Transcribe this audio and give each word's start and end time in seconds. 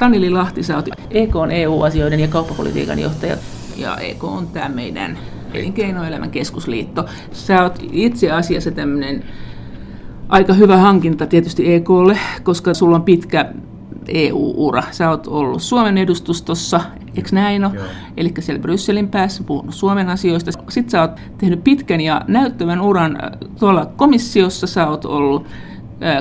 Tanili 0.00 0.30
Lahti, 0.30 0.62
sä 0.62 0.76
oot 0.76 0.88
EK 1.10 1.36
on 1.36 1.50
EU-asioiden 1.50 2.20
ja 2.20 2.28
kauppapolitiikan 2.28 2.98
johtaja 2.98 3.36
ja 3.76 3.96
EK 3.96 4.24
on 4.24 4.46
tämä 4.46 4.68
meidän 4.68 5.18
elinkeinoelämän 5.54 6.30
keskusliitto. 6.30 7.04
Sä 7.32 7.62
oot 7.62 7.78
itse 7.92 8.30
asiassa 8.30 8.70
tämmöinen 8.70 9.24
aika 10.28 10.52
hyvä 10.52 10.76
hankinta 10.76 11.26
tietysti 11.26 11.74
EKlle, 11.74 12.18
koska 12.42 12.74
sulla 12.74 12.96
on 12.96 13.02
pitkä 13.02 13.52
EU-ura. 14.08 14.82
Sä 14.90 15.10
oot 15.10 15.26
ollut 15.26 15.62
Suomen 15.62 15.98
edustustossa, 15.98 16.80
eikö 17.16 17.28
näin 17.32 17.64
ole? 17.64 17.74
Eli 18.16 18.32
siellä 18.38 18.62
Brysselin 18.62 19.08
päässä 19.08 19.44
puhunut 19.44 19.74
Suomen 19.74 20.08
asioista. 20.08 20.50
Sitten 20.68 20.90
sä 20.90 21.00
oot 21.00 21.20
tehnyt 21.38 21.64
pitkän 21.64 22.00
ja 22.00 22.22
näyttävän 22.28 22.80
uran 22.80 23.18
tuolla 23.58 23.86
komissiossa. 23.96 24.66
Sä 24.66 24.88
oot 24.88 25.04
ollut 25.04 25.46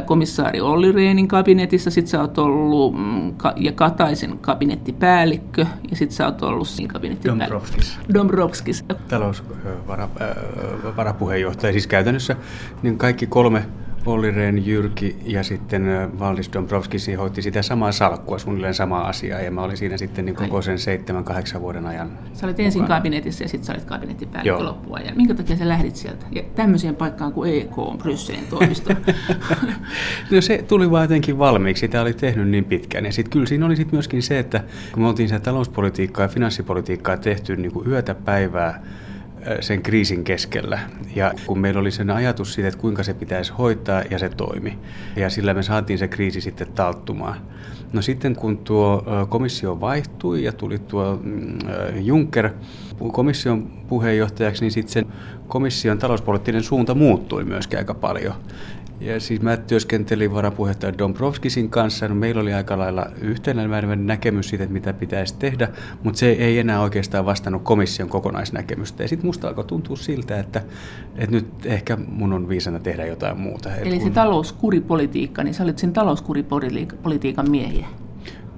komissaari 0.06 0.62
Olli 0.62 0.92
Reenin 0.92 1.28
kabinetissa, 1.28 1.92
sitten 1.92 2.12
sä 2.12 2.22
oot 2.22 2.38
ollut 2.38 2.96
mm, 2.98 3.34
ja 3.56 3.72
Kataisen 3.72 4.38
kabinettipäällikkö, 4.38 5.66
ja 5.90 5.96
sitten 5.96 6.16
sä 6.16 6.26
oot 6.26 6.42
ollut 6.42 6.68
siinä 6.68 6.94
kabinettipäällikkö. 6.94 7.52
Dombrovskis. 7.52 8.00
Dombrovskis. 8.14 8.86
Talousvarapuheenjohtaja, 9.08 11.72
siis 11.72 11.88
käytännössä 11.88 12.36
niin 12.82 12.98
kaikki 12.98 13.28
kolme 13.28 13.66
Olli 14.06 14.32
Rehn, 14.32 14.66
Jyrki 14.66 15.18
ja 15.26 15.44
sitten 15.44 15.84
Valdis 16.20 16.54
Dombrovskis 16.54 17.12
hoiti 17.18 17.42
sitä 17.42 17.62
samaa 17.62 17.92
salkkua, 17.92 18.40
suunnilleen 18.40 18.74
samaa 18.74 19.08
asiaa, 19.08 19.40
ja 19.40 19.52
mä 19.52 19.62
olin 19.62 19.78
siinä 19.78 19.98
sitten 19.98 20.26
niin 20.26 20.36
koko 20.36 20.62
sen 20.62 20.80
seitsemän, 20.80 21.24
kahdeksan 21.24 21.62
vuoden 21.62 21.88
ajan. 21.88 22.10
Sä 22.34 22.48
olit 22.48 22.60
ensin 22.60 22.82
mukana. 22.82 23.00
kabinetissa 23.00 23.44
ja 23.44 23.50
sitten 23.50 23.66
sä 23.66 23.74
olit 23.74 23.86
kabinettipäällikkö 23.86 24.64
loppua. 24.64 25.00
Ja 25.00 25.16
minkä 25.16 25.34
takia 25.34 25.56
sä 25.56 25.68
lähdit 25.68 25.96
sieltä? 25.96 26.26
Ja 26.32 26.44
tämmöiseen 26.56 26.96
paikkaan 26.96 27.34
kuin 27.34 27.54
EK 27.54 27.78
on 27.78 27.98
Brysselin 27.98 28.48
toimisto. 28.50 28.94
no 30.32 30.42
se 30.42 30.66
tuli 30.68 30.92
vaan 30.92 31.04
jotenkin 31.04 31.40
valmiiksi, 31.40 31.82
sitä 31.82 32.02
oli 32.02 32.14
tehnyt 32.14 32.50
niin 32.50 32.66
pitkään. 32.66 33.06
Ja 33.06 33.12
sitten 33.12 33.32
kyllä 33.32 33.46
siinä 33.46 33.66
oli 33.66 33.76
sitten 33.76 33.96
myöskin 33.96 34.24
se, 34.24 34.40
että 34.40 34.64
kun 34.92 35.04
me 35.04 35.10
oltiin 35.10 35.30
sitä 35.30 35.40
talouspolitiikkaa 35.40 36.24
ja 36.26 36.30
finanssipolitiikkaa 36.30 37.18
tehty 37.18 37.56
niin 37.56 37.72
kuin 37.72 37.88
yötä 37.88 38.16
päivää, 38.16 38.84
sen 39.60 39.82
kriisin 39.82 40.24
keskellä. 40.24 40.80
Ja 41.16 41.34
kun 41.46 41.60
meillä 41.60 41.80
oli 41.80 41.92
sen 41.92 42.10
ajatus 42.10 42.54
siitä, 42.54 42.68
että 42.68 42.80
kuinka 42.80 43.04
se 43.04 43.14
pitäisi 43.14 43.54
hoitaa, 43.58 44.04
ja 44.12 44.20
se 44.20 44.30
toimi. 44.30 44.80
Ja 45.16 45.30
sillä 45.30 45.54
me 45.54 45.64
saatiin 45.64 46.00
se 46.00 46.08
kriisi 46.08 46.42
sitten 46.42 46.72
talttumaan. 46.72 47.42
No 47.94 48.02
sitten 48.02 48.36
kun 48.36 48.58
tuo 48.58 49.04
komissio 49.30 49.82
vaihtui 49.82 50.44
ja 50.44 50.52
tuli 50.52 50.80
tuo 50.80 51.20
mm, 51.24 51.58
Juncker 51.96 52.50
komission 53.12 53.72
puheenjohtajaksi, 53.88 54.62
niin 54.62 54.72
sitten 54.72 54.94
sen 54.94 55.06
komission 55.48 55.98
talouspoliittinen 55.98 56.64
suunta 56.64 56.96
muuttui 56.96 57.44
myöskin 57.44 57.80
aika 57.80 57.94
paljon. 57.94 58.34
Ja 59.00 59.20
siis 59.20 59.42
mä 59.42 59.58
työskentelin 59.58 60.34
varapuheenjohtaja 60.34 60.98
Dombrovskisin 60.98 61.70
kanssa. 61.70 62.08
No 62.08 62.16
meillä 62.16 62.42
oli 62.42 62.54
aika 62.54 62.78
lailla 62.78 63.06
yhtenäinen 63.22 64.08
näkemys 64.08 64.50
siitä, 64.50 64.64
että 64.64 64.74
mitä 64.74 64.94
pitäisi 64.94 65.36
tehdä, 65.40 65.70
mutta 66.04 66.20
se 66.20 66.32
ei 66.32 66.60
enää 66.60 66.82
oikeastaan 66.82 67.26
vastannut 67.26 67.64
komission 67.64 68.10
kokonaisnäkemystä. 68.10 69.04
Ja 69.04 69.10
sitten 69.10 69.26
musta 69.28 69.48
alkoi 69.48 69.66
tuntua 69.66 69.96
siltä, 69.96 70.40
että, 70.40 70.62
että 71.16 71.36
nyt 71.36 71.66
ehkä 71.66 71.98
mun 72.08 72.34
on 72.34 72.50
viisana 72.50 72.80
tehdä 72.80 73.06
jotain 73.06 73.40
muuta. 73.40 73.76
Eli 73.76 73.98
kun... 73.98 74.08
se 74.08 74.14
talouskuripolitiikka, 74.14 75.44
niin 75.44 75.54
sä 75.54 75.64
olit 75.64 75.78
sen 75.78 75.94
talouskuripolitiikan 75.94 77.52
miehiä? 77.52 77.88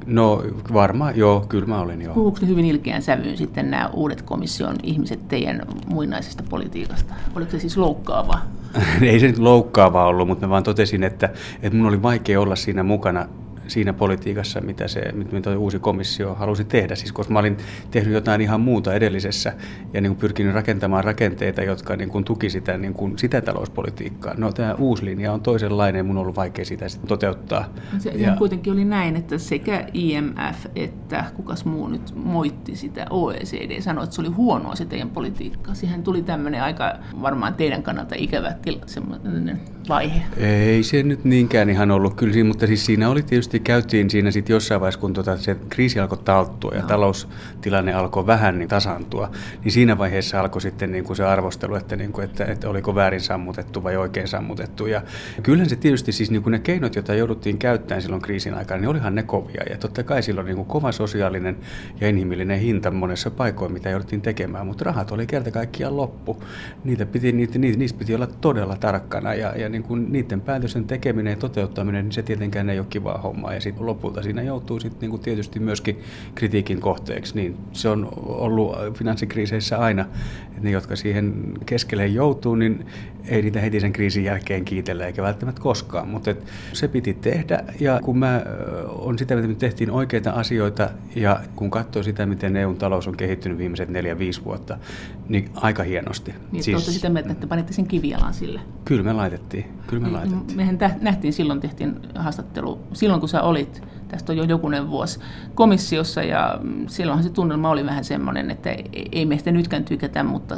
No 0.06 0.44
varmaan, 0.74 1.18
joo, 1.18 1.46
kyllä 1.50 1.66
mä 1.66 1.82
olin 1.82 2.02
joo. 2.02 2.14
Puhuuko 2.14 2.38
ne 2.42 2.48
hyvin 2.48 2.66
ilkeän 2.66 3.02
sävyyn 3.02 3.38
sitten 3.38 3.72
nämä 3.72 3.90
uudet 3.94 4.22
komission 4.22 4.76
ihmiset 4.84 5.28
teidän 5.28 5.62
muinaisesta 5.88 6.44
politiikasta? 6.50 7.14
Oliko 7.36 7.52
se 7.52 7.60
siis 7.60 7.78
loukkaavaa? 7.78 8.42
Ei 9.02 9.20
se 9.20 9.28
nyt 9.28 9.38
loukkaavaa 9.38 10.08
ollut, 10.08 10.28
mutta 10.28 10.48
mä 10.48 10.52
vaan 10.52 10.64
totesin, 10.64 11.04
että, 11.04 11.30
että 11.62 11.78
mun 11.78 11.88
oli 11.88 12.02
vaikea 12.02 12.42
olla 12.42 12.56
siinä 12.56 12.84
mukana 12.84 13.26
siinä 13.68 13.94
politiikassa, 13.94 14.62
mitä 14.62 14.88
se 14.88 15.02
mitä 15.32 15.58
uusi 15.58 15.80
komissio 15.80 16.36
halusi 16.36 16.66
tehdä. 16.66 16.96
Siis 16.96 17.12
koska 17.12 17.34
mä 17.34 17.40
olin 17.40 17.58
tehnyt 17.92 18.14
jotain 18.14 18.42
ihan 18.42 18.62
muuta 18.62 18.94
edellisessä 18.94 19.54
ja 19.94 20.02
niin 20.02 20.10
kuin 20.12 20.20
pyrkinyt 20.20 20.54
rakentamaan 20.54 21.04
rakenteita, 21.04 21.62
jotka 21.62 21.96
niin 21.96 22.10
kuin 22.10 22.24
tuki 22.24 22.50
sitä, 22.50 22.78
niin 22.78 22.94
kuin 22.94 23.18
sitä 23.18 23.42
talouspolitiikkaa. 23.42 24.34
No 24.38 24.52
tämä 24.52 24.74
uusi 24.74 25.06
linja 25.06 25.34
on 25.34 25.42
toisenlainen 25.42 26.06
mun 26.06 26.18
on 26.18 26.22
ollut 26.22 26.36
vaikea 26.36 26.66
sitä 26.66 26.90
sitten 26.90 27.08
toteuttaa. 27.08 27.66
Se 28.00 28.10
ja, 28.10 28.36
kuitenkin 28.36 28.74
oli 28.74 28.86
näin, 28.86 29.16
että 29.16 29.38
sekä 29.38 29.88
IMF 29.94 30.66
että 30.76 31.26
kukas 31.36 31.66
muu 31.66 31.88
nyt 31.88 32.16
moitti 32.16 32.76
sitä 32.76 33.06
OECD, 33.10 33.82
sanoi, 33.82 34.04
että 34.04 34.16
se 34.16 34.22
oli 34.22 34.30
huonoa 34.30 34.76
se 34.76 34.86
teidän 34.86 35.10
politiikka. 35.10 35.74
Siihen 35.74 36.04
tuli 36.04 36.22
tämmöinen 36.22 36.64
aika 36.64 36.96
varmaan 37.22 37.54
teidän 37.54 37.84
kannalta 37.84 38.16
ikävä 38.18 38.54
tila, 38.62 38.82
vaihe. 39.92 40.22
Ei 40.38 40.84
se 40.84 41.04
nyt 41.04 41.24
niinkään 41.24 41.70
ihan 41.70 41.92
ollut 41.92 42.14
kyllä, 42.14 42.44
mutta 42.44 42.68
siis 42.68 42.86
siinä 42.86 43.10
oli 43.10 43.24
tietysti 43.24 43.60
käytiin 43.60 44.10
siinä 44.10 44.32
sitten 44.32 44.54
jossain 44.54 44.82
vaiheessa, 44.82 45.00
kun 45.00 45.14
tota 45.14 45.38
se 45.38 45.58
kriisi 45.70 46.00
alkoi 46.00 46.18
talttua 46.18 46.72
ja 46.76 46.82
no. 46.82 46.88
taloustilanne 46.88 47.94
alkoi 47.94 48.28
vähän 48.28 48.60
niin 48.60 48.70
tasantua, 48.70 49.32
niin 49.64 49.72
siinä 49.72 49.98
vaiheessa 49.98 50.40
alkoi 50.40 50.62
sitten 50.62 50.92
niin 50.92 51.04
kuin 51.04 51.18
se 51.18 51.24
arvostelu, 51.24 51.76
että, 51.76 51.96
niin 51.96 52.12
kuin, 52.12 52.26
että, 52.26 52.46
että 52.46 52.70
oliko 52.70 52.96
väärin 52.96 53.22
sammutettu 53.22 53.84
vai 53.84 53.98
oikein 53.98 54.28
sammutettu. 54.28 54.88
Ja 54.88 55.02
kyllähän 55.44 55.70
se 55.70 55.76
tietysti 55.76 56.12
siis 56.12 56.32
niin 56.32 56.44
kuin 56.44 56.52
ne 56.52 56.60
keinot, 56.60 56.96
joita 56.96 57.14
jouduttiin 57.14 57.58
käyttämään 57.58 58.02
silloin 58.02 58.22
kriisin 58.22 58.54
aikana, 58.54 58.82
niin 58.82 58.90
olihan 58.90 59.16
ne 59.16 59.24
kovia. 59.24 59.64
Ja 59.70 59.78
totta 59.78 60.04
kai 60.04 60.24
silloin 60.24 60.46
niin 60.46 60.56
kuin 60.56 60.68
kova 60.68 60.92
sosiaalinen 60.92 61.58
ja 62.02 62.10
inhimillinen 62.10 62.60
hinta 62.60 62.92
monessa 62.92 63.32
paikoissa, 63.32 63.74
mitä 63.74 63.90
jouduttiin 63.90 64.22
tekemään, 64.22 64.68
mutta 64.68 64.84
rahat 64.84 65.12
oli 65.12 65.28
kerta 65.28 65.52
kaikkiaan 65.52 65.98
loppu. 65.98 66.44
Niitä 66.84 67.06
piti, 67.06 67.32
niitä, 67.32 67.60
niitä, 67.60 67.78
niistä 67.78 68.00
piti 68.00 68.16
olla 68.16 68.28
todella 68.28 68.78
tarkkana 68.78 69.34
ja, 69.34 69.54
ja 69.58 69.70
niin 69.70 69.81
kuin 69.84 70.12
niiden 70.12 70.42
päätösten 70.42 70.86
tekeminen 70.86 71.32
ja 71.32 71.38
toteuttaminen, 71.38 72.06
niin 72.06 72.12
se 72.12 72.24
tietenkään 72.24 72.70
ei 72.70 72.80
ole 72.80 72.88
kivaa 72.90 73.18
hommaa 73.18 73.54
ja 73.54 73.62
sitten 73.62 73.86
lopulta 73.86 74.24
siinä 74.24 74.42
joutuu 74.42 74.80
sitten 74.80 75.00
niinku 75.02 75.18
tietysti 75.18 75.60
myöskin 75.60 76.00
kritiikin 76.36 76.82
kohteeksi. 76.82 77.36
Niin 77.36 77.58
se 77.74 77.90
on 77.90 78.10
ollut 78.18 78.76
finanssikriiseissä 78.94 79.78
aina, 79.78 80.06
että 80.48 80.62
ne, 80.62 80.72
jotka 80.72 80.96
siihen 80.96 81.54
keskelle 81.66 82.08
joutuu, 82.08 82.56
niin 82.56 82.86
ei 83.28 83.42
niitä 83.42 83.62
heti 83.62 83.80
sen 83.80 83.94
kriisin 83.94 84.24
jälkeen 84.24 84.66
kiitellä 84.66 85.06
eikä 85.08 85.22
välttämättä 85.22 85.62
koskaan, 85.62 86.08
mutta 86.08 86.36
se 86.74 86.88
piti 86.88 87.14
tehdä 87.14 87.64
ja 87.80 88.00
kun 88.04 88.18
mä 88.18 88.42
on 88.88 89.18
sitä, 89.18 89.36
että 89.36 89.48
me 89.48 89.56
tehtiin 89.56 89.92
oikeita 89.92 90.32
asioita 90.32 90.90
ja 91.16 91.40
kun 91.56 91.72
katsoo 91.72 92.04
sitä, 92.04 92.26
miten 92.26 92.56
EUn 92.56 92.78
talous 92.78 93.08
on 93.08 93.18
kehittynyt 93.18 93.58
viimeiset 93.58 93.90
neljä, 93.90 94.20
viisi 94.20 94.44
vuotta, 94.44 94.78
niin 95.30 95.50
aika 95.56 95.84
hienosti. 95.84 96.34
Niin, 96.52 96.64
siis, 96.64 96.86
sitä 96.86 97.10
mieltä, 97.10 97.32
että 97.32 97.48
panitte 97.48 97.74
sen 97.74 97.88
kivijalan 97.88 98.34
sille? 98.34 98.62
Kyllä 98.86 99.04
me 99.04 99.14
laitettiin. 99.14 99.61
Kyllä 99.88 100.02
me 100.02 100.08
niin, 100.08 100.18
laitettiin. 100.18 100.58
Mehän 100.58 100.78
nähtiin 101.02 101.34
silloin, 101.34 101.60
tehtiin 101.60 102.00
haastattelu, 102.16 102.80
silloin 102.94 103.20
kun 103.20 103.30
sä 103.30 103.42
olit, 103.42 103.84
tästä 104.08 104.32
on 104.32 104.38
jo 104.38 104.44
jokunen 104.44 104.90
vuosi, 104.90 105.20
komissiossa 105.56 106.24
ja 106.24 106.60
silloinhan 106.88 107.24
se 107.24 107.30
tunnelma 107.30 107.70
oli 107.70 107.86
vähän 107.86 108.04
semmoinen, 108.04 108.52
että 108.52 108.76
ei 109.12 109.26
meistä 109.26 109.52
nytkään 109.52 109.84
tykätä, 109.84 110.24
mutta 110.24 110.56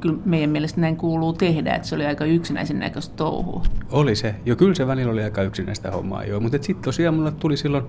kyllä 0.00 0.18
meidän 0.24 0.50
mielestä 0.50 0.80
näin 0.80 0.96
kuuluu 0.96 1.32
tehdä, 1.32 1.74
että 1.74 1.88
se 1.88 1.94
oli 1.94 2.06
aika 2.06 2.24
yksinäisen 2.24 2.78
näköistä 2.78 3.16
touhua. 3.16 3.62
Oli 3.90 4.16
se, 4.16 4.34
jo 4.44 4.56
kyllä 4.56 4.74
se 4.74 4.86
välillä 4.86 5.12
oli 5.12 5.22
aika 5.24 5.42
yksinäistä 5.42 5.90
hommaa 5.90 6.24
joo, 6.24 6.40
mutta 6.40 6.58
sitten 6.60 6.84
tosiaan 6.84 7.14
mulla 7.14 7.30
tuli 7.30 7.56
silloin 7.56 7.84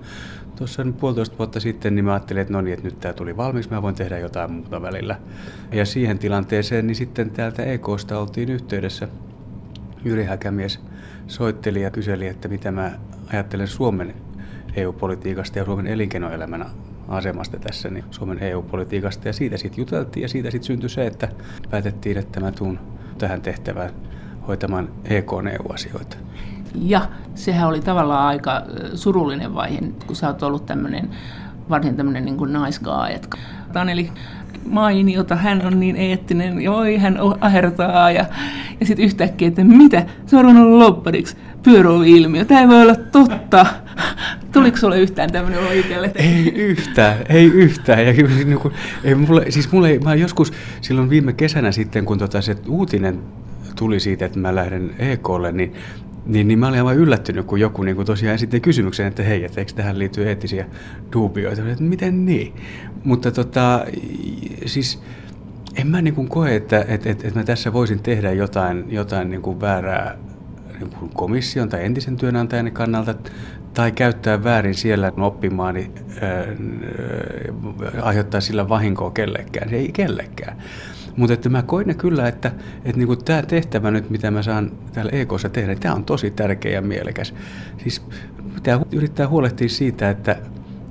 tuossa 0.56 0.86
puolitoista 1.00 1.38
vuotta 1.38 1.60
sitten, 1.60 1.94
niin 1.94 2.04
mä 2.04 2.12
ajattelin, 2.12 2.40
että 2.40 2.52
no 2.52 2.60
niin, 2.60 2.74
että 2.74 2.84
nyt 2.84 3.00
tämä 3.00 3.12
tuli 3.12 3.36
valmiiksi, 3.36 3.70
mä 3.70 3.82
voin 3.82 3.94
tehdä 3.94 4.18
jotain 4.18 4.52
muuta 4.52 4.82
välillä. 4.82 5.16
Ja 5.72 5.86
siihen 5.86 6.18
tilanteeseen, 6.18 6.86
niin 6.86 6.96
sitten 6.96 7.30
täältä 7.30 7.62
EKsta 7.62 8.18
oltiin 8.18 8.48
yhteydessä. 8.48 9.08
Jyri 10.04 10.24
Häkämies 10.24 10.80
soitteli 11.26 11.82
ja 11.82 11.90
kyseli, 11.90 12.26
että 12.26 12.48
mitä 12.48 12.70
mä 12.70 12.90
ajattelen 13.32 13.68
Suomen 13.68 14.14
EU-politiikasta 14.76 15.58
ja 15.58 15.64
Suomen 15.64 15.86
elinkeinoelämän 15.86 16.66
asemasta 17.08 17.56
tässä 17.58 17.90
niin 17.90 18.04
Suomen 18.10 18.42
EU-politiikasta 18.42 19.28
ja 19.28 19.32
siitä 19.32 19.56
sitten 19.56 19.82
juteltiin 19.82 20.22
ja 20.22 20.28
siitä 20.28 20.50
sitten 20.50 20.66
syntyi 20.66 20.88
se, 20.88 21.06
että 21.06 21.28
päätettiin, 21.70 22.18
että 22.18 22.40
mä 22.40 22.52
tuun 22.52 22.78
tähän 23.18 23.42
tehtävään 23.42 23.90
hoitamaan 24.48 24.88
EK-EU-asioita. 25.04 26.16
Ja 26.74 27.08
sehän 27.34 27.68
oli 27.68 27.80
tavallaan 27.80 28.26
aika 28.26 28.62
surullinen 28.94 29.54
vaihe, 29.54 29.80
kun 30.06 30.16
sä 30.16 30.26
oot 30.26 30.42
ollut 30.42 30.66
tämmöinen 30.66 31.10
varsin 31.70 31.96
tämmöinen 31.96 32.24
niin 32.24 32.36
kuin. 32.36 32.56
Että 33.14 33.36
Taneli 33.72 34.12
mainiota, 34.66 35.36
hän 35.36 35.66
on 35.66 35.80
niin 35.80 35.96
eettinen, 35.96 36.70
voi 36.70 36.96
hän 36.96 37.18
ahertaa, 37.40 38.10
ja, 38.10 38.24
ja 38.80 38.86
sitten 38.86 39.04
yhtäkkiä, 39.04 39.48
että 39.48 39.64
mitä, 39.64 40.06
se 40.26 40.36
on 40.36 40.42
ruvennut 40.42 40.78
loppariksi, 40.78 41.36
pyöräilmiö, 41.62 42.44
tämä 42.44 42.60
ei 42.60 42.68
voi 42.68 42.82
olla 42.82 42.94
totta. 42.94 43.66
Tuliko 44.52 44.76
sulle 44.76 45.00
yhtään 45.00 45.32
tämmöinen 45.32 45.60
olo 45.60 45.70
itselle? 45.70 46.12
Ei 46.14 46.52
yhtään, 46.54 47.16
ei 47.28 47.44
yhtään. 47.44 48.06
Ja, 48.06 48.12
niin 48.12 48.58
kuin, 48.58 48.74
ei, 49.04 49.14
mulle, 49.14 49.50
siis 49.50 49.72
mulle, 49.72 49.98
mä 50.04 50.14
joskus 50.14 50.52
silloin 50.80 51.10
viime 51.10 51.32
kesänä 51.32 51.72
sitten, 51.72 52.04
kun 52.04 52.18
tota 52.18 52.40
se 52.40 52.56
uutinen 52.68 53.18
tuli 53.76 54.00
siitä, 54.00 54.26
että 54.26 54.38
mä 54.38 54.54
lähden 54.54 54.94
EKlle, 54.98 55.52
niin 55.52 55.74
niin, 56.26 56.48
niin 56.48 56.58
mä 56.58 56.68
olin 56.68 56.78
aivan 56.78 56.96
yllättynyt, 56.96 57.46
kun 57.46 57.60
joku 57.60 57.82
niin 57.82 57.96
kuin 57.96 58.06
tosiaan 58.06 58.34
esitti 58.34 58.60
kysymyksen, 58.60 59.06
että 59.06 59.22
hei, 59.22 59.44
että 59.44 59.60
eikö 59.60 59.72
tähän 59.72 59.98
liittyy 59.98 60.28
eettisiä 60.28 60.66
duubioita. 61.12 61.62
Että 61.70 61.84
miten 61.84 62.26
niin? 62.26 62.52
Mutta 63.04 63.30
tota, 63.30 63.84
siis 64.66 65.02
en 65.78 65.86
mä 65.86 66.02
niin 66.02 66.14
kuin 66.14 66.28
koe, 66.28 66.56
että, 66.56 66.80
että, 66.80 67.10
että, 67.10 67.28
että 67.28 67.40
mä 67.40 67.44
tässä 67.44 67.72
voisin 67.72 68.02
tehdä 68.02 68.32
jotain, 68.32 68.84
jotain 68.88 69.30
niin 69.30 69.42
kuin 69.42 69.60
väärää 69.60 70.18
niin 70.78 70.90
kuin 70.90 71.10
komission 71.14 71.68
tai 71.68 71.84
entisen 71.84 72.16
työnantajan 72.16 72.72
kannalta 72.72 73.14
tai 73.74 73.92
käyttää 73.92 74.44
väärin 74.44 74.74
siellä 74.74 75.12
oppimaani 75.16 75.90
ää, 76.20 76.46
aiheuttaa 78.02 78.40
sillä 78.40 78.68
vahinkoa 78.68 79.10
kellekään. 79.10 79.74
Ei 79.74 79.92
kellekään. 79.92 80.56
Mutta 81.16 81.34
että 81.34 81.48
mä 81.48 81.62
koin 81.62 81.96
kyllä, 81.96 82.28
että, 82.28 82.52
että 82.84 82.98
niinku 82.98 83.16
tämä 83.16 83.42
tehtävä 83.42 83.90
nyt, 83.90 84.10
mitä 84.10 84.30
mä 84.30 84.42
saan 84.42 84.72
täällä 84.92 85.12
EKssa 85.12 85.48
tehdä, 85.48 85.74
tämä 85.74 85.94
on 85.94 86.04
tosi 86.04 86.30
tärkeä 86.30 86.72
ja 86.72 86.82
mielekäs. 86.82 87.34
Siis 87.82 88.02
pitää 88.54 88.80
yrittää 88.92 89.28
huolehtia 89.28 89.68
siitä, 89.68 90.10
että, 90.10 90.36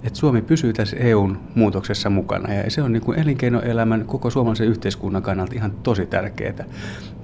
että 0.04 0.20
Suomi 0.20 0.42
pysyy 0.42 0.74
tässä 0.74 0.98
EUn 0.98 1.38
muutoksessa 1.56 2.10
mukana. 2.10 2.54
Ja 2.54 2.72
se 2.72 2.82
on 2.82 2.94
niin 2.94 3.04
kuin 3.04 3.20
elinkeinoelämän, 3.20 4.06
koko 4.06 4.30
suomalaisen 4.30 4.68
yhteiskunnan 4.68 5.24
kannalta 5.24 5.56
ihan 5.56 5.72
tosi 5.72 6.06
tärkeää. 6.06 6.66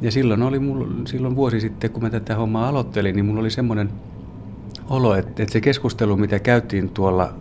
Ja 0.02 0.12
silloin, 0.12 0.42
oli 0.42 0.60
mulla, 0.60 0.88
silloin 1.08 1.36
vuosi 1.36 1.60
sitten, 1.60 1.92
kun 1.92 2.04
mä 2.04 2.10
tätä 2.10 2.36
hommaa 2.36 2.68
aloittelin, 2.68 3.16
niin 3.16 3.26
mulla 3.26 3.42
oli 3.42 3.50
semmoinen 3.50 3.90
olo, 4.90 5.16
että, 5.16 5.44
että 5.44 5.54
se 5.54 5.62
keskustelu, 5.62 6.18
mitä 6.18 6.40
käytiin 6.40 6.90
tuolla 6.90 7.34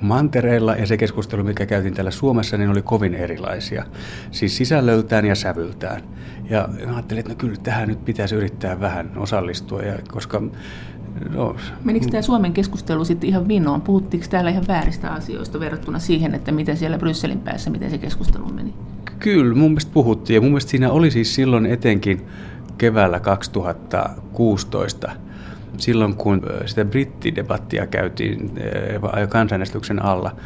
mantereilla 0.00 0.76
ja 0.76 0.86
se 0.86 0.96
keskustelu, 0.96 1.44
mikä 1.44 1.66
käytiin 1.66 1.94
täällä 1.94 2.10
Suomessa, 2.10 2.56
niin 2.56 2.70
oli 2.70 2.82
kovin 2.82 3.14
erilaisia. 3.14 3.84
Siis 4.30 4.56
sisällöltään 4.56 5.24
ja 5.24 5.34
sävyltään. 5.34 6.02
Ja 6.50 6.68
ajattelin, 6.94 7.20
että 7.20 7.32
no 7.32 7.36
kyllä 7.36 7.56
tähän 7.62 7.88
nyt 7.88 8.04
pitäisi 8.04 8.34
yrittää 8.34 8.80
vähän 8.80 9.10
osallistua, 9.16 9.82
ja 9.82 9.98
koska 10.08 10.42
No, 11.30 11.56
Menikö 11.84 12.06
tämä 12.06 12.22
Suomen 12.22 12.52
keskustelu 12.52 13.04
sitten 13.04 13.28
ihan 13.28 13.48
vinoon? 13.48 13.80
Puhuttiinko 13.80 14.26
täällä 14.30 14.50
ihan 14.50 14.64
vääristä 14.68 15.12
asioista 15.12 15.60
verrattuna 15.60 15.98
siihen, 15.98 16.34
että 16.34 16.52
miten 16.52 16.76
siellä 16.76 16.98
Brysselin 16.98 17.40
päässä, 17.40 17.70
miten 17.70 17.90
se 17.90 17.98
keskustelu 17.98 18.52
meni? 18.52 18.74
Kyllä, 19.18 19.54
mun 19.54 19.70
mielestä 19.70 19.92
puhuttiin. 19.94 20.34
Ja 20.34 20.40
mun 20.40 20.50
mielestä 20.50 20.70
siinä 20.70 20.90
oli 20.90 21.10
siis 21.10 21.34
silloin 21.34 21.66
etenkin 21.66 22.26
keväällä 22.78 23.20
2016 23.20 25.10
silloin 25.78 26.14
kun 26.14 26.42
sitä 26.66 26.84
brittidebattia 26.84 27.86
käytiin 27.86 28.52
kansanäänestyksen 29.28 30.04
alla, 30.04 30.36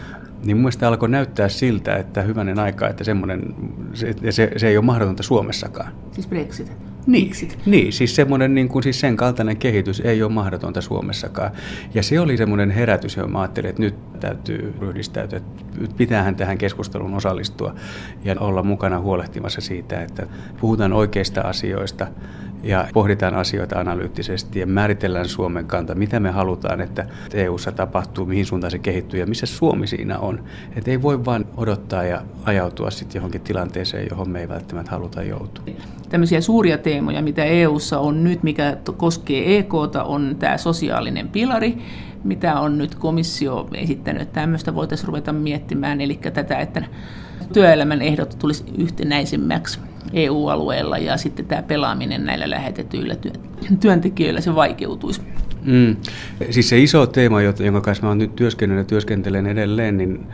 niin 0.44 0.56
mun 0.56 0.62
mielestä 0.62 0.88
alkoi 0.88 1.08
näyttää 1.08 1.48
siltä, 1.48 1.96
että 1.96 2.22
hyvänen 2.22 2.58
aika, 2.58 2.88
että 2.88 3.04
semmoinen, 3.04 3.54
se, 3.94 4.14
se, 4.30 4.52
se 4.56 4.68
ei 4.68 4.76
ole 4.76 4.84
mahdotonta 4.84 5.22
Suomessakaan. 5.22 5.92
Siis 6.12 6.26
Brexit? 6.26 6.72
Niin, 7.06 7.32
niin 7.66 7.92
siis, 7.92 8.16
semmoinen, 8.16 8.54
niin 8.54 8.68
kuin, 8.68 8.82
siis 8.82 9.00
sen 9.00 9.16
kaltainen 9.16 9.56
kehitys 9.56 10.00
ei 10.00 10.22
ole 10.22 10.32
mahdotonta 10.32 10.80
Suomessakaan. 10.80 11.50
Ja 11.94 12.02
se 12.02 12.20
oli 12.20 12.36
semmoinen 12.36 12.70
herätys, 12.70 13.16
johon 13.16 13.32
mä 13.32 13.40
ajattelin, 13.40 13.70
että 13.70 13.82
nyt 13.82 14.20
täytyy 14.20 14.74
ryhdistäytyä, 14.80 15.36
että 15.36 15.94
pitäähän 15.96 16.36
tähän 16.36 16.58
keskusteluun 16.58 17.14
osallistua 17.14 17.74
ja 18.24 18.36
olla 18.40 18.62
mukana 18.62 19.00
huolehtimassa 19.00 19.60
siitä, 19.60 20.02
että 20.02 20.26
puhutaan 20.60 20.92
oikeista 20.92 21.40
asioista 21.40 22.06
ja 22.62 22.88
pohditaan 22.92 23.34
asioita 23.34 23.80
analyyttisesti 23.80 24.58
ja 24.58 24.66
määritellään 24.66 25.28
Suomen 25.28 25.66
kanta, 25.66 25.94
mitä 25.94 26.20
me 26.20 26.30
halutaan, 26.30 26.80
että 26.80 27.06
EU:ssa 27.34 27.72
tapahtuu, 27.72 28.26
mihin 28.26 28.46
suuntaan 28.46 28.70
se 28.70 28.78
kehittyy 28.78 29.20
ja 29.20 29.26
missä 29.26 29.46
Suomi 29.46 29.86
siinä 29.86 30.18
on. 30.18 30.44
Että 30.76 30.90
ei 30.90 31.02
voi 31.02 31.24
vain 31.24 31.44
odottaa 31.56 32.04
ja 32.04 32.22
ajautua 32.44 32.90
sitten 32.90 33.18
johonkin 33.18 33.40
tilanteeseen, 33.40 34.06
johon 34.10 34.30
me 34.30 34.40
ei 34.40 34.48
välttämättä 34.48 34.90
haluta 34.90 35.22
joutua. 35.22 35.64
Tämmöisiä 36.08 36.40
suuria 36.40 36.78
teemoja, 36.78 37.22
mitä 37.22 37.44
EU:ssa 37.44 37.98
on 37.98 38.24
nyt, 38.24 38.42
mikä 38.42 38.76
koskee 38.96 39.58
EKta, 39.58 40.04
on 40.04 40.36
tämä 40.38 40.58
sosiaalinen 40.58 41.28
pilari, 41.28 41.78
mitä 42.24 42.60
on 42.60 42.78
nyt 42.78 42.94
komissio 42.94 43.68
esittänyt, 43.74 44.22
että 44.22 44.40
tämmöistä 44.40 44.74
voitaisiin 44.74 45.08
ruveta 45.08 45.32
miettimään, 45.32 46.00
eli 46.00 46.20
tätä, 46.32 46.58
että 46.58 46.84
työelämän 47.52 48.02
ehdot 48.02 48.36
tulisi 48.38 48.64
yhtenäisemmäksi 48.78 49.80
EU-alueella 50.12 50.98
ja 50.98 51.16
sitten 51.16 51.46
tämä 51.46 51.62
pelaaminen 51.62 52.26
näillä 52.26 52.50
lähetetyillä 52.50 53.16
työntekijöillä 53.80 54.40
se 54.40 54.54
vaikeutuisi. 54.54 55.22
Mm. 55.64 55.96
Siis 56.50 56.68
se 56.68 56.78
iso 56.78 57.06
teema, 57.06 57.42
jonka 57.42 57.80
kanssa 57.80 58.02
mä 58.02 58.08
olen 58.08 58.18
nyt 58.18 58.36
työskennellyt 58.36 58.86
ja 58.86 58.88
työskentelen 58.88 59.46
edelleen, 59.46 59.96
niin 59.96 60.26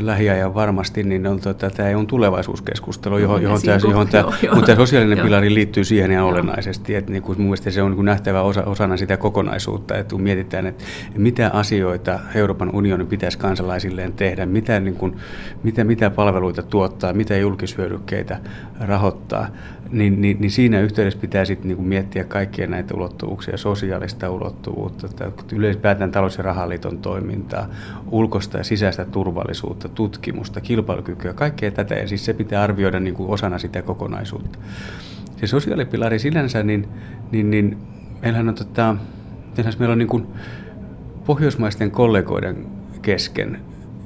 lähiajan 0.00 0.54
varmasti, 0.54 1.02
niin 1.02 1.26
on 1.26 1.40
tota, 1.40 1.70
tämä 1.70 1.98
on 1.98 2.06
tulevaisuuskeskustelu, 2.06 3.18
johon, 3.18 3.42
johon, 3.42 3.62
tämä, 3.62 3.78
johon 3.82 4.08
tämä, 4.08 4.24
mutta 4.24 4.66
tämä 4.66 4.76
sosiaalinen 4.76 5.18
joo. 5.18 5.24
pilari 5.24 5.54
liittyy 5.54 5.84
siihen 5.84 6.10
ihan 6.10 6.24
olennaisesti. 6.24 6.94
Että 6.94 7.12
niin 7.12 7.22
kuin 7.22 7.38
mun 7.38 7.46
mielestä 7.46 7.70
se 7.70 7.82
on 7.82 7.92
niin 7.92 8.04
nähtävä 8.04 8.42
osa, 8.42 8.62
osana 8.62 8.96
sitä 8.96 9.16
kokonaisuutta, 9.16 9.98
että 9.98 10.12
kun 10.12 10.22
mietitään, 10.22 10.66
että 10.66 10.84
mitä 11.16 11.50
asioita 11.52 12.18
Euroopan 12.34 12.74
unionin 12.74 13.06
pitäisi 13.06 13.38
kansalaisilleen 13.38 14.12
tehdä, 14.12 14.46
mitä, 14.46 14.80
niin 14.80 14.96
kuin, 14.96 15.16
mitä, 15.62 15.84
mitä 15.84 16.10
palveluita 16.10 16.62
tuottaa, 16.62 17.12
mitä 17.12 17.36
julkishyödykkeitä 17.36 18.38
rahoittaa, 18.80 19.48
niin, 19.92 20.20
niin, 20.20 20.36
niin 20.40 20.50
siinä 20.50 20.80
yhteydessä 20.80 21.20
pitää 21.20 21.44
sitten 21.44 21.68
niin 21.68 21.82
miettiä 21.82 22.24
kaikkia 22.24 22.66
näitä 22.66 22.94
ulottuvuuksia, 22.94 23.56
sosiaalista 23.56 24.30
ulottuvuutta, 24.30 25.08
ylipäätään 25.52 26.12
talous- 26.12 26.38
ja 26.38 26.42
rahaliiton 26.44 26.98
toimintaa, 26.98 27.68
ulkoista 28.10 28.58
ja 28.58 28.64
sisäistä 28.64 29.04
turvallisuutta, 29.04 29.88
tutkimusta, 29.88 30.60
kilpailukykyä, 30.60 31.32
kaikkea 31.32 31.70
tätä. 31.70 31.94
Ja 31.94 32.08
siis 32.08 32.24
se 32.24 32.34
pitää 32.34 32.62
arvioida 32.62 33.00
niin 33.00 33.14
kuin 33.14 33.30
osana 33.30 33.58
sitä 33.58 33.82
kokonaisuutta. 33.82 34.58
Se 35.36 35.46
sosiaalipilari 35.46 36.18
sinänsä, 36.18 36.62
niin, 36.62 36.88
niin, 37.32 37.50
niin 37.50 37.78
meillähän 38.22 38.48
on, 38.48 38.54
tota, 38.54 38.96
meillä 39.78 39.92
on 39.92 39.98
niin 39.98 40.08
kuin 40.08 40.26
pohjoismaisten 41.26 41.90
kollegoiden 41.90 42.66
kesken 43.02 43.60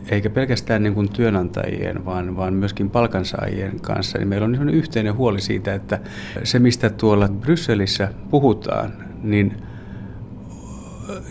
eikä 0.09 0.31
pelkästään 0.31 0.83
niin 0.83 0.95
kuin 0.95 1.09
työnantajien, 1.09 2.05
vaan, 2.05 2.37
vaan 2.37 2.55
myöskin 2.55 2.91
palkansaajien 2.91 3.81
kanssa, 3.81 4.19
niin 4.19 4.29
meillä 4.29 4.45
on 4.45 4.71
yhteinen 4.71 5.17
huoli 5.17 5.41
siitä, 5.41 5.75
että 5.75 6.01
se 6.45 6.59
mistä 6.59 6.91
tuolla 6.91 7.29
Brysselissä 7.29 8.09
puhutaan, 8.31 8.93
niin 9.23 9.56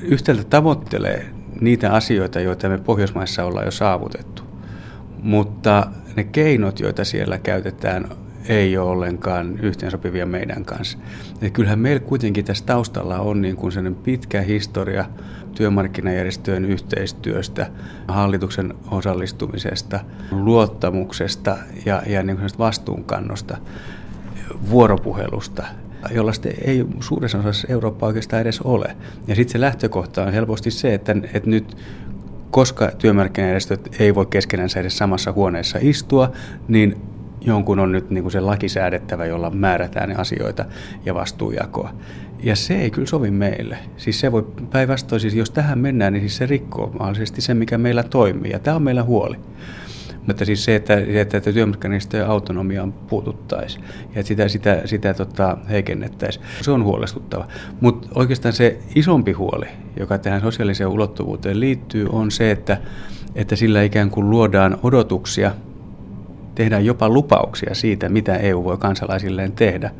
yhtäältä 0.01 0.43
tavoittelee 0.43 1.25
niitä 1.61 1.91
asioita, 1.91 2.39
joita 2.39 2.69
me 2.69 2.77
Pohjoismaissa 2.77 3.45
ollaan 3.45 3.65
jo 3.65 3.71
saavutettu. 3.71 4.43
Mutta 5.21 5.87
ne 6.15 6.23
keinot, 6.23 6.79
joita 6.79 7.03
siellä 7.03 7.37
käytetään, 7.37 8.09
ei 8.49 8.77
ole 8.77 8.89
ollenkaan 8.89 9.59
yhteensopivia 9.59 10.25
meidän 10.25 10.65
kanssa. 10.65 10.97
Ja 11.41 11.49
kyllähän 11.49 11.79
meillä 11.79 11.99
kuitenkin 11.99 12.45
tässä 12.45 12.65
taustalla 12.65 13.19
on 13.19 13.41
niin 13.41 13.55
kuin 13.55 13.95
pitkä 14.03 14.41
historia 14.41 15.05
työmarkkinajärjestöjen 15.55 16.65
yhteistyöstä, 16.65 17.67
hallituksen 18.07 18.73
osallistumisesta, 18.91 19.99
luottamuksesta 20.31 21.57
ja, 21.85 22.03
ja 22.07 22.23
niin 22.23 22.39
vastuunkannosta, 22.59 23.57
vuoropuhelusta, 24.69 25.63
jollaista 26.11 26.49
ei 26.49 26.85
suuressa 26.99 27.37
osassa 27.37 27.67
Eurooppaa 27.69 28.07
oikeastaan 28.07 28.41
edes 28.41 28.61
ole. 28.61 28.95
Ja 29.27 29.35
sitten 29.35 29.51
se 29.51 29.61
lähtökohta 29.61 30.23
on 30.23 30.33
helposti 30.33 30.71
se, 30.71 30.93
että, 30.93 31.15
että 31.33 31.49
nyt 31.49 31.77
koska 32.51 32.91
työmarkkinajärjestöt 32.97 33.95
ei 33.99 34.15
voi 34.15 34.25
keskenänsä 34.25 34.79
edes 34.79 34.97
samassa 34.97 35.31
huoneessa 35.31 35.79
istua, 35.81 36.31
niin 36.67 36.97
jonkun 37.41 37.79
on 37.79 37.91
nyt 37.91 38.09
niin 38.09 38.23
kuin 38.23 38.31
se 38.31 38.39
laki 38.39 38.69
säädettävä, 38.69 39.25
jolla 39.25 39.49
määrätään 39.49 40.09
ne 40.09 40.15
asioita 40.15 40.65
ja 41.05 41.13
vastuujakoa. 41.13 41.93
Ja 42.43 42.55
se 42.55 42.75
ei 42.75 42.91
kyllä 42.91 43.07
sovi 43.07 43.31
meille. 43.31 43.77
Siis 43.97 44.19
se 44.19 44.31
voi 44.31 44.47
päinvastoin, 44.71 45.19
siis 45.19 45.35
jos 45.35 45.51
tähän 45.51 45.79
mennään, 45.79 46.13
niin 46.13 46.21
siis 46.21 46.37
se 46.37 46.45
rikkoo 46.45 46.91
mahdollisesti 46.99 47.41
se, 47.41 47.53
mikä 47.53 47.77
meillä 47.77 48.03
toimii. 48.03 48.51
Ja 48.51 48.59
tämä 48.59 48.75
on 48.75 48.83
meillä 48.83 49.03
huoli. 49.03 49.35
Mutta 50.27 50.45
siis 50.45 50.65
se, 50.65 50.75
että, 50.75 50.93
että, 51.07 51.37
että 51.37 51.53
työmarkkinajärjestöjen 51.53 52.27
autonomiaan 52.27 52.93
puututtaisiin 52.93 53.83
ja 54.15 54.23
sitä, 54.23 54.47
sitä, 54.47 54.81
sitä 54.85 55.13
tota, 55.13 55.57
heikennettäisiin, 55.69 56.45
se 56.61 56.71
on 56.71 56.83
huolestuttava. 56.83 57.47
Mutta 57.81 58.07
oikeastaan 58.15 58.53
se 58.53 58.79
isompi 58.95 59.31
huoli, 59.31 59.65
joka 59.99 60.17
tähän 60.17 60.41
sosiaaliseen 60.41 60.89
ulottuvuuteen 60.89 61.59
liittyy, 61.59 62.07
on 62.11 62.31
se, 62.31 62.51
että, 62.51 62.77
että 63.35 63.55
sillä 63.55 63.83
ikään 63.83 64.09
kuin 64.09 64.29
luodaan 64.29 64.79
odotuksia– 64.83 65.51
tehdään 66.55 66.85
jopa 66.85 67.09
lupauksia 67.09 67.75
siitä, 67.75 68.09
mitä 68.09 68.35
EU 68.35 68.63
voi 68.63 68.77
kansalaisilleen 68.77 69.51
tehdä. 69.51 69.91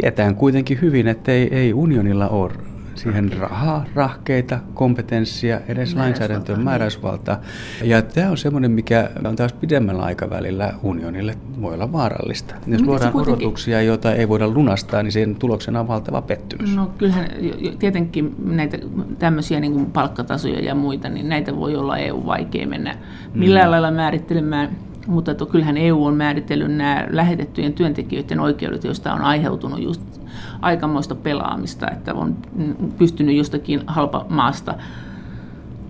Tietään 0.00 0.34
kuitenkin 0.34 0.78
hyvin, 0.82 1.08
että 1.08 1.32
ei, 1.32 1.54
ei 1.54 1.72
unionilla 1.72 2.28
ole 2.28 2.52
siihen 2.94 3.32
rahaa, 3.32 3.84
rahkeita, 3.94 4.58
kompetenssia, 4.74 5.60
edes 5.68 5.94
lainsäädäntöön 5.94 6.64
määräysvaltaa. 6.64 7.40
Ja 7.82 8.02
tämä 8.02 8.30
on 8.30 8.36
semmoinen, 8.36 8.70
mikä 8.70 9.10
on 9.24 9.36
taas 9.36 9.52
pidemmällä 9.52 10.02
aikavälillä 10.02 10.74
unionille 10.82 11.34
voi 11.60 11.74
olla 11.74 11.92
vaarallista. 11.92 12.54
Jos 12.54 12.66
Miten 12.66 12.86
luodaan 12.86 13.12
kuitenkin... 13.12 13.46
odotuksia, 13.46 13.82
joita 13.82 14.14
ei 14.14 14.28
voida 14.28 14.48
lunastaa, 14.48 15.02
niin 15.02 15.12
sen 15.12 15.36
tuloksena 15.36 15.80
on 15.80 15.88
valtava 15.88 16.22
pettymys. 16.22 16.76
No 16.76 16.90
kyllähän 16.98 17.28
tietenkin 17.78 18.34
näitä 18.44 18.78
tämmöisiä 19.18 19.60
niin 19.60 19.72
kuin 19.72 19.86
palkkatasoja 19.86 20.60
ja 20.60 20.74
muita, 20.74 21.08
niin 21.08 21.28
näitä 21.28 21.56
voi 21.56 21.76
olla 21.76 21.98
EU 21.98 22.26
vaikea 22.26 22.66
mennä 22.66 22.96
millään 23.34 23.66
mm. 23.66 23.70
lailla 23.70 23.90
määrittelemään 23.90 24.70
mutta 25.06 25.34
to, 25.34 25.46
kyllähän 25.46 25.76
EU 25.76 26.04
on 26.04 26.14
määritellyt 26.14 26.76
nämä 26.76 27.06
lähetettyjen 27.10 27.72
työntekijöiden 27.72 28.40
oikeudet, 28.40 28.84
joista 28.84 29.12
on 29.12 29.20
aiheutunut 29.20 29.82
just 29.82 30.02
aikamoista 30.60 31.14
pelaamista, 31.14 31.90
että 31.90 32.14
on 32.14 32.36
pystynyt 32.98 33.36
jostakin 33.36 33.80
halpa 33.86 34.26
maasta 34.28 34.74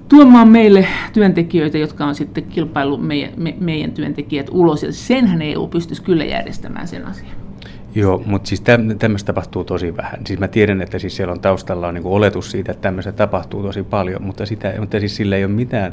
tuomaan 0.09 0.49
meille 0.49 0.87
työntekijöitä, 1.13 1.79
jotka 1.79 2.07
on 2.07 2.15
sitten 2.15 2.45
kilpailu 2.45 2.99
meidän, 2.99 3.33
me, 3.37 3.57
meidän 3.61 3.93
työntekijät 3.93 4.47
ulos, 4.51 4.83
ja 4.83 4.93
senhän 4.93 5.43
EU 5.43 5.69
pystyisi 5.69 6.03
kyllä 6.03 6.25
järjestämään 6.25 6.89
sen 6.89 7.07
asian. 7.07 7.37
Joo, 7.95 8.23
mutta 8.27 8.49
siis 8.49 8.63
tämmöistä 8.99 9.27
tapahtuu 9.27 9.65
tosi 9.65 9.97
vähän. 9.97 10.27
Siis 10.27 10.41
mä 10.41 10.49
tiedän, 10.49 10.83
että 10.83 10.99
siis 10.99 11.17
siellä 11.17 11.33
on 11.33 11.41
taustalla 11.41 11.89
on 11.89 11.95
niin 11.95 12.07
oletus 12.07 12.51
siitä, 12.51 12.73
että 12.73 12.83
tämmöistä 12.83 13.13
tapahtuu 13.13 13.63
tosi 13.63 13.83
paljon, 13.83 14.23
mutta, 14.23 14.47
sitä, 14.47 14.75
mutta 14.81 15.01
siis 15.01 15.17
sillä 15.17 15.37
ei 15.37 15.45
ole 15.45 15.53
mitään 15.53 15.93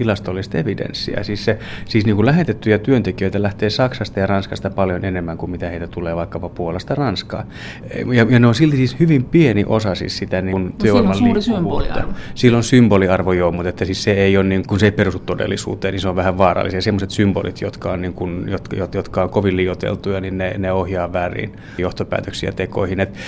tilastollista 0.00 0.58
evidenssiä. 0.58 1.22
Siis, 1.22 1.44
se, 1.44 1.58
siis 1.84 2.06
niin 2.06 2.16
kuin 2.16 2.26
lähetettyjä 2.26 2.78
työntekijöitä 2.78 3.42
lähtee 3.42 3.70
Saksasta 3.70 4.20
ja 4.20 4.26
Ranskasta 4.26 4.70
paljon 4.70 5.04
enemmän 5.04 5.38
kuin 5.38 5.50
mitä 5.50 5.68
heitä 5.68 5.86
tulee 5.86 6.16
vaikkapa 6.16 6.48
Puolasta 6.48 6.94
Ranskaa. 6.94 7.44
Ja, 8.12 8.26
ja 8.30 8.38
ne 8.38 8.46
on 8.46 8.54
silti 8.54 8.76
siis 8.76 9.00
hyvin 9.00 9.24
pieni 9.24 9.64
osa 9.66 9.94
siis 9.94 10.18
sitä 10.18 10.42
niin 10.42 10.52
kuin 10.52 10.64
no, 10.64 10.72
työvoiman 10.78 11.14
suuri 11.14 11.42
symboliarvo. 11.42 12.12
Sillä 12.34 12.56
on 12.56 12.64
symboliarvo 12.64 13.32
joo, 13.32 13.52
mutta 13.52 13.68
että 13.68 13.84
siis 13.84 14.02
se 14.02 14.12
ei 14.12 14.36
ole 14.36 14.46
niin, 14.46 14.66
kun 14.66 14.80
se 14.80 14.86
ei 14.86 14.92
perustu 14.92 15.18
todellisuuteen, 15.26 15.92
niin 15.92 16.00
se 16.00 16.08
on 16.08 16.16
vähän 16.16 16.38
vaarallisia. 16.38 16.82
Sellaiset 16.82 17.10
symbolit, 17.10 17.60
jotka 17.60 17.92
on, 17.92 18.00
niin 18.00 18.14
kuin, 18.14 18.48
jotka, 18.48 18.76
jotka 18.94 19.22
on 19.22 19.30
kovin 19.30 19.56
liioteltuja, 19.56 20.20
niin 20.20 20.38
ne, 20.38 20.54
ne 20.58 20.72
ohjaa 20.72 21.12
väärin 21.12 21.52
johtopäätöksiä 21.78 22.52
tekoihin. 22.52 23.00
Et 23.00 23.18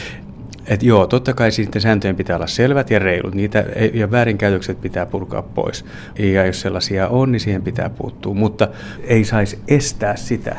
et 0.66 0.82
joo, 0.82 1.06
totta 1.06 1.34
kai 1.34 1.52
sitten 1.52 1.82
sääntöjen 1.82 2.16
pitää 2.16 2.36
olla 2.36 2.46
selvät 2.46 2.90
ja 2.90 2.98
reilut, 2.98 3.34
niitä 3.34 3.64
ja 3.94 4.10
väärinkäytökset 4.10 4.80
pitää 4.80 5.06
purkaa 5.06 5.42
pois. 5.42 5.84
Ja 6.18 6.46
jos 6.46 6.60
sellaisia 6.60 7.08
on, 7.08 7.32
niin 7.32 7.40
siihen 7.40 7.62
pitää 7.62 7.90
puuttua, 7.90 8.34
mutta 8.34 8.68
ei 9.04 9.24
saisi 9.24 9.58
estää 9.68 10.16
sitä, 10.16 10.56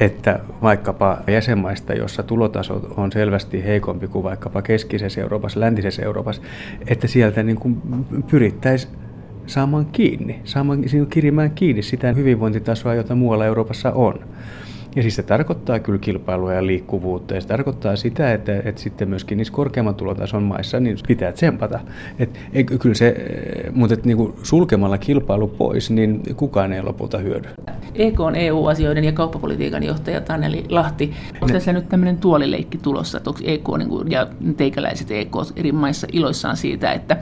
että 0.00 0.40
vaikkapa 0.62 1.18
jäsenmaista, 1.26 1.92
jossa 1.92 2.22
tulotaso 2.22 2.94
on 2.96 3.12
selvästi 3.12 3.64
heikompi 3.64 4.08
kuin 4.08 4.22
vaikkapa 4.22 4.62
keskisessä 4.62 5.20
Euroopassa, 5.20 5.60
läntisessä 5.60 6.02
Euroopassa, 6.02 6.42
että 6.86 7.08
sieltä 7.08 7.42
niin 7.42 7.56
kuin 7.56 7.82
pyrittäisiin 8.30 8.92
saamaan 9.46 9.86
kiinni, 9.86 10.40
saamaan 10.44 10.84
kirimään 11.10 11.50
kiinni 11.50 11.82
sitä 11.82 12.12
hyvinvointitasoa, 12.12 12.94
jota 12.94 13.14
muualla 13.14 13.46
Euroopassa 13.46 13.92
on. 13.92 14.20
Ja 14.96 15.02
siis 15.02 15.16
se 15.16 15.22
tarkoittaa 15.22 15.78
kyllä 15.78 15.98
kilpailua 15.98 16.52
ja 16.52 16.66
liikkuvuutta 16.66 17.34
ja 17.34 17.40
se 17.40 17.48
tarkoittaa 17.48 17.96
sitä, 17.96 18.32
että, 18.32 18.58
että 18.64 18.80
sitten 18.80 19.08
myöskin 19.08 19.38
niissä 19.38 19.54
korkeamman 19.54 19.94
tulotason 19.94 20.42
maissa 20.42 20.80
niin 20.80 20.96
pitää 21.08 21.32
tsempata. 21.32 21.80
Et, 22.18 22.38
ei, 22.52 22.64
kyllä 22.64 22.94
se, 22.94 23.16
mutta 23.72 23.94
että 23.94 24.06
niin 24.06 24.32
sulkemalla 24.42 24.98
kilpailu 24.98 25.48
pois, 25.48 25.90
niin 25.90 26.22
kukaan 26.36 26.72
ei 26.72 26.82
lopulta 26.82 27.18
hyödy. 27.18 27.48
EK 27.94 28.20
on 28.20 28.36
EU-asioiden 28.36 29.04
ja 29.04 29.12
kauppapolitiikan 29.12 29.82
johtaja 29.82 30.20
Taneli 30.20 30.64
Lahti. 30.68 31.12
Onko 31.34 31.46
ne. 31.46 31.52
tässä 31.52 31.72
nyt 31.72 31.88
tämmöinen 31.88 32.18
tuolileikki 32.18 32.78
tulossa, 32.78 33.18
että 33.18 33.30
onko 33.30 33.40
EK 33.44 33.68
niin 33.78 33.88
kuin, 33.88 34.10
ja 34.10 34.26
teikäläiset 34.56 35.10
EK 35.10 35.36
eri 35.56 35.72
maissa 35.72 36.06
iloissaan 36.12 36.56
siitä, 36.56 36.92
että 36.92 37.16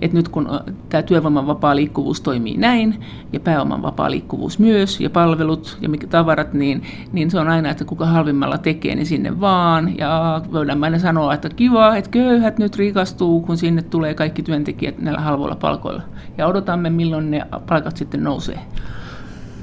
että 0.00 0.16
nyt 0.16 0.28
kun 0.28 0.48
tämä 0.88 1.02
työvoiman 1.02 1.46
vapaa 1.46 1.76
liikkuvuus 1.76 2.20
toimii 2.20 2.56
näin, 2.56 3.00
ja 3.32 3.40
pääoman 3.40 3.82
vapaa 3.82 4.10
liikkuvuus 4.10 4.58
myös, 4.58 5.00
ja 5.00 5.10
palvelut 5.10 5.78
ja 5.80 5.88
tavarat, 6.10 6.52
niin, 6.52 6.82
niin 7.12 7.30
se 7.30 7.38
on 7.38 7.48
aina, 7.48 7.70
että 7.70 7.84
kuka 7.84 8.06
halvimmalla 8.06 8.58
tekee, 8.58 8.94
niin 8.94 9.06
sinne 9.06 9.40
vaan. 9.40 9.98
Ja 9.98 10.42
voidaan 10.52 10.84
aina 10.84 10.98
sanoa, 10.98 11.34
että 11.34 11.48
kiva, 11.48 11.96
että 11.96 12.10
köyhät 12.10 12.58
nyt 12.58 12.76
rikastuu, 12.76 13.40
kun 13.40 13.56
sinne 13.56 13.82
tulee 13.82 14.14
kaikki 14.14 14.42
työntekijät 14.42 14.98
näillä 14.98 15.20
halvoilla 15.20 15.56
palkoilla. 15.56 16.02
Ja 16.38 16.46
odotamme, 16.46 16.90
milloin 16.90 17.30
ne 17.30 17.42
palkat 17.68 17.96
sitten 17.96 18.24
nousee. 18.24 18.58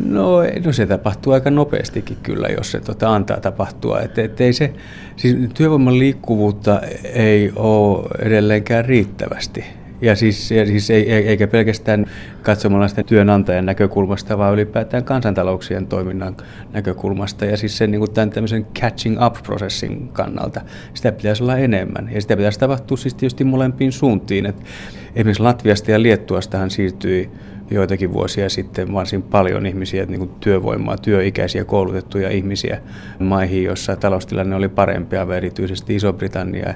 No, 0.05 0.39
no 0.65 0.71
se 0.71 0.85
tapahtuu 0.85 1.33
aika 1.33 1.51
nopeastikin 1.51 2.17
kyllä, 2.23 2.47
jos 2.47 2.71
se 2.71 2.79
tota, 2.79 3.15
antaa 3.15 3.39
tapahtua. 3.39 3.99
Et, 3.99 4.17
et 4.17 4.41
ei 4.41 4.53
se, 4.53 4.73
siis 5.15 5.37
työvoiman 5.53 5.99
liikkuvuutta 5.99 6.81
ei 7.13 7.51
ole 7.55 8.05
edelleenkään 8.19 8.85
riittävästi. 8.85 9.65
Ja 10.01 10.15
siis, 10.15 10.51
ja 10.51 10.65
siis 10.65 10.89
ei, 10.89 11.11
eikä 11.11 11.47
pelkästään 11.47 12.05
katsomalla 12.41 12.87
sitä 12.87 13.03
työnantajan 13.03 13.65
näkökulmasta, 13.65 14.37
vaan 14.37 14.53
ylipäätään 14.53 15.03
kansantalouksien 15.03 15.87
toiminnan 15.87 16.37
näkökulmasta. 16.73 17.45
Ja 17.45 17.57
siis 17.57 17.77
sen 17.77 17.91
niin 17.91 17.99
kuin 17.99 18.11
tämän 18.11 18.29
tämmöisen 18.29 18.65
catching 18.65 19.25
up-prosessin 19.25 20.09
kannalta. 20.13 20.61
Sitä 20.93 21.11
pitäisi 21.11 21.43
olla 21.43 21.57
enemmän. 21.57 22.09
Ja 22.13 22.21
sitä 22.21 22.37
pitäisi 22.37 22.59
tapahtua 22.59 22.97
siis 22.97 23.13
tietysti 23.13 23.43
molempiin 23.43 23.91
suuntiin. 23.91 24.45
Et 24.45 24.55
esimerkiksi 25.15 25.43
Latviasta 25.43 25.91
ja 25.91 26.01
Liettuastahan 26.01 26.71
siirtyi 26.71 27.29
joitakin 27.71 28.13
vuosia 28.13 28.49
sitten 28.49 28.93
varsin 28.93 29.21
paljon 29.21 29.65
ihmisiä, 29.65 30.05
niin 30.05 30.19
kuin 30.19 30.29
työvoimaa, 30.39 30.97
työikäisiä, 30.97 31.65
koulutettuja 31.65 32.29
ihmisiä 32.29 32.81
maihin, 33.19 33.63
joissa 33.63 33.95
taloustilanne 33.95 34.55
oli 34.55 34.69
parempi, 34.69 35.15
erityisesti 35.37 35.95
Iso-Britannia. 35.95 36.73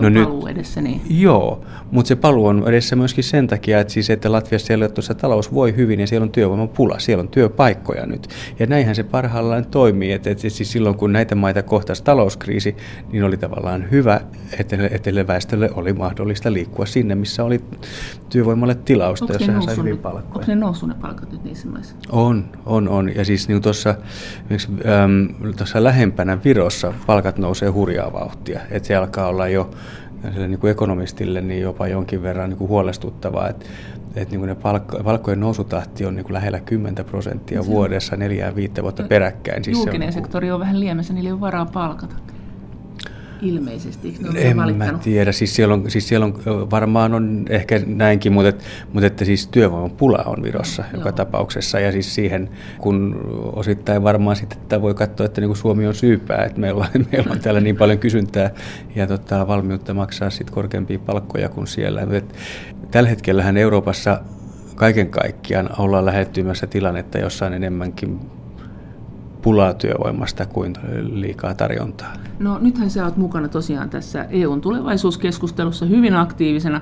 No 0.00 0.08
nyt, 0.08 0.24
paluu 0.24 0.46
edessä, 0.46 0.80
niin. 0.80 1.00
Joo, 1.10 1.64
mutta 1.90 2.08
se 2.08 2.16
paluu 2.16 2.46
on 2.46 2.64
edessä 2.66 2.96
myöskin 2.96 3.24
sen 3.24 3.46
takia, 3.46 3.80
että, 3.80 3.92
siis, 3.92 4.10
että 4.10 4.32
Latviassa 4.32 4.72
ja 4.72 4.88
tuossa 4.88 5.14
talous 5.14 5.54
voi 5.54 5.76
hyvin 5.76 6.00
ja 6.00 6.06
siellä 6.06 6.24
on 6.24 6.32
työvoiman 6.32 6.68
pula, 6.68 6.98
siellä 6.98 7.22
on 7.22 7.28
työpaikkoja 7.28 8.06
nyt. 8.06 8.28
Ja 8.58 8.66
näinhän 8.66 8.94
se 8.94 9.02
parhaillaan 9.02 9.66
toimii, 9.66 10.12
että, 10.12 10.30
että 10.30 10.48
siis 10.48 10.72
silloin 10.72 10.94
kun 10.94 11.12
näitä 11.12 11.34
maita 11.34 11.62
kohtasi 11.62 12.04
talouskriisi, 12.04 12.76
niin 13.12 13.24
oli 13.24 13.36
tavallaan 13.36 13.90
hyvä, 13.90 14.20
että, 14.58 14.76
että 14.90 15.26
väestölle 15.26 15.70
oli 15.74 15.92
mahdollista 15.92 16.52
liikkua 16.52 16.86
sinne, 16.86 17.14
missä 17.14 17.44
oli 17.44 17.60
työvoimalle 18.28 18.74
tilausta, 18.74 19.32
jossa 19.32 19.52
hän 19.52 19.62
sai 19.62 19.76
hyvin 19.76 19.98
paljon 19.98 20.09
palkkoja. 20.12 20.42
Onko 20.42 20.52
ne 20.52 20.56
noussut 20.56 20.88
ne 20.88 20.94
palkat 21.00 21.32
nyt 21.32 21.44
niissä 21.44 21.68
maissa? 21.68 21.96
On, 22.12 22.44
on, 22.66 22.88
on. 22.88 23.14
Ja 23.14 23.24
siis 23.24 23.48
niin 23.48 23.62
tuossa, 23.62 23.94
tuossa 25.56 25.84
lähempänä 25.84 26.38
Virossa 26.44 26.92
palkat 27.06 27.38
nousee 27.38 27.68
hurjaa 27.68 28.12
vauhtia. 28.12 28.60
Että 28.70 28.86
se 28.86 28.96
alkaa 28.96 29.26
olla 29.26 29.48
jo 29.48 29.70
niin 30.34 30.58
kuin 30.58 30.70
ekonomistille 30.70 31.40
niin 31.40 31.62
jopa 31.62 31.88
jonkin 31.88 32.22
verran 32.22 32.50
niin 32.50 32.58
kuin 32.58 32.68
huolestuttavaa, 32.68 33.48
että 33.48 33.66
että 34.14 34.36
niin 34.36 34.46
ne 34.46 34.54
palkko, 34.54 34.98
palkkojen 35.04 35.40
nousutahti 35.40 36.06
on 36.06 36.14
niin 36.14 36.24
kuin 36.24 36.34
lähellä 36.34 36.60
10 36.60 37.04
prosenttia 37.04 37.62
se 37.62 37.68
vuodessa 37.68 38.16
neljään 38.16 38.56
viittä 38.56 38.82
vuotta 38.82 39.02
peräkkäin. 39.02 39.64
Siis 39.64 39.78
julkinen 39.78 40.12
se 40.12 40.18
on, 40.18 40.24
sektori 40.24 40.50
on 40.50 40.60
vähän 40.60 40.80
liemessä, 40.80 41.14
niillä 41.14 41.28
ei 41.28 41.32
ole 41.32 41.40
varaa 41.40 41.66
palkata 41.66 42.14
ilmeisesti. 43.42 44.16
En 44.34 44.56
mä 44.56 44.98
tiedä, 45.02 45.32
siis 45.32 45.56
siellä, 45.56 45.74
on, 45.74 45.90
siis 45.90 46.08
siellä 46.08 46.26
on, 46.26 46.34
varmaan 46.70 47.14
on 47.14 47.44
ehkä 47.48 47.80
näinkin, 47.86 48.32
mutta, 48.32 48.64
mutta 48.92 49.06
että 49.06 49.24
siis 49.24 49.46
työvoimapula 49.46 50.22
on 50.26 50.42
Virossa 50.42 50.84
Joo. 50.92 51.00
joka 51.00 51.12
tapauksessa 51.12 51.80
ja 51.80 51.92
siis 51.92 52.14
siihen, 52.14 52.50
kun 52.78 53.20
osittain 53.56 54.02
varmaan 54.02 54.36
sitten 54.36 54.58
että 54.58 54.82
voi 54.82 54.94
katsoa, 54.94 55.26
että 55.26 55.40
niin 55.40 55.48
kuin 55.48 55.56
Suomi 55.56 55.86
on 55.86 55.94
syypää, 55.94 56.44
että 56.44 56.60
meillä 56.60 56.88
on, 56.94 57.06
meillä 57.12 57.32
on 57.32 57.40
täällä 57.40 57.60
niin 57.60 57.76
paljon 57.76 57.98
kysyntää 57.98 58.50
ja 58.94 59.06
tota, 59.06 59.46
valmiutta 59.46 59.94
maksaa 59.94 60.30
sitten 60.30 60.54
korkeampia 60.54 60.98
palkkoja 60.98 61.48
kuin 61.48 61.66
siellä. 61.66 62.06
Mutta 62.06 62.34
tällä 62.90 63.08
hetkellähän 63.08 63.56
Euroopassa 63.56 64.20
kaiken 64.74 65.08
kaikkiaan 65.08 65.70
ollaan 65.78 66.06
lähettymässä 66.06 66.66
tilannetta, 66.66 67.18
jossa 67.18 67.46
on 67.46 67.54
enemmänkin 67.54 68.20
pulaa 69.42 69.74
työvoimasta 69.74 70.46
kuin 70.46 70.72
liikaa 71.12 71.54
tarjontaa. 71.54 72.12
No 72.38 72.58
nythän 72.58 72.90
sä 72.90 73.04
oot 73.04 73.16
mukana 73.16 73.48
tosiaan 73.48 73.90
tässä 73.90 74.26
EUn 74.30 74.60
tulevaisuuskeskustelussa 74.60 75.86
hyvin 75.86 76.16
aktiivisena. 76.16 76.80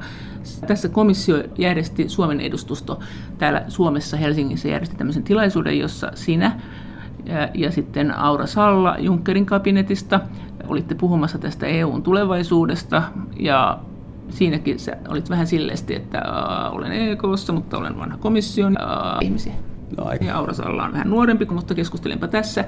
Tässä 0.67 0.89
komissio 0.89 1.45
järjesti 1.59 2.09
Suomen 2.09 2.41
edustusto 2.41 3.01
täällä 3.39 3.65
Suomessa 3.69 4.17
Helsingissä 4.17 4.69
järjesti 4.69 4.97
tämmöisen 4.97 5.23
tilaisuuden, 5.23 5.79
jossa 5.79 6.11
sinä 6.15 6.61
ja, 7.25 7.49
ja 7.55 7.73
sitten 7.73 8.19
Aura 8.19 8.47
Salla 8.47 8.97
Junckerin 8.99 9.47
kabinetista 9.47 10.21
olitte 10.69 10.95
puhumassa 10.95 11.39
tästä 11.39 11.67
EUn 11.67 12.03
tulevaisuudesta 12.03 13.03
ja 13.41 13.79
siinäkin 14.29 14.79
sä 14.79 14.97
olit 15.09 15.31
vähän 15.31 15.47
silleesti, 15.47 15.95
että 15.95 16.19
äh, 16.19 16.75
olen 16.75 16.93
EKssa, 16.93 17.53
mutta 17.53 17.79
olen 17.79 17.99
vanha 17.99 18.17
komission 18.17 18.77
äh, 18.81 19.19
ihmisiä. 19.21 19.53
No, 19.97 20.05
aika. 20.05 20.25
Ja 20.25 20.37
Aura 20.37 20.53
Salla 20.53 20.85
on 20.85 20.93
vähän 20.93 21.11
nuorempi, 21.11 21.47
mutta 21.51 21.75
keskustelenpa 21.75 22.29
tässä. 22.29 22.65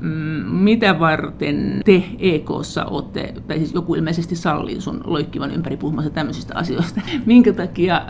Mm, 0.00 0.44
mitä 0.46 0.98
varten 0.98 1.80
te 1.84 2.04
EKssa 2.18 2.84
olette, 2.84 3.34
tai 3.46 3.58
siis 3.58 3.74
joku 3.74 3.94
ilmeisesti 3.94 4.36
sallii 4.36 4.80
sun 4.80 5.00
loikkivan 5.04 5.50
ympäri 5.50 5.76
puhumassa 5.76 6.10
tämmöisistä 6.10 6.54
asioista. 6.56 7.00
Minkä 7.26 7.52
takia 7.52 8.02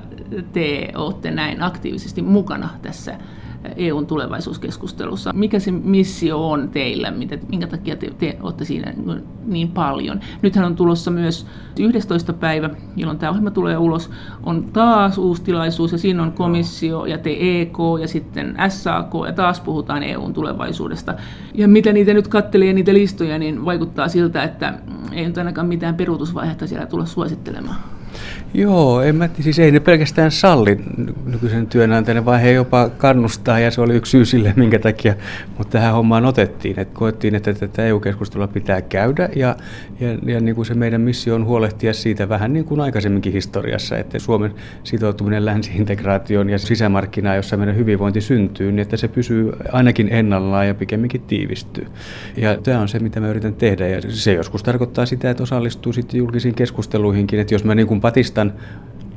te 0.52 0.92
olette 0.94 1.30
näin 1.30 1.62
aktiivisesti 1.62 2.22
mukana 2.22 2.68
tässä 2.82 3.18
EUn 3.76 4.06
tulevaisuuskeskustelussa. 4.06 5.32
Mikä 5.32 5.58
se 5.58 5.70
missio 5.70 6.50
on 6.50 6.68
teillä, 6.68 7.10
mitä, 7.10 7.38
minkä 7.48 7.66
takia 7.66 7.96
te, 7.96 8.10
te 8.18 8.38
olette 8.42 8.64
siinä 8.64 8.94
niin 9.44 9.68
paljon? 9.68 10.20
Nythän 10.42 10.64
on 10.64 10.76
tulossa 10.76 11.10
myös 11.10 11.46
11. 11.78 12.32
päivä, 12.32 12.70
jolloin 12.96 13.18
tämä 13.18 13.30
ohjelma 13.30 13.50
tulee 13.50 13.78
ulos, 13.78 14.10
on 14.42 14.64
taas 14.72 15.18
uusi 15.18 15.42
tilaisuus 15.42 15.92
ja 15.92 15.98
siinä 15.98 16.22
on 16.22 16.32
komissio 16.32 17.06
ja 17.06 17.18
te 17.18 17.36
EK 17.40 17.78
ja 18.00 18.08
sitten 18.08 18.56
SAK 18.68 19.12
ja 19.26 19.32
taas 19.32 19.60
puhutaan 19.60 20.02
EUn 20.02 20.32
tulevaisuudesta. 20.32 21.14
Ja 21.54 21.68
mitä 21.68 21.92
niitä 21.92 22.14
nyt 22.14 22.28
kattelee 22.28 22.72
niitä 22.72 22.94
listoja, 22.94 23.38
niin 23.38 23.64
vaikuttaa 23.64 24.08
siltä, 24.08 24.42
että 24.42 24.78
ei 25.12 25.26
nyt 25.26 25.38
ainakaan 25.38 25.66
mitään 25.66 25.94
peruutusvaihetta 25.94 26.66
siellä 26.66 26.86
tulla 26.86 27.06
suosittelemaan. 27.06 27.76
Joo, 28.54 29.02
en 29.02 29.16
mä, 29.16 29.28
siis 29.40 29.58
ei 29.58 29.70
ne 29.70 29.80
pelkästään 29.80 30.30
salli 30.30 30.78
nykyisen 31.26 31.66
työnantajan 31.66 32.24
vaihe 32.24 32.52
jopa 32.52 32.88
kannustaa 32.88 33.58
ja 33.58 33.70
se 33.70 33.80
oli 33.80 33.94
yksi 33.94 34.10
syy 34.10 34.24
sille, 34.24 34.52
minkä 34.56 34.78
takia 34.78 35.14
mutta 35.58 35.72
tähän 35.72 35.94
hommaan 35.94 36.24
otettiin. 36.24 36.78
Että 36.78 36.94
koettiin, 36.94 37.34
että 37.34 37.54
tätä 37.54 37.86
EU-keskustelua 37.86 38.48
pitää 38.48 38.82
käydä 38.82 39.28
ja, 39.36 39.56
ja, 40.00 40.18
ja 40.26 40.40
niin 40.40 40.54
kuin 40.54 40.66
se 40.66 40.74
meidän 40.74 41.00
missio 41.00 41.34
on 41.34 41.44
huolehtia 41.44 41.94
siitä 41.94 42.28
vähän 42.28 42.52
niin 42.52 42.64
kuin 42.64 42.80
aikaisemminkin 42.80 43.32
historiassa, 43.32 43.98
että 43.98 44.18
Suomen 44.18 44.54
sitoutuminen 44.84 45.44
länsi-integraatioon 45.44 46.50
ja 46.50 46.58
sisämarkkinaan, 46.58 47.36
jossa 47.36 47.56
meidän 47.56 47.76
hyvinvointi 47.76 48.20
syntyy, 48.20 48.72
niin 48.72 48.78
että 48.78 48.96
se 48.96 49.08
pysyy 49.08 49.52
ainakin 49.72 50.08
ennallaan 50.10 50.66
ja 50.66 50.74
pikemminkin 50.74 51.20
tiivistyy. 51.20 51.86
Ja 52.36 52.56
tämä 52.56 52.80
on 52.80 52.88
se, 52.88 52.98
mitä 52.98 53.20
mä 53.20 53.28
yritän 53.28 53.54
tehdä 53.54 53.88
ja 53.88 54.00
se 54.08 54.32
joskus 54.32 54.62
tarkoittaa 54.62 55.06
sitä, 55.06 55.30
että 55.30 55.42
osallistuu 55.42 55.92
sitten 55.92 56.18
julkisiin 56.18 56.54
keskusteluihinkin, 56.54 57.40
että 57.40 57.54
jos 57.54 57.64
mä 57.64 57.74
niin 57.74 57.86
kuin 57.86 58.00
patistan 58.00 58.41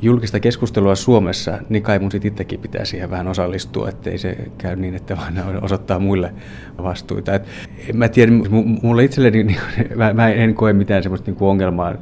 julkista 0.02 0.40
keskustelua 0.40 0.96
Suomessa, 0.96 1.58
niin 1.70 1.84
kai 1.84 2.00
mun 2.00 2.12
sitten 2.12 2.32
itsekin 2.32 2.60
pitää 2.60 2.86
siihen 2.86 3.10
vähän 3.10 3.28
osallistua, 3.28 3.90
ettei 3.90 4.18
se 4.18 4.38
käy 4.58 4.76
niin, 4.76 4.96
että 4.96 5.18
vaan 5.18 5.64
osoittaa 5.64 6.00
muille 6.00 6.34
vastuita. 6.84 7.34
Et 7.34 7.44
mä 7.94 8.10
tiedän, 8.10 8.44
mulle 8.82 9.04
itselleni 9.04 9.44
niin, 9.44 9.60
mä, 9.96 10.14
mä 10.14 10.30
en 10.30 10.56
koe 10.56 10.74
mitään 10.74 11.04
semmoista 11.04 11.32
niin 11.32 11.36
kuin 11.36 11.50
ongelmaa, 11.50 11.94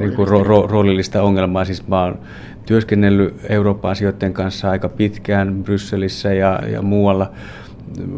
niin 0.00 0.12
kuin 0.16 0.28
ro, 0.28 0.44
ro, 0.44 0.66
roolillista 0.66 1.22
ongelmaa. 1.22 1.64
Siis 1.64 1.88
mä 1.88 2.02
oon 2.02 2.18
työskennellyt 2.66 3.34
Eurooppa-asioiden 3.48 4.32
kanssa 4.32 4.70
aika 4.70 4.88
pitkään 4.88 5.64
Brysselissä 5.64 6.34
ja, 6.34 6.60
ja 6.72 6.82
muualla. 6.82 7.32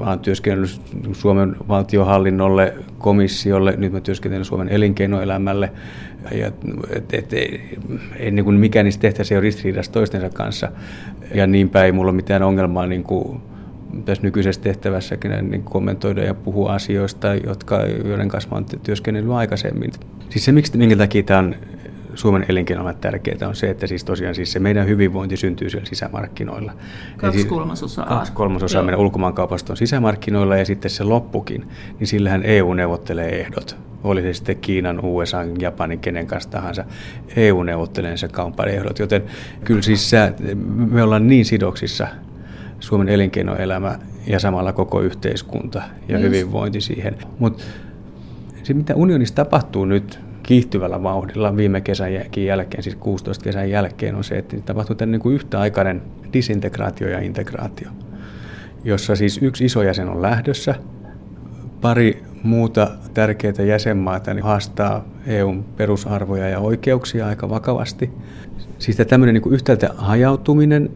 Oon 0.07 0.21
työskennellyt 0.21 0.81
Suomen 1.13 1.57
valtiohallinnolle, 1.69 2.75
komissiolle, 2.99 3.75
nyt 3.77 3.93
mä 3.93 4.01
työskentelen 4.01 4.45
Suomen 4.45 4.69
elinkeinoelämälle 4.69 5.73
ja 6.31 6.47
et, 6.97 7.15
et, 7.15 7.33
ei, 7.33 7.79
ei 8.17 8.31
niin 8.31 8.45
kuin 8.45 8.57
mikään 8.57 8.85
niistä 8.85 9.01
tehtäisiin 9.01 9.39
ole 9.39 9.43
ristiriidassa 9.43 9.93
toistensa 9.93 10.31
kanssa. 10.31 10.73
Ja 11.35 11.47
niinpä 11.47 11.85
ei 11.85 11.93
mulla 11.93 12.11
ole 12.11 12.17
mitään 12.17 12.43
ongelmaa 12.43 12.87
niin 12.87 13.03
kuin 13.03 13.41
tässä 14.05 14.23
nykyisessä 14.23 14.61
tehtävässäkin 14.61 15.51
niin 15.51 15.63
kommentoida 15.63 16.25
ja 16.25 16.35
puhua 16.35 16.73
asioista, 16.73 17.35
jotka, 17.35 17.81
joiden 18.05 18.29
kanssa 18.29 18.49
olen 18.53 18.65
työskennellyt 18.83 19.33
aikaisemmin. 19.33 19.91
Siis 20.31 20.45
se, 20.45 20.53
miksi, 20.53 20.79
minkä 20.79 20.97
takia 20.97 21.23
tämä 21.23 21.39
on 21.39 21.55
Suomen 22.15 22.45
elinkeinolla 22.49 22.93
tärkeää 22.93 23.49
on 23.49 23.57
se, 23.57 23.71
että 23.71 23.87
siis 23.87 24.05
tosiaan 24.05 24.35
siis 24.35 24.53
se 24.53 24.59
meidän 24.59 24.87
hyvinvointi 24.87 25.37
syntyy 25.37 25.71
siellä 25.71 25.87
sisämarkkinoilla. 25.87 26.73
Kaksi 27.17 27.45
kolmasosaa. 27.45 28.07
Kaksi 28.07 28.33
kolmasosaa 28.33 28.83
meidän 28.83 29.01
ulkomaankaupasta 29.01 29.73
on 29.73 29.77
sisämarkkinoilla 29.77 30.57
ja 30.57 30.65
sitten 30.65 30.91
se 30.91 31.05
loppukin, 31.05 31.69
niin 31.99 32.07
sillähän 32.07 32.43
EU 32.43 32.73
neuvottelee 32.75 33.41
ehdot 33.41 33.77
oli 34.05 34.23
se 34.23 34.33
sitten 34.33 34.57
Kiinan, 34.57 35.01
USA, 35.05 35.39
Japanin, 35.59 35.99
kenen 35.99 36.27
kanssa 36.27 36.51
tahansa, 36.51 36.85
EU 37.37 37.63
neuvottelee 37.63 38.17
se 38.17 38.29
kaupan 38.29 38.69
ehdot. 38.69 38.99
Joten 38.99 39.23
kyllä 39.65 39.83
siis 39.83 40.11
sä, 40.11 40.33
me 40.91 41.03
ollaan 41.03 41.27
niin 41.27 41.45
sidoksissa 41.45 42.09
Suomen 42.81 43.09
elinkeinoelämä 43.09 43.99
ja 44.27 44.41
samalla 44.41 44.73
koko 44.73 45.01
yhteiskunta 45.01 45.83
ja 46.09 46.19
yes. 46.19 46.27
hyvinvointi 46.27 46.81
siihen. 46.81 47.17
Mutta 47.39 47.65
se, 48.63 48.75
mitä 48.75 48.95
unionissa 48.95 49.35
tapahtuu 49.35 49.85
nyt 49.85 50.21
kiihtyvällä 50.49 51.03
vauhdilla 51.03 51.57
viime 51.57 51.81
kesän 51.81 52.13
jälkeen, 52.37 52.83
siis 52.83 52.97
16 52.97 53.45
kesän 53.45 53.71
jälkeen, 53.71 54.15
on 54.15 54.25
se, 54.25 54.39
että 54.39 54.57
tapahtuu 54.61 54.97
tämän 54.97 55.13
niin 55.13 55.35
yhtäaikainen 55.35 56.03
disintegraatio 56.33 57.09
ja 57.09 57.21
integraatio, 57.21 57.89
jossa 58.85 59.17
siis 59.17 59.43
yksi 59.43 59.65
iso 59.65 59.83
jäsen 59.83 60.09
on 60.09 60.23
lähdössä, 60.23 60.75
pari 61.81 62.23
muuta 62.43 62.91
tärkeitä 63.15 63.63
jäsenmaata 63.63 64.35
niin 64.35 64.45
haastaa 64.45 65.05
EUn 65.27 65.65
perusarvoja 65.77 66.49
ja 66.49 66.59
oikeuksia 66.59 67.27
aika 67.27 67.49
vakavasti. 67.49 68.11
Siis 68.79 68.97
tämmöinen 68.97 69.35
niin 69.35 69.55
yhtäältä 69.55 69.91
hajautuminen 69.97 70.91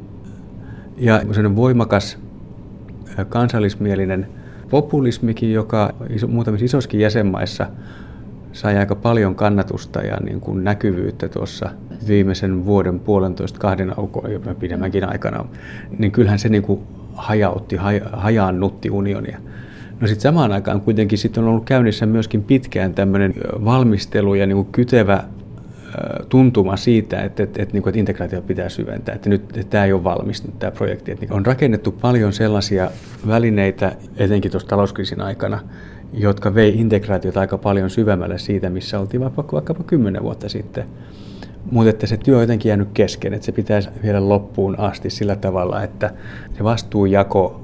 ja 0.97 1.23
voimakas 1.57 2.19
kansallismielinen 3.29 4.27
populismikin, 4.71 5.53
joka 5.53 5.93
muutamissa 6.29 6.65
isoissakin 6.65 7.01
jäsenmaissa 7.01 7.67
sai 8.53 8.77
aika 8.77 8.95
paljon 8.95 9.35
kannatusta 9.35 10.01
ja 10.01 10.17
niin 10.17 10.41
kuin 10.41 10.65
näkyvyyttä 10.65 11.29
tuossa 11.29 11.71
viimeisen 12.09 12.65
vuoden 12.65 13.01
puolentoista 13.01 13.59
kahden 13.59 13.95
ja 14.49 14.55
pidemmänkin 14.55 15.09
aikana, 15.09 15.45
niin 15.99 16.13
kyllähän 16.13 16.39
se 16.39 16.49
niin 16.49 16.63
kuin 16.63 16.81
hajautti, 17.15 17.77
hajaannutti 18.13 18.91
unionia. 18.91 19.39
No 20.01 20.07
sitten 20.09 20.23
samaan 20.23 20.53
aikaan 20.53 20.81
kuitenkin 20.81 21.19
sitten 21.19 21.43
on 21.45 21.51
ollut 21.51 21.65
käynnissä 21.65 22.07
myöskin 22.07 22.43
pitkään 22.43 22.95
tämmöinen 22.95 23.35
valmistelu 23.65 24.35
ja 24.35 24.47
niin 24.47 24.67
kytevä 24.67 25.25
tuntuma 26.29 26.77
siitä, 26.77 27.23
että, 27.23 27.43
että, 27.43 27.63
että, 27.63 27.73
niin 27.73 27.89
että 27.89 27.99
integraatio 27.99 28.43
pitää 28.43 28.69
syventää, 28.69 29.15
että 29.15 29.29
nyt 29.29 29.43
että 29.43 29.71
tämä 29.71 29.85
ei 29.85 29.93
ole 29.93 30.05
valmis 30.05 30.45
nyt 30.45 30.59
tämä 30.59 30.71
projekti. 30.71 31.13
Että 31.13 31.27
on 31.31 31.47
rakennettu 31.47 31.93
paljon 31.93 32.33
sellaisia 32.33 32.91
välineitä, 33.27 33.93
etenkin 34.17 34.51
tuossa 34.51 34.69
talouskriisin 34.69 35.21
aikana, 35.21 35.59
jotka 36.13 36.55
vei 36.55 36.81
integraatiota 36.81 37.41
aika 37.41 37.59
paljon 37.59 37.91
syvemmälle 37.91 38.39
siitä, 38.39 38.71
missä 38.71 39.01
oltiin 39.01 39.21
vaikka, 39.21 39.45
vaikkapa 39.53 39.85
kymmenen 39.85 40.23
vuotta 40.23 40.49
sitten. 40.49 40.85
Mutta 41.71 41.91
että 41.91 42.07
se 42.07 42.17
työ 42.17 42.37
on 42.37 42.43
jotenkin 42.43 42.69
jäänyt 42.69 42.89
kesken, 42.95 43.35
että 43.35 43.47
se 43.47 43.53
pitäisi 43.53 43.89
viedä 44.03 44.29
loppuun 44.29 44.79
asti 44.79 45.11
sillä 45.11 45.37
tavalla, 45.37 45.83
että 45.83 46.11
se 46.57 46.65
vastuujako 46.65 47.61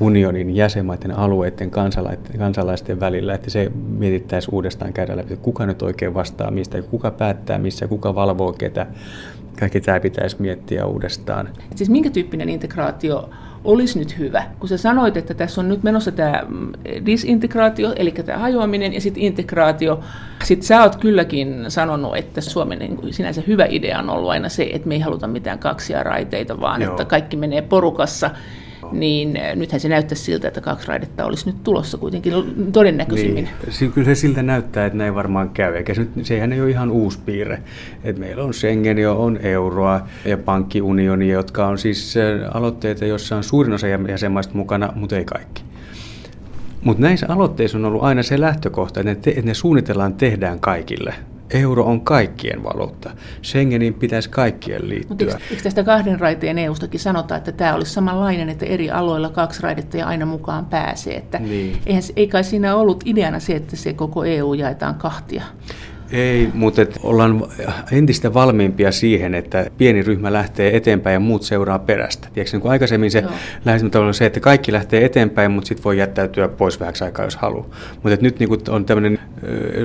unionin 0.00 0.56
jäsenmaiden 0.56 1.18
alueiden 1.18 1.70
kansalaisten, 1.70 2.38
kansalaisten 2.38 3.00
välillä, 3.00 3.34
että 3.34 3.50
se 3.50 3.72
mietittäisiin 3.98 4.54
uudestaan 4.54 4.92
käydä 4.92 5.16
läpi, 5.16 5.32
että 5.32 5.44
kuka 5.44 5.66
nyt 5.66 5.82
oikein 5.82 6.14
vastaa 6.14 6.50
mistä, 6.50 6.82
kuka 6.82 7.10
päättää 7.10 7.58
missä, 7.58 7.88
kuka 7.88 8.14
valvoo 8.14 8.52
ketä. 8.52 8.86
Kaikki 9.58 9.80
tämä 9.80 10.00
pitäisi 10.00 10.36
miettiä 10.38 10.86
uudestaan. 10.86 11.48
Et 11.70 11.78
siis 11.78 11.90
minkä 11.90 12.10
tyyppinen 12.10 12.48
integraatio 12.48 13.30
olisi 13.64 13.98
nyt 13.98 14.18
hyvä? 14.18 14.44
Kun 14.58 14.68
sä 14.68 14.76
sanoit, 14.76 15.16
että 15.16 15.34
tässä 15.34 15.60
on 15.60 15.68
nyt 15.68 15.82
menossa 15.82 16.12
tämä 16.12 16.42
mm, 16.48 16.72
disintegraatio, 17.06 17.92
eli 17.96 18.10
tämä 18.10 18.38
hajoaminen 18.38 18.94
ja 18.94 19.00
sitten 19.00 19.22
integraatio. 19.22 20.00
Sitten 20.44 20.66
sä 20.66 20.82
oot 20.82 20.96
kylläkin 20.96 21.64
sanonut, 21.68 22.16
että 22.16 22.40
Suomen 22.40 22.78
niin 22.78 22.98
sinänsä 23.14 23.42
hyvä 23.46 23.66
idea 23.68 23.98
on 23.98 24.10
ollut 24.10 24.30
aina 24.30 24.48
se, 24.48 24.70
että 24.72 24.88
me 24.88 24.94
ei 24.94 25.00
haluta 25.00 25.26
mitään 25.26 25.58
kaksia 25.58 26.02
raiteita, 26.02 26.60
vaan 26.60 26.82
Joo. 26.82 26.90
että 26.90 27.04
kaikki 27.04 27.36
menee 27.36 27.62
porukassa 27.62 28.30
niin 28.92 29.36
eh, 29.36 29.56
nythän 29.56 29.80
se 29.80 29.88
näyttää 29.88 30.16
siltä, 30.16 30.48
että 30.48 30.60
kaksi 30.60 30.88
raidetta 30.88 31.24
olisi 31.24 31.46
nyt 31.46 31.62
tulossa 31.64 31.98
kuitenkin 31.98 32.32
todennäköisimmin. 32.72 33.48
Niin. 33.80 33.92
Kyllä 33.92 34.04
se 34.04 34.14
siltä 34.14 34.42
näyttää, 34.42 34.86
että 34.86 34.98
näin 34.98 35.14
varmaan 35.14 35.50
käy, 35.50 35.74
eikä 35.74 35.94
se, 35.94 36.06
sehän 36.22 36.52
ei 36.52 36.60
ole 36.60 36.70
ihan 36.70 36.90
uusi 36.90 37.18
piirre. 37.26 37.62
Et 38.04 38.18
meillä 38.18 38.44
on 38.44 38.54
Schengen, 38.54 39.10
on 39.10 39.38
euroa 39.42 40.06
ja 40.24 40.38
pankkiunioni, 40.38 41.28
jotka 41.28 41.66
on 41.66 41.78
siis 41.78 42.16
eh, 42.16 42.40
aloitteita, 42.54 43.04
joissa 43.04 43.36
on 43.36 43.44
suurin 43.44 43.72
osa 43.72 43.86
jäsenmaista 43.88 44.54
mukana, 44.54 44.92
mutta 44.94 45.16
ei 45.16 45.24
kaikki. 45.24 45.62
Mutta 46.84 47.02
näissä 47.02 47.26
aloitteissa 47.28 47.78
on 47.78 47.84
ollut 47.84 48.02
aina 48.02 48.22
se 48.22 48.40
lähtökohta, 48.40 49.00
että 49.00 49.10
ne, 49.10 49.14
te, 49.14 49.30
että 49.30 49.42
ne 49.42 49.54
suunnitellaan 49.54 50.14
tehdään 50.14 50.60
kaikille– 50.60 51.14
Euro 51.52 51.84
on 51.84 52.00
kaikkien 52.00 52.62
valuutta. 52.62 53.10
Schengenin 53.42 53.94
pitäisi 53.94 54.30
kaikkien 54.30 54.88
liittyä. 54.88 55.08
Mutta 55.08 55.24
eikö, 55.24 55.44
eikö 55.50 55.62
tästä 55.62 55.84
kahden 55.84 56.20
raiteen 56.20 56.58
EUstakin 56.58 57.00
sanota, 57.00 57.36
että 57.36 57.52
tämä 57.52 57.74
olisi 57.74 57.92
samanlainen, 57.92 58.48
että 58.48 58.66
eri 58.66 58.90
aloilla 58.90 59.28
kaksi 59.28 59.62
raidetta 59.62 59.96
ja 59.96 60.06
aina 60.06 60.26
mukaan 60.26 60.66
pääsee? 60.66 61.16
Että 61.16 61.38
niin. 61.38 61.78
eihän, 61.86 62.02
ei 62.16 62.28
kai 62.28 62.44
siinä 62.44 62.76
ollut 62.76 63.02
ideana 63.06 63.40
se, 63.40 63.54
että 63.54 63.76
se 63.76 63.92
koko 63.92 64.24
EU 64.24 64.54
jaetaan 64.54 64.94
kahtia? 64.94 65.42
Ei, 66.12 66.48
mutta 66.54 66.82
et 66.82 66.98
ollaan 67.02 67.42
entistä 67.92 68.34
valmiimpia 68.34 68.92
siihen, 68.92 69.34
että 69.34 69.66
pieni 69.78 70.02
ryhmä 70.02 70.32
lähtee 70.32 70.76
eteenpäin 70.76 71.14
ja 71.14 71.20
muut 71.20 71.42
seuraa 71.42 71.78
perästä. 71.78 72.28
Tiedätkö, 72.34 72.56
niin 72.56 72.62
kuin 72.62 72.72
aikaisemmin 72.72 73.10
se 73.10 73.24
lähestymistapa 73.64 74.06
on 74.06 74.14
se, 74.14 74.26
että 74.26 74.40
kaikki 74.40 74.72
lähtee 74.72 75.04
eteenpäin, 75.04 75.50
mutta 75.50 75.68
sitten 75.68 75.84
voi 75.84 75.98
jättäytyä 75.98 76.48
pois 76.48 76.80
vähäksi 76.80 77.04
aikaa, 77.04 77.24
jos 77.24 77.36
haluaa. 77.36 77.66
Mutta 78.02 78.18
nyt 78.20 78.38
niin 78.38 78.48
kuin 78.48 78.60
on 78.68 78.84
tämmöinen 78.84 79.18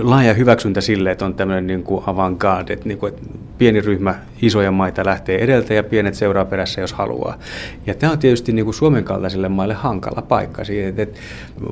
laaja 0.01 0.33
hyväksyntä 0.33 0.81
sille, 0.81 1.11
että 1.11 1.25
on 1.25 1.33
tämmöinen 1.33 1.67
niin 1.67 1.83
kuin 1.83 2.03
avantgarde, 2.07 2.73
että, 2.73 2.87
niin 2.87 2.97
kuin, 2.97 3.13
että 3.13 3.27
pieni 3.57 3.81
ryhmä 3.81 4.15
isoja 4.41 4.71
maita 4.71 5.05
lähtee 5.05 5.43
edeltä 5.43 5.73
ja 5.73 5.83
pienet 5.83 6.13
seuraa 6.13 6.45
perässä, 6.45 6.81
jos 6.81 6.93
haluaa. 6.93 7.39
Ja 7.85 7.93
tämä 7.93 8.11
on 8.11 8.19
tietysti 8.19 8.51
niin 8.51 8.65
kuin 8.65 8.75
Suomen 8.75 9.03
kaltaisille 9.03 9.49
maille 9.49 9.73
hankala 9.73 10.21
paikka. 10.21 10.63
Siitä, 10.63 11.01
että 11.01 11.19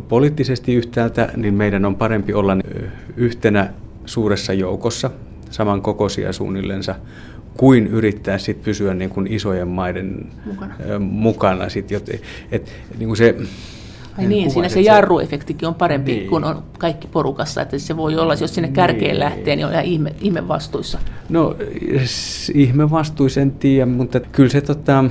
poliittisesti 0.08 0.74
yhtäältä 0.74 1.30
niin 1.36 1.54
meidän 1.54 1.86
on 1.86 1.96
parempi 1.96 2.34
olla 2.34 2.58
yhtenä 3.18 3.70
suuressa 4.06 4.54
joukossa, 4.54 5.12
samankokoisia 5.50 6.34
suunnillensa, 6.34 6.96
kuin 7.58 7.88
yrittää 7.88 8.38
sit 8.38 8.62
pysyä 8.62 8.94
niin 8.94 9.10
kuin 9.10 9.28
isojen 9.28 9.68
maiden 9.68 10.32
mukana. 10.46 10.76
mukana 11.00 11.70
sit, 11.70 11.92
et, 11.92 12.22
et, 12.52 12.72
niin 12.98 13.08
kuin 13.08 13.18
se, 13.18 13.36
Ai 14.18 14.28
niin, 14.28 14.52
siinä 14.52 14.70
se 14.70 14.82
jarruefektikin 14.82 15.68
on 15.68 15.76
parempi, 15.76 16.12
niin. 16.12 16.30
kun 16.30 16.44
on 16.44 16.64
kaikki 16.80 17.08
porukassa. 17.08 17.62
Että 17.62 17.80
se 17.80 17.98
voi 17.98 18.16
olla, 18.16 18.34
jos 18.34 18.56
sinne 18.56 18.70
kärkeen 18.70 19.12
niin. 19.12 19.20
lähtee, 19.20 19.56
niin 19.56 19.66
on 19.66 19.72
ihan 19.72 19.86
ihme, 19.86 20.16
ihme 20.22 20.48
vastuissa. 20.48 21.00
No, 21.30 21.56
ihme 22.54 22.92
vastuisen 22.92 23.52
tiedä, 23.52 23.86
mutta 23.86 24.20
kyllä 24.20 24.50
se 24.50 24.62
tota, 24.62 25.04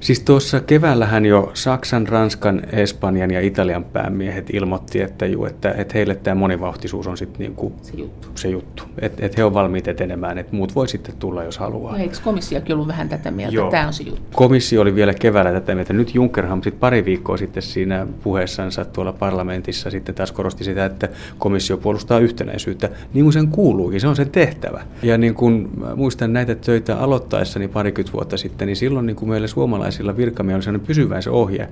Siis 0.00 0.20
tuossa 0.20 0.60
keväällähän 0.60 1.26
jo 1.26 1.50
Saksan, 1.54 2.08
Ranskan, 2.08 2.62
Espanjan 2.72 3.30
ja 3.30 3.40
Italian 3.40 3.84
päämiehet 3.84 4.50
ilmoitti, 4.50 5.00
että, 5.00 5.26
juu, 5.26 5.44
että, 5.44 5.70
että 5.70 5.94
heille 5.94 6.14
tämä 6.14 6.34
monivauhtisuus 6.34 7.06
on 7.06 7.16
sitten 7.16 7.38
niinku 7.38 7.72
se 7.82 7.96
juttu. 7.96 8.28
Se 8.34 8.48
juttu. 8.48 8.82
Että 8.98 9.26
et 9.26 9.36
he 9.36 9.44
on 9.44 9.54
valmiit 9.54 9.88
etenemään, 9.88 10.38
että 10.38 10.56
muut 10.56 10.74
voi 10.74 10.88
sitten 10.88 11.14
tulla, 11.18 11.44
jos 11.44 11.58
haluaa. 11.58 11.96
Ja 11.96 12.02
eikö 12.02 12.16
komissiokin 12.24 12.74
ollut 12.74 12.88
vähän 12.88 13.08
tätä 13.08 13.30
mieltä, 13.30 13.54
Joo. 13.54 13.70
tämä 13.70 13.86
on 13.86 13.92
se 13.92 14.02
juttu? 14.02 14.22
Komissio 14.34 14.80
oli 14.80 14.94
vielä 14.94 15.14
keväällä 15.14 15.52
tätä 15.52 15.74
mieltä. 15.74 15.92
Nyt 15.92 16.14
Junckerhan 16.14 16.62
sit 16.62 16.80
pari 16.80 17.04
viikkoa 17.04 17.36
sitten 17.36 17.62
siinä 17.62 18.06
puheessansa 18.22 18.84
tuolla 18.84 19.12
parlamentissa 19.12 19.90
sitten 19.90 20.14
taas 20.14 20.32
korosti 20.32 20.64
sitä, 20.64 20.84
että 20.84 21.08
komissio 21.38 21.76
puolustaa 21.76 22.18
yhtenäisyyttä, 22.18 22.88
niin 23.14 23.24
kuin 23.24 23.32
sen 23.32 23.48
kuuluukin. 23.48 24.00
Se 24.00 24.08
on 24.08 24.16
sen 24.16 24.30
tehtävä. 24.30 24.82
Ja 25.02 25.18
niin 25.18 25.34
kuin 25.34 25.70
muistan 25.96 26.32
näitä 26.32 26.54
töitä 26.54 26.96
aloittaessani 26.96 27.68
parikymmentä 27.68 28.12
vuotta 28.12 28.36
sitten, 28.36 28.66
niin 28.66 28.76
silloin 28.76 29.06
niin 29.06 29.16
kuin 29.16 29.28
meille 29.28 29.48
suomalaisilla 29.92 30.16
virkamiehillä 30.16 30.74
on 30.74 30.80
pysyvä 30.80 31.20
se 31.20 31.30
ohje, 31.30 31.68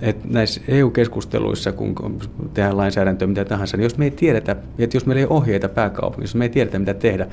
että 0.00 0.28
näissä 0.30 0.60
EU-keskusteluissa, 0.68 1.72
kun 1.72 2.18
tehdään 2.54 2.76
lainsäädäntöä 2.76 3.28
mitä 3.28 3.44
tahansa, 3.44 3.76
niin 3.76 3.82
jos 3.82 3.98
me 3.98 4.04
ei 4.04 4.10
tiedetä, 4.10 4.56
että 4.78 4.96
jos 4.96 5.06
meillä 5.06 5.20
ei 5.20 5.26
ohjeita 5.30 5.68
pääkaupungissa, 5.68 6.34
jos 6.34 6.38
me 6.38 6.44
ei 6.44 6.48
tiedetä 6.48 6.78
mitä 6.78 6.94
tehdä, 6.94 7.26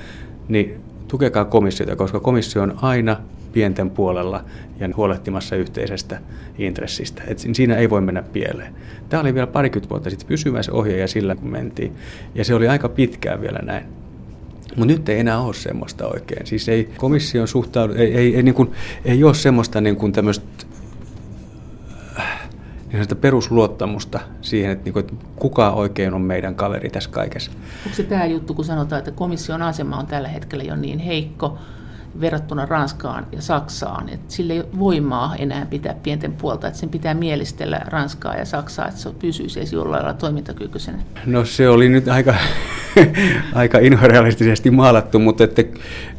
niin 0.47 0.81
tukekaa 1.07 1.45
komissiota, 1.45 1.95
koska 1.95 2.19
komissio 2.19 2.61
on 2.61 2.73
aina 2.81 3.17
pienten 3.53 3.89
puolella 3.89 4.43
ja 4.79 4.89
huolehtimassa 4.95 5.55
yhteisestä 5.55 6.19
intressistä. 6.57 7.23
Et 7.27 7.39
siinä 7.39 7.75
ei 7.75 7.89
voi 7.89 8.01
mennä 8.01 8.21
pieleen. 8.21 8.73
Tämä 9.09 9.21
oli 9.21 9.33
vielä 9.33 9.47
parikymmentä 9.47 9.89
vuotta 9.89 10.09
sitten 10.09 10.27
pysyvä 10.27 10.63
se 10.63 10.71
ohje 10.71 10.97
ja 10.97 11.07
sillä 11.07 11.35
kun 11.35 11.51
mentiin. 11.51 11.95
Ja 12.35 12.45
se 12.45 12.53
oli 12.53 12.67
aika 12.67 12.89
pitkään 12.89 13.41
vielä 13.41 13.59
näin. 13.63 13.85
Mutta 14.75 14.85
nyt 14.85 15.09
ei 15.09 15.19
enää 15.19 15.39
ole 15.39 15.53
semmoista 15.53 16.07
oikein. 16.07 16.47
Siis 16.47 16.69
ei 16.69 16.93
komission 16.97 17.47
suhtaudu, 17.47 17.93
ei, 17.93 18.17
ei, 18.17 18.35
ei, 18.35 18.43
niin 18.43 18.55
kuin, 18.55 18.71
ei 19.05 19.23
ole 19.23 19.33
semmoista 19.33 19.81
niin 19.81 19.95
kuin 19.95 20.13
niin 22.93 23.17
perusluottamusta 23.21 24.19
siihen, 24.41 24.71
että, 24.71 24.83
niin 24.83 24.93
kuin, 24.93 25.05
että 25.05 25.15
kuka 25.35 25.71
oikein 25.71 26.13
on 26.13 26.21
meidän 26.21 26.55
kaveri 26.55 26.89
tässä 26.89 27.09
kaikessa. 27.09 27.51
Onko 27.85 27.95
se 27.95 28.03
tämä 28.03 28.25
juttu, 28.25 28.53
kun 28.53 28.65
sanotaan, 28.65 28.99
että 28.99 29.11
komission 29.11 29.61
asema 29.61 29.97
on 29.97 30.07
tällä 30.07 30.27
hetkellä 30.27 30.63
jo 30.63 30.75
niin 30.75 30.99
heikko, 30.99 31.57
verrattuna 32.19 32.65
Ranskaan 32.65 33.27
ja 33.31 33.41
Saksaan. 33.41 34.09
Että 34.09 34.33
sillä 34.33 34.53
ei 34.53 34.59
ole 34.59 34.79
voimaa 34.79 35.35
enää 35.35 35.65
pitää 35.65 35.95
pienten 36.03 36.33
puolta, 36.33 36.67
että 36.67 36.79
sen 36.79 36.89
pitää 36.89 37.13
mielistellä 37.13 37.81
Ranskaa 37.85 38.35
ja 38.35 38.45
Saksaa, 38.45 38.87
että 38.87 38.99
se 38.99 39.09
pysyisi 39.19 39.59
edes 39.59 39.73
jollain 39.73 40.03
lailla 40.03 40.19
toimintakykyisenä. 40.19 40.97
No 41.25 41.45
se 41.45 41.69
oli 41.69 41.89
nyt 41.89 42.07
aika, 42.07 42.35
aika 43.53 43.79
inhorealistisesti 43.79 44.71
maalattu, 44.71 45.19
mutta 45.19 45.43
että, 45.43 45.63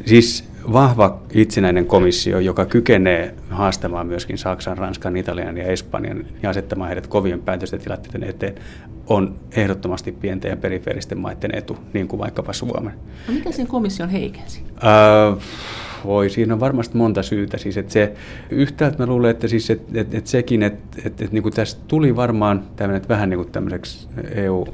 siis 0.05 0.52
vahva 0.71 1.19
itsenäinen 1.33 1.85
komissio, 1.85 2.39
joka 2.39 2.65
kykenee 2.65 3.35
haastamaan 3.49 4.07
myöskin 4.07 4.37
Saksan, 4.37 4.77
Ranskan, 4.77 5.17
Italian 5.17 5.57
ja 5.57 5.63
Espanjan 5.63 6.25
ja 6.43 6.49
asettamaan 6.49 6.87
heidät 6.87 7.07
kovien 7.07 7.41
päätösten 7.41 7.79
tilanteiden 7.79 8.29
eteen, 8.29 8.55
on 9.07 9.35
ehdottomasti 9.51 10.11
pienten 10.11 10.49
ja 10.49 10.57
perifeeristen 10.57 11.17
maiden 11.17 11.55
etu, 11.55 11.77
niin 11.93 12.07
kuin 12.07 12.19
vaikkapa 12.19 12.53
Suomen. 12.53 12.93
No 13.27 13.33
mikä 13.33 13.51
sen 13.51 13.67
komission 13.67 14.09
heikensi? 14.09 14.63
Öö, 14.83 15.35
voi, 16.05 16.29
siinä 16.29 16.53
on 16.53 16.59
varmasti 16.59 16.97
monta 16.97 17.23
syytä. 17.23 17.57
Siis, 17.57 17.77
että 17.77 17.93
se, 17.93 18.13
yhtäältä 18.49 18.97
mä 18.97 19.05
luulen, 19.05 19.31
että, 19.31 19.47
siis, 19.47 19.69
että, 19.69 20.01
että, 20.01 20.17
että 20.17 20.29
sekin, 20.29 20.63
että, 20.63 20.79
että, 20.97 21.07
että, 21.07 21.23
että 21.23 21.33
niin 21.33 21.43
kuin 21.43 21.53
tästä 21.53 21.81
tuli 21.87 22.15
varmaan 22.15 22.63
tämmöinen, 22.75 22.97
että 22.97 23.09
vähän 23.09 23.29
niin 23.29 23.37
kuin 23.37 23.51
tämmöiseksi 23.51 24.07
EU 24.31 24.67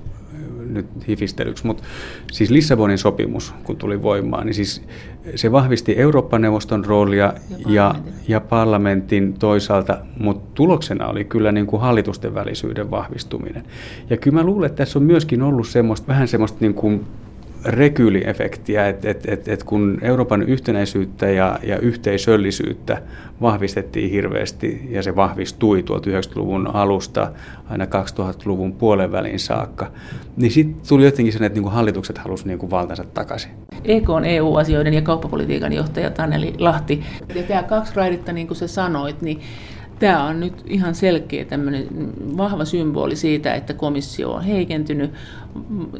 nyt 0.69 0.85
hifistelyksi, 1.07 1.67
mutta 1.67 1.83
siis 2.31 2.49
Lissabonin 2.49 2.97
sopimus, 2.97 3.53
kun 3.63 3.77
tuli 3.77 4.01
voimaan, 4.01 4.45
niin 4.45 4.53
siis 4.53 4.81
se 5.35 5.51
vahvisti 5.51 5.97
Euroopan 5.97 6.41
neuvoston 6.41 6.85
roolia 6.85 7.33
ja, 7.49 7.57
ja, 7.67 7.95
ja 8.27 8.41
parlamentin 8.41 9.33
toisaalta, 9.33 9.97
mutta 10.19 10.49
tuloksena 10.53 11.07
oli 11.07 11.25
kyllä 11.25 11.51
niin 11.51 11.67
kuin 11.67 11.81
hallitusten 11.81 12.33
välisyyden 12.33 12.91
vahvistuminen. 12.91 13.63
Ja 14.09 14.17
kyllä 14.17 14.37
mä 14.37 14.43
luulen, 14.43 14.67
että 14.67 14.77
tässä 14.77 14.99
on 14.99 15.03
myöskin 15.03 15.41
ollut 15.41 15.67
semmoista, 15.67 16.07
vähän 16.07 16.27
semmoista 16.27 16.57
niin 16.61 16.73
kuin 16.73 17.05
rekyyliefektiä, 17.65 18.87
että 18.87 19.09
et, 19.09 19.29
et, 19.29 19.47
et 19.47 19.63
kun 19.63 19.97
Euroopan 20.01 20.43
yhtenäisyyttä 20.43 21.29
ja, 21.29 21.59
ja 21.63 21.77
yhteisöllisyyttä 21.77 23.01
vahvistettiin 23.41 24.11
hirveästi 24.11 24.87
ja 24.89 25.03
se 25.03 25.15
vahvistui 25.15 25.83
tuolta 25.83 26.09
90-luvun 26.09 26.75
alusta 26.75 27.31
aina 27.69 27.85
2000-luvun 27.85 28.73
puolen 28.73 29.11
välin 29.11 29.39
saakka, 29.39 29.91
niin 30.37 30.51
sitten 30.51 30.87
tuli 30.89 31.05
jotenkin 31.05 31.33
sen, 31.33 31.43
että 31.43 31.57
niinku 31.57 31.69
hallitukset 31.69 32.17
halusivat 32.17 32.47
niinku 32.47 32.69
valtansa 32.69 33.03
takaisin. 33.13 33.51
EK 33.83 34.09
on 34.09 34.25
EU-asioiden 34.25 34.93
ja 34.93 35.01
kauppapolitiikan 35.01 35.73
johtaja 35.73 36.09
Taneli 36.09 36.53
Lahti. 36.57 37.03
Ja 37.35 37.43
tämä 37.43 37.63
kaksi 37.63 37.95
raidetta, 37.95 38.33
niin 38.33 38.47
kuin 38.47 38.57
sä 38.57 38.67
sanoit, 38.67 39.21
niin 39.21 39.41
Tämä 39.99 40.23
on 40.23 40.39
nyt 40.39 40.63
ihan 40.67 40.95
selkeä 40.95 41.45
tämmöinen 41.45 41.87
vahva 42.37 42.65
symboli 42.65 43.15
siitä, 43.15 43.53
että 43.53 43.73
komissio 43.73 44.31
on 44.31 44.43
heikentynyt, 44.43 45.13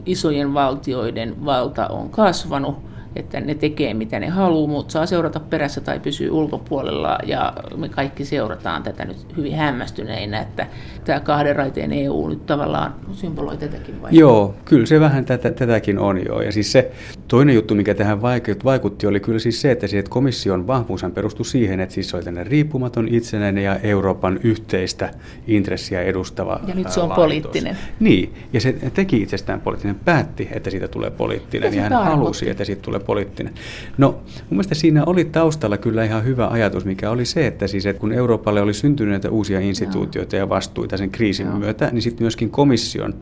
isojen 0.05 0.53
valtioiden 0.53 1.45
valta 1.45 1.87
on 1.87 2.09
kasvanut 2.09 2.75
että 3.15 3.39
ne 3.39 3.55
tekee 3.55 3.93
mitä 3.93 4.19
ne 4.19 4.27
haluaa, 4.27 4.67
mutta 4.67 4.91
saa 4.91 5.05
seurata 5.05 5.39
perässä 5.39 5.81
tai 5.81 5.99
pysyy 5.99 6.31
ulkopuolella 6.31 7.17
ja 7.25 7.53
me 7.77 7.89
kaikki 7.89 8.25
seurataan 8.25 8.83
tätä 8.83 9.05
nyt 9.05 9.37
hyvin 9.37 9.55
hämmästyneinä, 9.55 10.41
että 10.41 10.67
tämä 11.05 11.19
kahden 11.19 11.55
raiteen 11.55 11.93
EU 11.93 12.27
nyt 12.27 12.45
tavallaan 12.45 12.95
symboloi 13.11 13.57
tätäkin 13.57 14.01
vai? 14.01 14.09
Joo, 14.13 14.55
kyllä 14.65 14.85
se 14.85 14.99
vähän 14.99 15.25
tätä, 15.25 15.51
tätäkin 15.51 15.99
on 15.99 16.25
jo. 16.25 16.41
Ja 16.41 16.51
siis 16.51 16.71
se 16.71 16.91
toinen 17.27 17.55
juttu, 17.55 17.75
mikä 17.75 17.95
tähän 17.95 18.21
vaikutti, 18.63 19.07
oli 19.07 19.19
kyllä 19.19 19.39
siis 19.39 19.61
se, 19.61 19.71
että, 19.71 19.87
siis, 19.87 19.99
että 19.99 20.09
komission 20.11 20.67
vahvuushan 20.67 21.11
perustui 21.11 21.45
siihen, 21.45 21.79
että 21.79 21.95
siis 21.95 22.09
se 22.09 22.15
oli 22.17 22.23
tänne 22.23 22.43
riippumaton, 22.43 23.07
itsenäinen 23.07 23.63
ja 23.63 23.79
Euroopan 23.83 24.39
yhteistä 24.43 25.11
intressiä 25.47 26.01
edustava 26.01 26.59
Ja 26.67 26.75
nyt 26.75 26.91
se 26.91 26.99
on 26.99 27.09
laitos. 27.09 27.23
poliittinen. 27.23 27.77
Niin, 27.99 28.33
ja 28.53 28.61
se 28.61 28.73
teki 28.93 29.21
itsestään 29.21 29.61
poliittinen, 29.61 29.95
päätti, 29.95 30.49
että 30.51 30.69
siitä 30.69 30.87
tulee 30.87 31.11
poliittinen, 31.11 31.73
ja 31.73 31.81
hän 31.81 31.91
tarkoitti? 31.91 32.15
halusi, 32.15 32.49
että 32.49 32.65
siitä 32.65 32.81
tulee 32.81 32.98
tulee 32.99 33.05
poliittinen. 33.05 33.53
No, 33.97 34.11
mun 34.11 34.45
mielestä 34.49 34.75
siinä 34.75 35.03
oli 35.05 35.25
taustalla 35.25 35.77
kyllä 35.77 36.03
ihan 36.03 36.23
hyvä 36.23 36.47
ajatus, 36.47 36.85
mikä 36.85 37.09
oli 37.09 37.25
se, 37.25 37.47
että, 37.47 37.67
siis, 37.67 37.85
että 37.85 37.99
kun 37.99 38.11
Euroopalle 38.11 38.61
oli 38.61 38.73
syntynyt 38.73 39.11
näitä 39.11 39.29
uusia 39.29 39.59
instituutioita 39.59 40.35
ja 40.35 40.49
vastuita 40.49 40.97
sen 40.97 41.09
kriisin 41.09 41.47
Joo. 41.47 41.57
myötä, 41.57 41.89
niin 41.91 42.01
sitten 42.01 42.23
myöskin 42.23 42.49
komission 42.49 43.13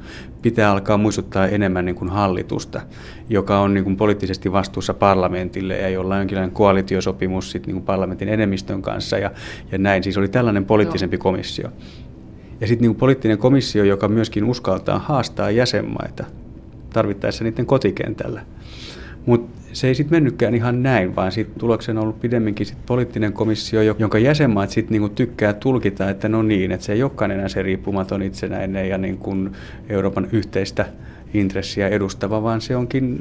pitää 0.41 0.71
alkaa 0.71 0.97
muistuttaa 0.97 1.47
enemmän 1.47 1.85
niin 1.85 1.95
kuin 1.95 2.09
hallitusta, 2.09 2.81
joka 3.29 3.59
on 3.59 3.73
niin 3.73 3.83
kuin 3.83 3.97
poliittisesti 3.97 4.51
vastuussa 4.51 4.93
parlamentille 4.93 5.77
ja 5.77 5.89
jolla 5.89 6.13
on 6.13 6.21
jonkinlainen 6.21 6.55
koalitiosopimus 6.55 7.51
sit 7.51 7.67
niin 7.67 7.75
kuin 7.75 7.85
parlamentin 7.85 8.29
enemmistön 8.29 8.81
kanssa 8.81 9.17
ja, 9.17 9.31
ja 9.71 9.77
näin. 9.77 10.03
Siis 10.03 10.17
oli 10.17 10.27
tällainen 10.27 10.65
poliittisempi 10.65 11.15
Joo. 11.15 11.23
komissio. 11.23 11.69
Ja 12.61 12.67
sitten 12.67 12.87
niin 12.87 12.95
poliittinen 12.95 13.37
komissio, 13.37 13.83
joka 13.83 14.07
myöskin 14.07 14.43
uskaltaa 14.43 14.99
haastaa 14.99 15.51
jäsenmaita 15.51 16.25
tarvittaessa 16.93 17.43
niiden 17.43 17.65
kotikentällä. 17.65 18.41
Mutta 19.27 19.61
se 19.73 19.87
ei 19.87 19.95
sitten 19.95 20.15
mennytkään 20.15 20.55
ihan 20.55 20.83
näin, 20.83 21.15
vaan 21.15 21.31
sitten 21.31 21.59
tuloksena 21.59 21.99
on 21.99 22.03
ollut 22.03 22.21
pidemminkin 22.21 22.65
sit 22.65 22.77
poliittinen 22.85 23.33
komissio, 23.33 23.81
jonka 23.81 24.17
jäsenmaat 24.17 24.69
sitten 24.69 24.91
niinku 24.91 25.09
tykkää 25.09 25.53
tulkita, 25.53 26.09
että 26.09 26.29
no 26.29 26.41
niin, 26.41 26.71
että 26.71 26.85
se 26.85 26.93
ei 26.93 27.03
olekaan 27.03 27.31
enää 27.31 27.47
se 27.47 27.61
riippumaton 27.61 28.21
itsenäinen 28.21 28.89
ja 28.89 28.97
niin 28.97 29.17
kuin 29.17 29.51
Euroopan 29.89 30.27
yhteistä 30.31 30.85
intressiä 31.33 31.87
edustava, 31.87 32.43
vaan 32.43 32.61
se 32.61 32.75
onkin, 32.75 33.19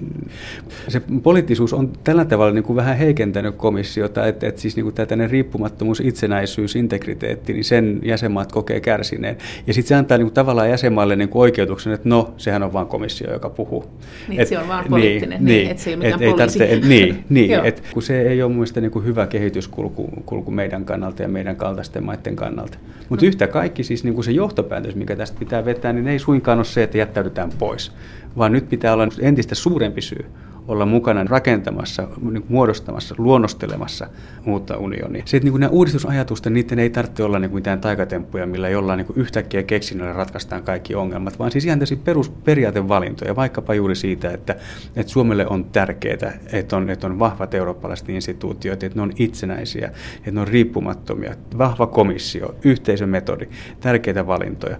se 0.88 1.02
poliittisuus 1.22 1.72
on 1.72 1.92
tällä 2.04 2.24
tavalla 2.24 2.52
niin 2.52 2.64
kuin 2.64 2.76
vähän 2.76 2.96
heikentänyt 2.96 3.54
komissiota, 3.56 4.26
että, 4.26 4.48
että 4.48 4.60
siis 4.60 4.76
niin 4.76 4.84
kuin 4.84 4.94
tällainen 4.94 5.30
riippumattomuus, 5.30 6.00
itsenäisyys, 6.00 6.76
integriteetti, 6.76 7.52
niin 7.52 7.64
sen 7.64 8.00
jäsenmaat 8.02 8.52
kokee 8.52 8.80
kärsineen. 8.80 9.36
Ja 9.66 9.74
sitten 9.74 9.88
se 9.88 9.94
antaa 9.94 10.18
niin 10.18 10.26
kuin 10.26 10.34
tavallaan 10.34 10.70
jäsenmaille 10.70 11.16
niin 11.16 11.28
kuin 11.28 11.40
oikeutuksen, 11.40 11.92
että 11.92 12.08
no, 12.08 12.34
sehän 12.36 12.62
on 12.62 12.72
vain 12.72 12.86
komissio, 12.86 13.32
joka 13.32 13.50
puhuu. 13.50 13.84
Niin, 14.28 14.40
et, 14.40 14.48
se 14.48 14.58
on 14.58 14.68
vain 14.68 14.86
poliittinen, 14.88 15.44
niin, 15.44 15.58
niin, 15.58 15.70
että 15.70 15.82
se 15.82 15.90
ei 15.90 15.96
ole 15.96 16.04
mikään 16.04 16.22
et, 16.22 16.30
poliisi. 16.30 16.62
Ei 16.62 16.68
tarvitse, 16.68 16.88
niin, 16.88 17.24
niin 17.28 17.64
et, 17.64 17.82
kun 17.92 18.02
se 18.02 18.22
ei 18.22 18.42
ole 18.42 18.52
mielestäni 18.52 18.84
niin 18.84 18.92
kuin 18.92 19.04
hyvä 19.04 19.26
kehityskulku 19.26 20.08
kulku 20.26 20.50
meidän 20.50 20.84
kannalta 20.84 21.22
ja 21.22 21.28
meidän 21.28 21.56
kaltaisten 21.56 22.04
maiden 22.04 22.36
kannalta. 22.36 22.78
Mutta 23.08 23.24
no. 23.24 23.28
yhtä 23.28 23.46
kaikki 23.46 23.84
siis 23.84 24.04
niin 24.04 24.14
kuin 24.14 24.24
se 24.24 24.30
johtopäätös, 24.30 24.94
mikä 24.94 25.16
tästä 25.16 25.38
pitää 25.38 25.64
vetää, 25.64 25.92
niin 25.92 26.08
ei 26.08 26.18
suinkaan 26.18 26.58
ole 26.58 26.64
se, 26.64 26.82
että 26.82 26.98
jättäydytään 26.98 27.50
pois 27.58 27.92
vaan 28.36 28.52
nyt 28.52 28.68
pitää 28.68 28.92
olla 28.92 29.08
entistä 29.20 29.54
suurempi 29.54 30.02
syy 30.02 30.26
olla 30.68 30.86
mukana 30.86 31.24
rakentamassa, 31.24 32.08
niin 32.30 32.44
muodostamassa, 32.48 33.14
luonnostelemassa 33.18 34.06
uutta 34.46 34.76
unionia. 34.76 35.22
Se, 35.26 35.36
että 35.36 35.50
niin 35.50 35.60
nämä 35.60 35.70
uudistusajatusten, 35.70 36.52
niiden 36.52 36.78
ei 36.78 36.90
tarvitse 36.90 37.22
olla 37.22 37.38
niin 37.38 37.54
mitään 37.54 37.80
taikatemppuja, 37.80 38.46
millä 38.46 38.68
jollain 38.68 38.96
niin 38.96 39.16
yhtäkkiä 39.16 39.62
keksinnöllä 39.62 40.12
ratkaistaan 40.12 40.62
kaikki 40.62 40.94
ongelmat, 40.94 41.38
vaan 41.38 41.50
siis 41.50 41.64
ihan 41.64 41.78
tämmöisiä 41.78 41.98
perusperiaatevalintoja, 42.04 43.36
vaikkapa 43.36 43.74
juuri 43.74 43.94
siitä, 43.94 44.30
että, 44.30 44.56
että 44.96 45.12
Suomelle 45.12 45.46
on 45.46 45.64
tärkeää, 45.64 46.32
että 46.52 46.76
on, 46.76 46.90
että 46.90 47.06
on 47.06 47.18
vahvat 47.18 47.54
eurooppalaiset 47.54 48.08
instituutiot, 48.08 48.82
että 48.82 48.98
ne 48.98 49.02
on 49.02 49.12
itsenäisiä, 49.18 49.86
että 50.16 50.30
ne 50.30 50.40
on 50.40 50.48
riippumattomia, 50.48 51.34
vahva 51.58 51.86
komissio, 51.86 52.54
yhteisömetodi, 52.64 53.48
tärkeitä 53.80 54.26
valintoja. 54.26 54.76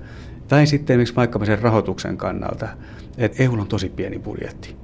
Tai 0.48 0.66
sitten 0.66 0.94
esimerkiksi 0.94 1.16
vaikkapa 1.16 1.44
sen 1.44 1.58
rahoituksen 1.58 2.16
kannalta, 2.16 2.68
että 3.18 3.42
EUlla 3.42 3.62
on 3.62 3.68
tosi 3.68 3.88
pieni 3.88 4.18
budjetti. 4.18 4.76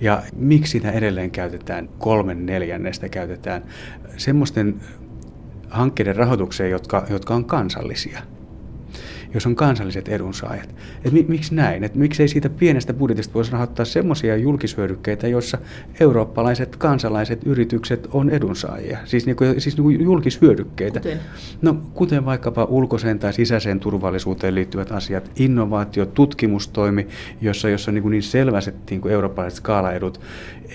Ja 0.00 0.22
miksi 0.36 0.70
sitä 0.70 0.90
edelleen 0.90 1.30
käytetään, 1.30 1.88
kolmen 1.98 2.46
neljännestä 2.46 3.08
käytetään 3.08 3.62
semmoisten 4.16 4.80
hankkeiden 5.70 6.16
rahoitukseen, 6.16 6.70
jotka, 6.70 7.06
jotka 7.10 7.34
on 7.34 7.44
kansallisia 7.44 8.22
jos 9.34 9.46
on 9.46 9.56
kansalliset 9.56 10.08
edunsaajat. 10.08 10.74
Et 11.04 11.12
mi, 11.12 11.24
miksi 11.28 11.54
näin? 11.54 11.84
Et 11.84 11.94
miksei 11.94 12.28
siitä 12.28 12.50
pienestä 12.50 12.94
budjetista 12.94 13.34
voisi 13.34 13.52
rahoittaa 13.52 13.84
semmoisia 13.84 14.36
julkishyödykkeitä, 14.36 15.28
joissa 15.28 15.58
eurooppalaiset 16.00 16.76
kansalaiset 16.76 17.46
yritykset 17.46 18.08
on 18.12 18.30
edunsaajia, 18.30 18.98
siis, 19.04 19.26
niinku, 19.26 19.44
siis 19.58 19.76
niinku 19.76 19.90
julkishyödykkeitä. 19.90 21.00
Kuten? 21.00 21.20
No, 21.62 21.76
kuten 21.94 22.24
vaikkapa 22.24 22.64
ulkoiseen 22.64 23.18
tai 23.18 23.32
sisäiseen 23.32 23.80
turvallisuuteen 23.80 24.54
liittyvät 24.54 24.92
asiat, 24.92 25.30
innovaatio, 25.36 26.06
tutkimustoimi, 26.06 27.06
jossa, 27.40 27.68
jossa 27.68 27.90
on 27.90 27.94
niin, 27.94 28.10
niin 28.10 28.22
selväiset 28.22 28.74
niin 28.90 29.08
eurooppalaiset 29.08 29.56
skaalaedut, 29.56 30.20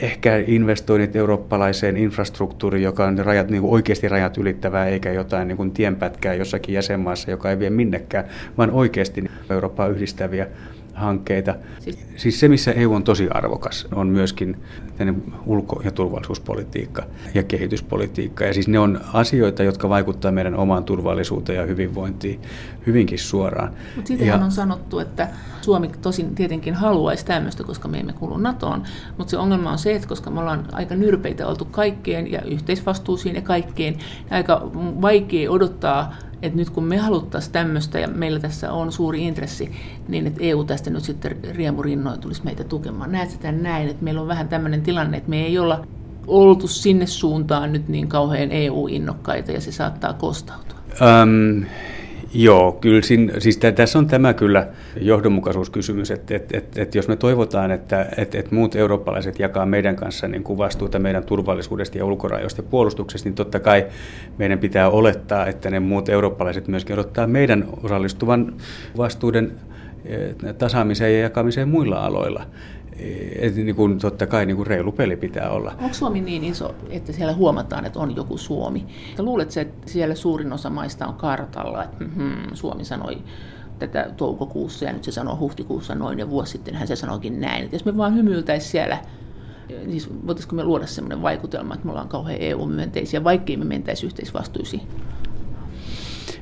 ehkä 0.02 0.44
investoinnit 0.48 1.15
eurooppalaiseen 1.15 1.98
infrastruktuuriin, 1.98 2.84
joka 2.84 3.06
on 3.06 3.18
rajat, 3.18 3.50
niin 3.50 3.62
kuin 3.62 3.74
oikeasti 3.74 4.08
rajat 4.08 4.38
ylittävää, 4.38 4.88
eikä 4.88 5.12
jotain 5.12 5.48
niin 5.48 5.58
kuin 5.58 5.72
tienpätkää 5.72 6.34
jossakin 6.34 6.76
jäsenmaassa, 6.76 7.32
joka 7.32 7.50
ei 7.50 7.60
vie 7.60 7.70
minnekään, 7.70 8.26
vaan 8.58 8.72
oikeasti 8.72 9.24
Eurooppaa 9.50 9.88
yhdistäviä 9.88 10.48
hankkeita. 10.96 11.56
Siis, 11.80 12.00
siis 12.16 12.40
se, 12.40 12.48
missä 12.48 12.72
EU 12.72 12.94
on 12.94 13.04
tosi 13.04 13.28
arvokas, 13.30 13.88
on 13.96 14.08
myöskin 14.08 14.58
ulko- 15.46 15.82
ja 15.84 15.92
turvallisuuspolitiikka 15.92 17.04
ja 17.34 17.44
kehityspolitiikka. 17.44 18.46
Ja 18.46 18.54
siis 18.54 18.68
ne 18.68 18.80
on 18.80 19.02
asioita, 19.14 19.64
jotka 19.64 19.90
vaikuttavat 19.90 20.36
meidän 20.36 20.56
omaan 20.56 20.84
turvallisuuteen 20.84 21.58
ja 21.58 21.66
hyvinvointiin 21.66 22.42
hyvinkin 22.88 23.20
suoraan. 23.20 23.74
Mutta 23.96 24.08
siitähän 24.08 24.40
ja, 24.40 24.46
on 24.46 24.52
sanottu, 24.52 25.00
että 25.00 25.28
Suomi 25.62 25.92
tosin 26.02 26.36
tietenkin 26.36 26.74
haluaisi 26.74 27.26
tämmöistä, 27.26 27.64
koska 27.64 27.88
me 27.88 28.00
emme 28.00 28.14
kuulu 28.14 28.38
NATOon, 28.38 28.84
mutta 29.18 29.32
se 29.32 29.38
ongelma 29.38 29.72
on 29.72 29.78
se, 29.78 29.96
että 29.96 30.08
koska 30.08 30.30
me 30.30 30.40
ollaan 30.40 30.68
aika 30.72 30.96
nyrpeitä 30.96 31.48
oltu 31.48 31.66
kaikkeen 31.66 32.32
ja 32.32 32.42
yhteisvastuusiin 32.42 33.36
ja 33.36 33.42
kaikkeen, 33.42 33.96
aika 34.30 34.70
vaikea 35.02 35.52
odottaa 35.52 36.16
että 36.46 36.58
nyt 36.58 36.70
kun 36.70 36.84
me 36.84 36.98
haluttaisiin 36.98 37.54
tämmöistä 37.54 38.00
ja 38.00 38.08
meillä 38.08 38.40
tässä 38.40 38.72
on 38.72 38.92
suuri 38.92 39.24
intressi, 39.24 39.72
niin 40.08 40.28
että 40.28 40.40
EU 40.44 40.64
tästä 40.64 40.90
nyt 40.90 41.04
sitten 41.04 41.38
riemurinnoin 41.52 42.20
tulisi 42.20 42.44
meitä 42.44 42.64
tukemaan. 42.64 43.12
Näet 43.12 43.30
sitä 43.30 43.52
näin, 43.52 43.90
että 43.90 44.04
meillä 44.04 44.22
on 44.22 44.28
vähän 44.28 44.48
tämmöinen 44.48 44.82
tilanne, 44.82 45.18
että 45.18 45.30
me 45.30 45.46
ei 45.46 45.60
olla 45.60 45.88
oltu 46.28 46.68
sinne 46.68 47.06
suuntaan 47.06 47.74
nyt 47.74 47.88
niin 47.88 48.08
kauhean 48.08 48.52
EU-innokkaita 48.52 49.52
ja 49.52 49.62
se 49.62 49.72
saattaa 49.72 50.14
kostautua. 50.14 50.80
Um, 51.24 51.66
Joo, 52.38 52.71
kyllä 52.71 53.02
siinä, 53.02 53.34
siis 53.39 53.60
tässä 53.76 54.00
on 54.00 54.08
tämä 54.08 54.34
kyllä 54.34 54.67
johdonmukaisuuskysymys, 55.02 56.12
että, 56.12 56.36
että, 56.36 56.58
että, 56.58 56.82
että 56.82 56.98
jos 56.98 57.08
me 57.08 57.15
toivotaan, 57.15 57.71
että, 57.71 58.06
että, 58.17 58.39
että 58.39 58.56
muut 58.56 58.76
eurooppalaiset 58.76 59.39
jakaa 59.39 59.65
meidän 59.65 59.95
kanssa 59.95 60.28
niin 60.28 60.43
kuin 60.43 60.58
vastuuta 60.58 61.00
meidän 61.00 61.24
turvallisuudesta 61.24 61.98
ja 61.98 62.06
ulkorajoista 62.06 62.62
ja 62.62 62.67
puolustuksesta, 62.69 63.30
niin 63.30 63.36
totta 63.36 63.60
kai 63.60 63.86
meidän 64.38 64.60
pitää 64.60 64.89
olettaa, 64.89 65.48
että 65.48 65.69
ne 65.69 65.80
muut 65.80 66.10
eurooppalaiset 66.10 66.67
myöskin 66.67 66.93
odottaa 66.93 67.28
meidän 67.28 67.67
osallistuvan 67.84 68.54
vastuuden 68.98 69.52
tasaamiseen 70.58 71.13
ja 71.13 71.20
jakamiseen 71.20 71.70
muilla 71.70 72.06
aloilla. 72.06 72.46
Et 73.39 73.56
niin 73.56 73.76
kuin, 73.76 74.00
totta 74.00 74.28
kai 74.28 74.46
niin 74.46 74.56
kuin 74.56 74.68
reilu 74.68 74.91
peli 74.91 75.15
pitää 75.15 75.50
olla. 75.50 75.76
Onko 75.82 75.94
Suomi 75.94 76.22
niin 76.22 76.44
iso, 76.44 76.76
että 76.89 77.12
siellä 77.12 77.34
huomataan, 77.34 77.86
että 77.86 78.00
on 78.00 78.15
joku 78.15 78.38
Suomi? 78.38 78.86
Luuletko, 79.18 79.60
että 79.60 79.91
siellä 79.91 80.15
suurin 80.15 80.54
osa 80.54 80.70
maista 80.70 81.08
on 81.08 81.13
kartalla, 81.13 81.84
että 81.84 82.06
hmm, 82.15 82.36
Suomi 82.54 82.86
sanoi 82.86 83.18
tätä 83.80 84.12
toukokuussa 84.18 84.86
ja 84.86 84.94
nyt 84.94 85.04
se 85.04 85.12
sanoo 85.12 85.38
huhtikuussa 85.39 85.96
noin 85.96 86.20
ja 86.20 86.30
vuosi 86.30 86.52
sitten 86.52 86.76
hän 86.76 86.88
se 86.88 86.96
sanoikin 86.96 87.41
näin. 87.41 87.63
Että 87.63 87.76
jos 87.76 87.86
me 87.86 87.98
vaan 87.98 88.15
hymyiltäisiin 88.15 88.72
siellä, 88.72 88.98
siis 89.89 90.10
voitaisiko 90.28 90.56
me 90.56 90.63
luoda 90.63 90.88
sellainen 90.88 91.22
vaikutelma, 91.22 91.74
että 91.74 91.86
me 91.86 91.91
ollaan 91.91 92.10
kauhean 92.10 92.41
EU-myönteisiä, 92.41 93.24
vaikkei 93.24 93.58
me 93.58 93.65
mentäisi 93.65 94.06
yhteisvastuisiin? 94.06 94.82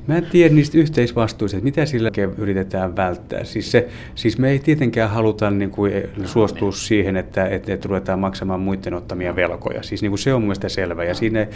Mä 0.06 0.16
en 0.16 0.26
tiedä 0.26 0.54
niistä 0.54 0.78
yhteisvastuista, 0.78 1.56
että 1.56 1.64
mitä 1.64 1.86
sillä 1.86 2.10
yritetään 2.38 2.96
välttää. 2.96 3.44
Siis, 3.44 3.70
se, 3.70 3.88
siis 4.14 4.38
me 4.38 4.50
ei 4.50 4.58
tietenkään 4.58 5.10
haluta 5.10 5.50
niin 5.50 5.70
kuin, 5.70 5.92
suostua 6.24 6.72
siihen, 6.72 7.16
että, 7.16 7.46
että, 7.46 7.72
että 7.72 7.88
ruvetaan 7.88 8.18
maksamaan 8.18 8.60
muiden 8.60 8.94
ottamia 8.94 9.36
velkoja. 9.36 9.82
Siis 9.82 10.02
niin 10.02 10.10
kuin 10.10 10.18
se 10.18 10.34
on 10.34 10.40
mun 10.40 10.46
mielestä 10.46 10.68
selvä. 10.68 11.04
Ja, 11.04 11.14
siinä, 11.14 11.46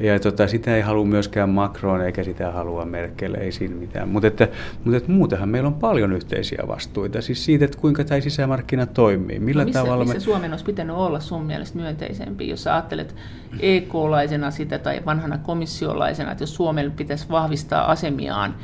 ja 0.00 0.20
tota, 0.20 0.48
sitä 0.48 0.76
ei 0.76 0.82
halua 0.82 1.04
myöskään 1.04 1.48
Macron 1.50 2.00
eikä 2.00 2.24
sitä 2.24 2.50
halua 2.50 2.84
Merkel, 2.84 3.34
ei 3.34 3.52
siinä 3.52 3.74
mitään. 3.74 4.08
Mutta, 4.08 4.26
että, 4.26 4.48
mutta 4.84 4.96
että 4.96 5.12
muutenhan 5.12 5.48
meillä 5.48 5.66
on 5.66 5.74
paljon 5.74 6.12
yhteisiä 6.12 6.64
vastuita. 6.68 7.22
Siis 7.22 7.44
siitä, 7.44 7.64
että 7.64 7.78
kuinka 7.78 8.04
tämä 8.04 8.20
sisämarkkina 8.20 8.86
toimii. 8.86 9.38
Millä 9.38 9.62
no 9.62 9.66
missä, 9.66 9.80
tavalla 9.80 10.04
missä 10.04 10.18
me... 10.18 10.20
Suomen 10.20 10.50
olisi 10.50 10.64
pitänyt 10.64 10.96
olla 10.96 11.20
sun 11.20 11.42
mielestä 11.42 11.78
myönteisempi, 11.78 12.48
jos 12.48 12.66
ajattelet 12.66 13.14
EK-laisena 13.60 14.50
sitä 14.50 14.78
tai 14.78 15.00
vanhana 15.06 15.38
komissiolaisena, 15.38 16.32
että 16.32 16.42
jos 16.42 16.54
Suomen 16.54 16.92
pitäisi 16.92 17.26
vahvistaa 17.30 17.90
asemiaan, 17.96 18.54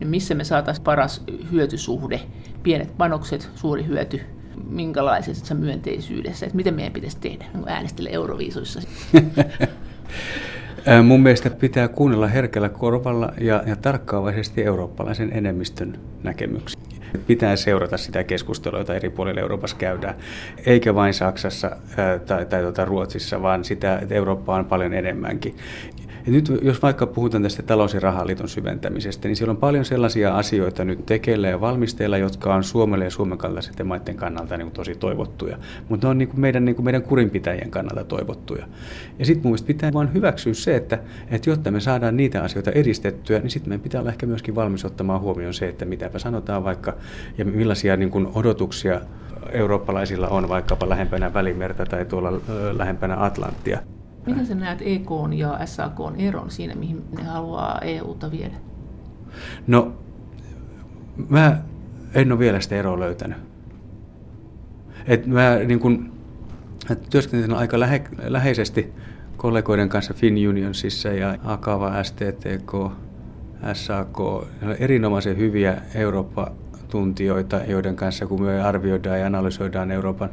niin 0.00 0.08
missä 0.08 0.34
me 0.34 0.44
saataisiin 0.44 0.84
paras 0.84 1.24
hyötysuhde, 1.52 2.20
pienet 2.62 2.96
panokset, 2.96 3.50
suuri 3.54 3.86
hyöty, 3.86 4.20
minkälaisessa 4.68 5.54
myönteisyydessä, 5.54 6.46
että 6.46 6.56
miten 6.56 6.74
meidän 6.74 6.92
pitäisi 6.92 7.16
tehdä, 7.20 7.44
äänestellä 7.66 8.10
Euroviisuissa. 8.10 8.80
Mun 11.06 11.22
mielestä 11.22 11.50
pitää 11.50 11.88
kuunnella 11.88 12.26
herkällä 12.26 12.68
korvalla 12.68 13.32
ja, 13.40 13.62
ja 13.66 13.76
tarkkaavaisesti 13.76 14.64
eurooppalaisen 14.64 15.30
enemmistön 15.32 15.98
näkemyksiä. 16.22 16.82
Pitää 17.26 17.56
seurata 17.56 17.96
sitä 17.96 18.24
keskustelua, 18.24 18.78
jota 18.78 18.94
eri 18.94 19.10
puolilla 19.10 19.40
Euroopassa 19.40 19.76
käydään, 19.76 20.14
eikä 20.66 20.94
vain 20.94 21.14
Saksassa 21.14 21.76
tai, 22.26 22.46
tai 22.46 22.62
tuota 22.62 22.84
Ruotsissa, 22.84 23.42
vaan 23.42 23.64
sitä, 23.64 23.98
että 23.98 24.14
Eurooppa 24.14 24.54
on 24.54 24.64
paljon 24.64 24.94
enemmänkin. 24.94 25.56
Ja 26.26 26.32
nyt 26.32 26.52
jos 26.62 26.82
vaikka 26.82 27.06
puhutaan 27.06 27.42
tästä 27.42 27.62
talous- 27.62 27.94
ja 27.94 28.00
rahaliiton 28.00 28.48
syventämisestä, 28.48 29.28
niin 29.28 29.36
siellä 29.36 29.50
on 29.50 29.56
paljon 29.56 29.84
sellaisia 29.84 30.36
asioita 30.36 30.84
nyt 30.84 31.06
tekeillä 31.06 31.48
ja 31.48 31.60
valmisteilla, 31.60 32.18
jotka 32.18 32.54
on 32.54 32.64
Suomelle 32.64 33.04
ja 33.04 33.10
Suomen 33.10 33.38
kaltaisten 33.38 33.86
maiden 33.86 34.16
kannalta 34.16 34.56
niin 34.56 34.66
kuin 34.66 34.74
tosi 34.74 34.94
toivottuja. 34.94 35.58
Mutta 35.88 36.06
ne 36.06 36.10
on 36.10 36.18
niin 36.18 36.28
kuin 36.28 36.40
meidän, 36.40 36.64
niin 36.64 36.74
kuin 36.74 36.84
meidän 36.84 37.02
kurinpitäjien 37.02 37.70
kannalta 37.70 38.04
toivottuja. 38.04 38.66
Ja 39.18 39.26
sitten 39.26 39.48
mun 39.50 39.58
pitää 39.66 39.92
vain 39.92 40.14
hyväksyä 40.14 40.54
se, 40.54 40.76
että, 40.76 40.98
että 41.30 41.50
jotta 41.50 41.70
me 41.70 41.80
saadaan 41.80 42.16
niitä 42.16 42.42
asioita 42.42 42.70
edistettyä, 42.70 43.38
niin 43.38 43.50
sitten 43.50 43.68
meidän 43.68 43.82
pitää 43.82 44.00
olla 44.00 44.10
ehkä 44.10 44.26
myöskin 44.26 44.54
valmis 44.54 44.84
ottamaan 44.84 45.20
huomioon 45.20 45.54
se, 45.54 45.68
että 45.68 45.84
mitäpä 45.84 46.18
sanotaan 46.18 46.64
vaikka 46.64 46.94
ja 47.38 47.44
millaisia 47.44 47.96
niin 47.96 48.10
kuin 48.10 48.28
odotuksia 48.34 49.00
eurooppalaisilla 49.52 50.28
on 50.28 50.48
vaikkapa 50.48 50.88
lähempänä 50.88 51.34
Välimerta 51.34 51.86
tai 51.86 52.04
tuolla 52.04 52.32
lähempänä 52.76 53.24
Atlanttia. 53.24 53.78
Miten 54.26 54.46
sä 54.46 54.54
näet 54.54 54.82
EK 54.82 55.10
ja 55.36 55.66
SAK 55.66 55.98
eron 56.18 56.50
siinä, 56.50 56.74
mihin 56.74 57.04
ne 57.16 57.22
haluaa 57.22 57.78
EUta 57.78 58.30
viedä? 58.30 58.54
No, 59.66 59.92
mä 61.28 61.62
en 62.14 62.32
ole 62.32 62.38
vielä 62.38 62.60
sitä 62.60 62.76
eroa 62.76 63.00
löytänyt. 63.00 63.38
Et 65.06 65.26
mä 65.26 65.56
niin 65.66 65.80
kun, 65.80 66.12
työskentelen 67.10 67.56
aika 67.56 67.80
lähe, 67.80 68.04
läheisesti 68.22 68.92
kollegoiden 69.36 69.88
kanssa 69.88 70.14
FinUnionsissa 70.14 71.08
ja 71.08 71.38
Akava, 71.44 72.02
STTK, 72.02 72.92
SAK, 73.72 74.18
erinomaisen 74.78 75.36
hyviä 75.36 75.76
Eurooppa-tuntijoita, 75.94 77.60
joiden 77.66 77.96
kanssa 77.96 78.26
kun 78.26 78.42
me 78.42 78.62
arvioidaan 78.62 79.20
ja 79.20 79.26
analysoidaan 79.26 79.90
Euroopan 79.90 80.30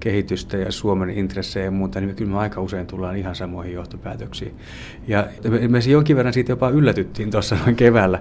kehitystä 0.00 0.56
ja 0.56 0.72
Suomen 0.72 1.10
intressejä 1.10 1.64
ja 1.64 1.70
muuta, 1.70 2.00
niin 2.00 2.16
kyllä 2.16 2.30
me 2.30 2.38
aika 2.38 2.60
usein 2.60 2.86
tullaan 2.86 3.16
ihan 3.16 3.34
samoihin 3.34 3.74
johtopäätöksiin. 3.74 4.54
Ja 5.08 5.26
me 5.68 5.78
jonkin 5.78 6.16
verran 6.16 6.32
siitä 6.32 6.52
jopa 6.52 6.70
yllätyttiin 6.70 7.30
tuossa 7.30 7.56
noin 7.64 7.76
keväällä. 7.76 8.18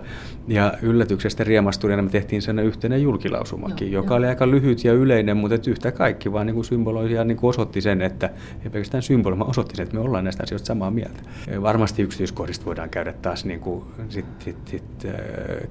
Ja 0.47 0.73
yllätyksestä 0.81 1.43
riemastuneena 1.43 2.03
me 2.03 2.09
tehtiin 2.09 2.41
sen 2.41 2.59
yhteinen 2.59 3.01
julkilausumakin, 3.01 3.91
joo, 3.91 4.03
joka 4.03 4.13
jo. 4.13 4.17
oli 4.17 4.27
aika 4.27 4.51
lyhyt 4.51 4.83
ja 4.83 4.93
yleinen, 4.93 5.37
mutta 5.37 5.69
yhtä 5.69 5.91
kaikki 5.91 6.31
vaan 6.31 6.45
niin 6.45 6.55
kuin 6.55 6.65
symboloi 6.65 7.13
ja 7.13 7.23
niin 7.23 7.37
kuin 7.37 7.49
osoitti 7.49 7.81
sen, 7.81 8.01
että 8.01 8.29
ei 8.63 8.69
pelkästään 8.69 9.03
symboli, 9.03 9.39
vaan 9.39 9.49
osoitti 9.49 9.75
sen, 9.75 9.83
että 9.83 9.95
me 9.95 10.01
ollaan 10.01 10.23
näistä 10.23 10.43
asioista 10.43 10.65
samaa 10.67 10.91
mieltä. 10.91 11.23
Varmasti 11.61 12.01
yksityiskohdista 12.01 12.65
voidaan 12.65 12.89
käydä 12.89 13.13
taas 13.13 13.45
niin 13.45 13.59
kuin 13.59 13.83
sit, 14.09 14.25
sit, 14.39 14.57
sit, 14.65 15.07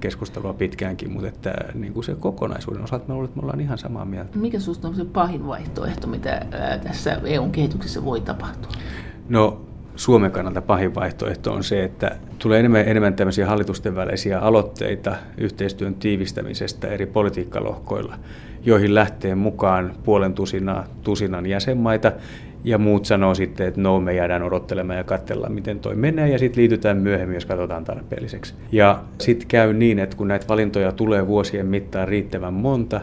keskustelua 0.01 0.53
pitkäänkin, 0.53 1.13
mutta 1.13 1.29
että 1.29 1.55
niin 1.75 1.93
kuin 1.93 2.05
se 2.05 2.15
kokonaisuuden 2.15 2.85
osalta 2.85 3.05
me, 3.09 3.15
ollaan, 3.15 3.33
me 3.35 3.43
ollaan 3.43 3.61
ihan 3.61 3.79
samaa 3.79 4.05
mieltä. 4.05 4.39
Mikä 4.39 4.59
sinusta 4.59 4.89
on 4.89 4.95
se 4.95 5.05
pahin 5.05 5.47
vaihtoehto? 5.47 5.94
Vaihtoehto, 5.95 6.07
mitä 6.07 6.47
tässä 6.85 7.21
EUn 7.25 7.51
kehityksessä 7.51 8.05
voi 8.05 8.21
tapahtua? 8.21 8.71
No 9.29 9.61
Suomen 9.97 10.31
kannalta 10.31 10.63
pahin 10.63 10.95
vaihtoehto 10.95 11.53
on 11.53 11.65
se, 11.65 11.85
että 11.85 12.17
tulee 12.39 12.59
enemmän, 12.59 12.89
enemmän 12.89 13.15
tämmöisiä 13.15 13.47
hallitusten 13.47 13.95
välisiä 13.95 14.39
aloitteita 14.39 15.17
yhteistyön 15.39 15.95
tiivistämisestä 15.95 16.89
eri 16.89 17.07
politiikkalohkoilla, 17.07 18.19
joihin 18.65 18.95
lähtee 18.95 19.35
mukaan 19.35 19.93
puolen 20.05 20.35
tusinaa, 20.35 20.85
tusinan 21.03 21.47
jäsenmaita, 21.47 22.13
ja 22.65 22.79
muut 22.79 23.05
sanoo 23.05 23.35
sitten, 23.35 23.67
että 23.67 23.81
no, 23.81 24.01
me 24.01 24.15
jäädään 24.15 24.43
odottelemaan 24.43 24.97
ja 24.97 25.05
katsellaan, 25.05 25.53
miten 25.53 25.81
toi 25.81 25.95
menee, 25.95 26.29
ja 26.29 26.39
sitten 26.39 26.61
liitytään 26.61 26.97
myöhemmin, 26.97 27.35
jos 27.35 27.47
katsotaan 27.47 27.85
tarpeelliseksi. 27.85 28.55
Ja 28.73 29.03
sitten 29.21 29.49
käy 29.49 29.73
niin, 29.73 29.99
että 29.99 30.17
kun 30.17 30.29
näitä 30.29 30.49
valintoja 30.49 30.93
tulee 30.93 31.27
vuosien 31.27 31.67
mittaan 31.67 32.09
riittävän 32.09 32.55
monta, 32.55 33.01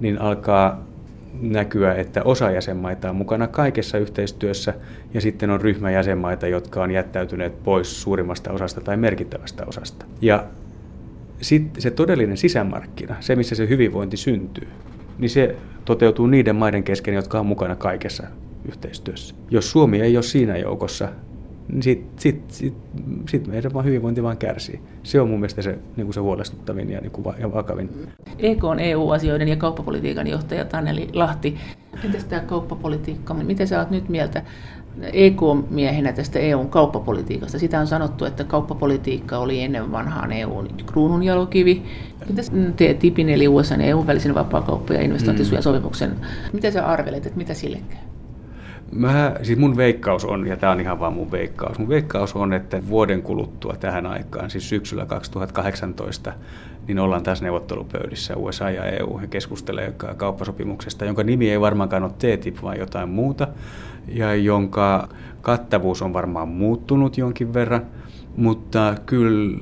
niin 0.00 0.20
alkaa 0.20 0.91
näkyä, 1.40 1.94
että 1.94 2.22
osa 2.22 2.50
jäsenmaita 2.50 3.10
on 3.10 3.16
mukana 3.16 3.46
kaikessa 3.46 3.98
yhteistyössä 3.98 4.74
ja 5.14 5.20
sitten 5.20 5.50
on 5.50 5.60
ryhmä 5.60 5.90
jäsenmaita, 5.90 6.46
jotka 6.46 6.82
on 6.82 6.90
jättäytyneet 6.90 7.62
pois 7.64 8.02
suurimmasta 8.02 8.52
osasta 8.52 8.80
tai 8.80 8.96
merkittävästä 8.96 9.64
osasta. 9.66 10.06
Ja 10.20 10.44
sitten 11.40 11.82
se 11.82 11.90
todellinen 11.90 12.36
sisämarkkina, 12.36 13.16
se 13.20 13.36
missä 13.36 13.54
se 13.54 13.68
hyvinvointi 13.68 14.16
syntyy, 14.16 14.68
niin 15.18 15.30
se 15.30 15.56
toteutuu 15.84 16.26
niiden 16.26 16.56
maiden 16.56 16.82
kesken, 16.84 17.14
jotka 17.14 17.40
on 17.40 17.46
mukana 17.46 17.76
kaikessa 17.76 18.26
yhteistyössä. 18.68 19.34
Jos 19.50 19.70
Suomi 19.70 20.00
ei 20.00 20.16
ole 20.16 20.22
siinä 20.22 20.56
joukossa, 20.56 21.08
niin 21.72 21.82
sitten 21.82 22.20
sit, 22.20 22.42
sit, 22.48 22.74
sit 23.28 23.46
meidän 23.46 23.74
vaan 23.74 23.84
hyvinvointi 23.84 24.22
vaan 24.22 24.36
kärsii. 24.36 24.80
Se 25.02 25.20
on 25.20 25.28
mun 25.28 25.40
mielestä 25.40 25.62
se, 25.62 25.78
niin 25.96 26.06
kuin 26.06 26.14
se 26.14 26.20
huolestuttavin 26.20 26.90
ja, 26.90 27.00
niin 27.00 27.10
kuin, 27.10 27.26
ja 27.38 27.52
vakavin. 27.52 27.90
EK 28.38 28.64
on 28.64 28.80
EU-asioiden 28.80 29.48
ja 29.48 29.56
kauppapolitiikan 29.56 30.26
johtaja 30.26 30.64
Taneli 30.64 31.08
Lahti. 31.12 31.58
Entäs 32.04 32.24
tämä 32.24 32.42
kauppapolitiikka? 32.42 33.34
Miten 33.34 33.68
sä 33.68 33.78
oot 33.78 33.90
nyt 33.90 34.08
mieltä 34.08 34.42
EK-miehenä 35.12 36.12
tästä 36.12 36.38
EUn 36.38 36.68
kauppapolitiikasta? 36.68 37.58
Sitä 37.58 37.80
on 37.80 37.86
sanottu, 37.86 38.24
että 38.24 38.44
kauppapolitiikka 38.44 39.38
oli 39.38 39.62
ennen 39.62 39.92
vanhaan 39.92 40.32
EUn 40.32 40.68
kruununjalokivi. 40.86 41.82
Mitäs 42.28 42.52
TTIPin 42.76 43.28
eli 43.28 43.48
USA 43.48 43.74
ja 43.74 43.86
EUn 43.86 44.06
välisen 44.06 44.34
vapaakauppa- 44.34 44.94
ja 44.94 45.00
investointisujasopimuksen, 45.00 46.10
mm. 46.10 46.16
mitä 46.52 46.70
sä 46.70 46.86
arvelet, 46.86 47.26
että 47.26 47.38
mitä 47.38 47.54
sille 47.54 47.80
käy? 47.88 48.11
Mä, 48.92 49.36
siis 49.42 49.58
mun 49.58 49.76
veikkaus 49.76 50.24
on, 50.24 50.46
ja 50.46 50.56
tämä 50.56 50.72
on 50.72 50.80
ihan 50.80 51.00
vaan 51.00 51.12
mun 51.12 51.30
veikkaus, 51.30 51.78
mun 51.78 51.88
veikkaus 51.88 52.36
on, 52.36 52.52
että 52.52 52.88
vuoden 52.88 53.22
kuluttua 53.22 53.76
tähän 53.80 54.06
aikaan, 54.06 54.50
siis 54.50 54.68
syksyllä 54.68 55.06
2018, 55.06 56.32
niin 56.88 56.98
ollaan 56.98 57.22
taas 57.22 57.42
neuvottelupöydissä 57.42 58.36
USA 58.36 58.70
ja 58.70 58.84
EU 58.84 59.18
ja 59.22 59.28
keskustelee 59.28 59.94
kauppasopimuksesta, 60.16 61.04
jonka 61.04 61.22
nimi 61.22 61.50
ei 61.50 61.60
varmaankaan 61.60 62.02
ole 62.02 62.12
TTIP, 62.18 62.62
vaan 62.62 62.78
jotain 62.78 63.08
muuta, 63.08 63.48
ja 64.08 64.34
jonka 64.34 65.08
kattavuus 65.42 66.02
on 66.02 66.12
varmaan 66.12 66.48
muuttunut 66.48 67.18
jonkin 67.18 67.54
verran, 67.54 67.86
mutta 68.36 68.94
kyllä 69.06 69.58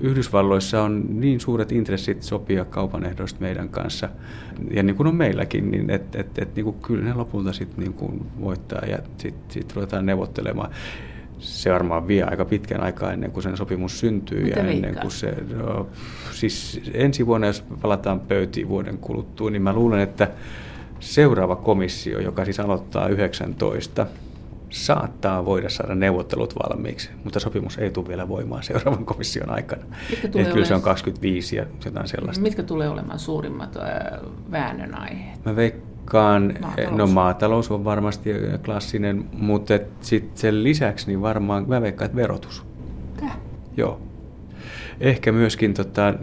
Yhdysvalloissa 0.00 0.82
on 0.82 1.04
niin 1.08 1.40
suuret 1.40 1.72
intressit 1.72 2.22
sopia 2.22 2.64
kaupan 2.64 3.06
ehdoista 3.06 3.40
meidän 3.40 3.68
kanssa, 3.68 4.08
ja 4.70 4.82
niin 4.82 4.96
kuin 4.96 5.06
on 5.06 5.14
meilläkin, 5.14 5.70
niin 5.70 5.90
että 5.90 6.20
et, 6.20 6.38
et, 6.38 6.54
niin 6.56 6.64
kuin 6.64 6.76
kyllä 6.82 7.04
ne 7.04 7.14
lopulta 7.14 7.52
sitten 7.52 7.84
niin 7.84 8.28
voittaa 8.40 8.82
ja 8.86 8.98
sitten 9.18 9.42
sit 9.48 9.72
ruvetaan 9.76 10.06
neuvottelemaan. 10.06 10.70
Se 11.38 11.72
varmaan 11.72 12.08
vie 12.08 12.22
aika 12.22 12.44
pitkän 12.44 12.82
aikaa 12.82 13.12
ennen 13.12 13.30
kuin 13.30 13.42
sen 13.42 13.56
sopimus 13.56 14.00
syntyy. 14.00 14.44
Mitä 14.44 14.60
ja 14.60 14.66
ennen 14.66 14.94
kuin 15.00 15.10
se, 15.10 15.34
no, 15.56 15.88
siis 16.32 16.80
ensi 16.94 17.26
vuonna, 17.26 17.46
jos 17.46 17.64
palataan 17.82 18.20
pöytiin 18.20 18.68
vuoden 18.68 18.98
kuluttua, 18.98 19.50
niin 19.50 19.62
mä 19.62 19.72
luulen, 19.72 20.00
että 20.00 20.30
seuraava 21.00 21.56
komissio, 21.56 22.20
joka 22.20 22.44
siis 22.44 22.60
aloittaa 22.60 23.08
19, 23.08 24.06
saattaa 24.70 25.44
voida 25.44 25.68
saada 25.68 25.94
neuvottelut 25.94 26.54
valmiiksi, 26.54 27.10
mutta 27.24 27.40
sopimus 27.40 27.78
ei 27.78 27.90
tule 27.90 28.08
vielä 28.08 28.28
voimaan 28.28 28.62
seuraavan 28.62 29.04
komission 29.04 29.50
aikana. 29.50 29.82
Että 30.24 30.52
kyllä 30.52 30.66
se 30.66 30.74
on 30.74 30.82
25 30.82 31.56
ja 31.56 31.66
jotain 31.84 32.08
sellaista. 32.08 32.42
Mitkä 32.42 32.62
tulee 32.62 32.88
olemaan 32.88 33.18
suurimmat 33.18 33.76
väännön 34.50 34.98
aiheet? 34.98 35.44
Mä 35.44 35.56
veikkaan, 35.56 36.54
maatalous. 36.60 36.96
no 36.96 37.06
maatalous 37.06 37.70
on 37.70 37.84
varmasti 37.84 38.30
klassinen, 38.64 39.24
mutta 39.32 39.78
sitten 40.00 40.38
sen 40.38 40.64
lisäksi 40.64 41.06
niin 41.06 41.22
varmaan 41.22 41.68
mä 41.68 41.82
veikkaan, 41.82 42.06
että 42.06 42.16
verotus. 42.16 42.62
Täh? 43.20 43.36
Joo 43.76 44.00
ehkä 45.00 45.32
myöskin 45.32 45.74
tota, 45.74 46.14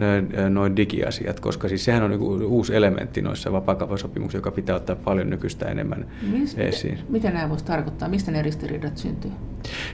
noin 0.50 0.76
digiasiat, 0.76 1.40
koska 1.40 1.68
siis 1.68 1.84
sehän 1.84 2.02
on 2.02 2.10
niin 2.10 2.22
uusi 2.42 2.76
elementti 2.76 3.22
noissa 3.22 3.52
vapaakauppasopimuksissa, 3.52 4.38
joka 4.38 4.50
pitää 4.50 4.76
ottaa 4.76 4.96
paljon 4.96 5.30
nykyistä 5.30 5.66
enemmän 5.66 6.06
Mistä, 6.32 6.62
esiin. 6.62 6.98
Mitä 7.08 7.30
nämä 7.30 7.48
voisi 7.48 7.64
tarkoittaa? 7.64 8.08
Mistä 8.08 8.30
ne 8.30 8.42
ristiriidat 8.42 8.96
syntyy? 8.96 9.30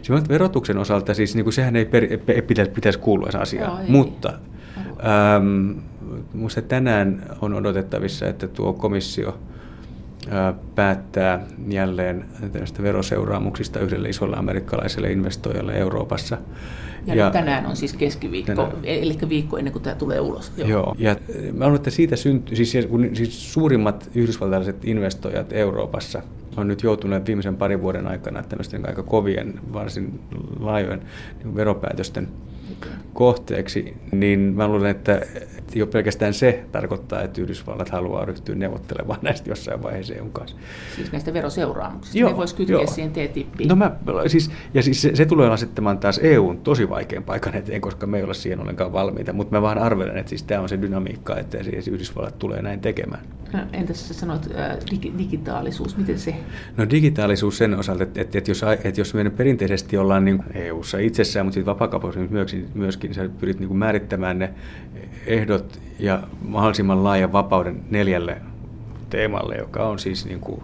Siis 0.03 0.29
verotuksen 0.29 0.79
osalta 0.79 1.15
siis 1.15 1.35
niin 1.35 1.45
kuin 1.45 1.55
sehän 1.55 1.77
ei 1.77 1.85
per, 1.85 2.07
pitäisi, 2.47 2.71
pitäisi 2.71 2.99
kuulua 2.99 3.31
se 3.31 3.39
asia, 3.39 3.65
Joo, 3.65 3.79
mutta 3.89 4.33
ähm, 4.79 5.79
minusta 6.33 6.63
tänään 6.63 7.23
on 7.41 7.55
odotettavissa, 7.55 8.27
että 8.27 8.49
tuo 8.49 8.73
komissio 8.73 9.39
päättää 10.75 11.47
jälleen 11.69 12.25
tästä 12.53 12.83
veroseuraamuksista 12.83 13.81
yhdelle 13.81 14.09
isolle 14.09 14.37
amerikkalaiselle 14.37 15.13
investoijalle 15.13 15.73
Euroopassa. 15.73 16.39
Ja, 17.07 17.15
ja 17.15 17.31
tänään 17.31 17.67
on 17.67 17.77
siis 17.77 17.93
keskiviikko, 17.93 18.55
tänään. 18.55 18.85
eli 18.85 19.19
viikko 19.29 19.59
ennen 19.59 19.73
kuin 19.73 19.83
tämä 19.83 19.97
tulee 19.97 20.21
ulos. 20.21 20.53
Joo, 20.57 20.69
Joo. 20.69 20.95
ja 20.99 21.17
mä 21.53 21.65
luulen, 21.65 21.77
että 21.77 21.91
siitä 21.91 22.17
syntyy, 22.17 22.57
siis, 22.57 22.87
kun, 22.87 23.11
siis 23.13 23.53
suurimmat 23.53 24.11
yhdysvaltalaiset 24.15 24.85
investoijat 24.85 25.53
Euroopassa 25.53 26.23
on 26.57 26.69
nyt 26.69 26.83
joutuneet 26.83 27.27
viimeisen 27.27 27.57
parin 27.57 27.83
vuoden 27.83 28.07
aikana 28.07 28.43
tämmöisten 28.43 28.89
aika 28.89 29.03
kovien, 29.03 29.55
varsin 29.73 30.21
laajojen 30.61 31.03
niin 31.45 31.57
veropäätösten 31.57 32.29
kohteeksi, 33.13 33.97
niin 34.13 34.41
mä 34.41 34.69
luulen, 34.69 34.91
että 34.91 35.21
jo 35.75 35.87
pelkästään 35.87 36.35
se 36.35 36.65
tarkoittaa, 36.73 37.23
että 37.23 37.41
Yhdysvallat 37.41 37.89
haluaa 37.89 38.25
ryhtyä 38.25 38.55
neuvottelemaan 38.55 39.19
näistä 39.23 39.51
jossain 39.51 39.83
vaiheessa 39.83 40.15
EUn 40.15 40.31
kanssa. 40.31 40.57
Siis 40.97 41.13
näistä 41.13 41.33
veroseuraamuksista, 41.33 42.19
joo, 42.19 42.31
ne 42.31 42.37
voisi 42.37 42.55
kytkeä 42.55 42.77
joo. 42.77 42.87
siihen 42.87 43.13
TTIPiin. 43.13 43.69
No 43.69 43.77
mä, 43.77 43.97
siis, 44.27 44.51
ja 44.75 44.83
siis 44.83 45.03
se, 45.03 45.17
se 45.17 45.27
tulee 45.27 45.51
asettamaan 45.51 45.99
taas 45.99 46.21
EUn 46.23 46.59
tosi 46.59 46.89
vaikean 46.89 47.25
paikan 47.25 47.55
eteen, 47.55 47.81
koska 47.81 48.07
me 48.07 48.19
ei 48.19 48.25
ole 48.25 48.35
siihen 48.35 48.61
ollenkaan 48.61 48.93
valmiita, 48.93 49.33
mutta 49.33 49.57
mä 49.57 49.63
vaan 49.63 49.79
arvelen, 49.79 50.17
että 50.17 50.29
siis 50.29 50.43
tämä 50.43 50.61
on 50.61 50.69
se 50.69 50.81
dynamiikka, 50.81 51.37
että 51.37 51.63
siis 51.63 51.89
Yhdysvallat 51.89 52.39
tulee 52.39 52.63
näin 52.63 52.81
tekemään. 52.81 53.23
No, 53.55 53.61
entäs 53.73 54.09
sä 54.09 54.15
sanoit 54.15 54.49
äh, 54.57 54.77
dig- 54.77 55.19
digitaalisuus, 55.19 55.97
miten 55.97 56.19
se? 56.19 56.35
No 56.77 56.87
digitaalisuus 56.91 57.59
sen 57.59 57.79
osalta, 57.79 58.03
että, 58.03 58.21
että, 58.21 58.39
että, 58.39 58.51
jos, 58.51 58.63
että 58.85 59.01
jos 59.01 59.15
me 59.15 59.31
perinteisesti 59.31 59.97
ollaan 59.97 60.25
niin 60.25 60.45
EU-ssa 60.55 60.99
itsessään, 60.99 61.47
mutta 61.47 61.55
sitten 61.55 62.29
myöskin, 62.31 62.69
myöskin 62.75 63.15
sä 63.15 63.29
pyrit 63.41 63.61
niin 63.61 63.77
määrittämään 63.77 64.39
ne 64.39 64.55
ehdot 65.27 65.81
ja 65.99 66.23
mahdollisimman 66.43 67.05
laajan 67.05 67.33
vapauden 67.33 67.81
neljälle 67.91 68.37
teemalle, 69.11 69.57
joka 69.57 69.89
on 69.89 69.99
siis 69.99 70.27
niin 70.27 70.41
kuin, 70.41 70.63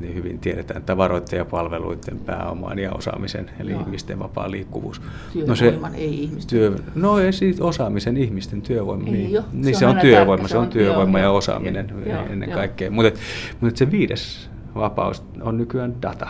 niin 0.00 0.14
hyvin 0.14 0.38
tiedetään 0.38 0.82
tavaroiden 0.82 1.36
ja 1.36 1.44
palveluiden 1.44 2.18
pääomaan 2.18 2.78
ja 2.78 2.92
osaamisen, 2.92 3.50
eli 3.60 3.70
Joo. 3.70 3.80
ihmisten 3.80 4.18
vapaa 4.18 4.50
liikkuvuus. 4.50 5.02
Työvoiman, 5.32 5.48
no 5.48 5.56
se, 5.56 5.78
ei 5.94 6.22
ihmisten. 6.22 6.58
Työ, 6.58 6.78
no 6.94 7.18
ei 7.18 7.32
siis 7.32 7.60
osaamisen 7.60 8.16
ihmisten 8.16 8.62
työvoima. 8.62 9.06
Ei, 9.06 9.12
niin, 9.12 9.32
jo, 9.32 9.44
niin 9.52 9.74
se, 9.74 9.78
se 9.78 9.86
on, 9.86 9.96
on 9.96 10.00
työvoima, 10.00 10.48
se 10.48 10.58
on, 10.58 10.68
työvoima 10.68 11.18
jo, 11.18 11.24
ja 11.24 11.30
osaaminen 11.30 11.92
jo, 12.06 12.20
ennen 12.30 12.50
jo, 12.50 12.56
kaikkea. 12.56 12.90
Mutta, 12.90 13.20
mutta 13.60 13.78
se 13.78 13.90
viides 13.90 14.50
vapaus 14.74 15.22
on 15.40 15.56
nykyään 15.56 16.02
data. 16.02 16.28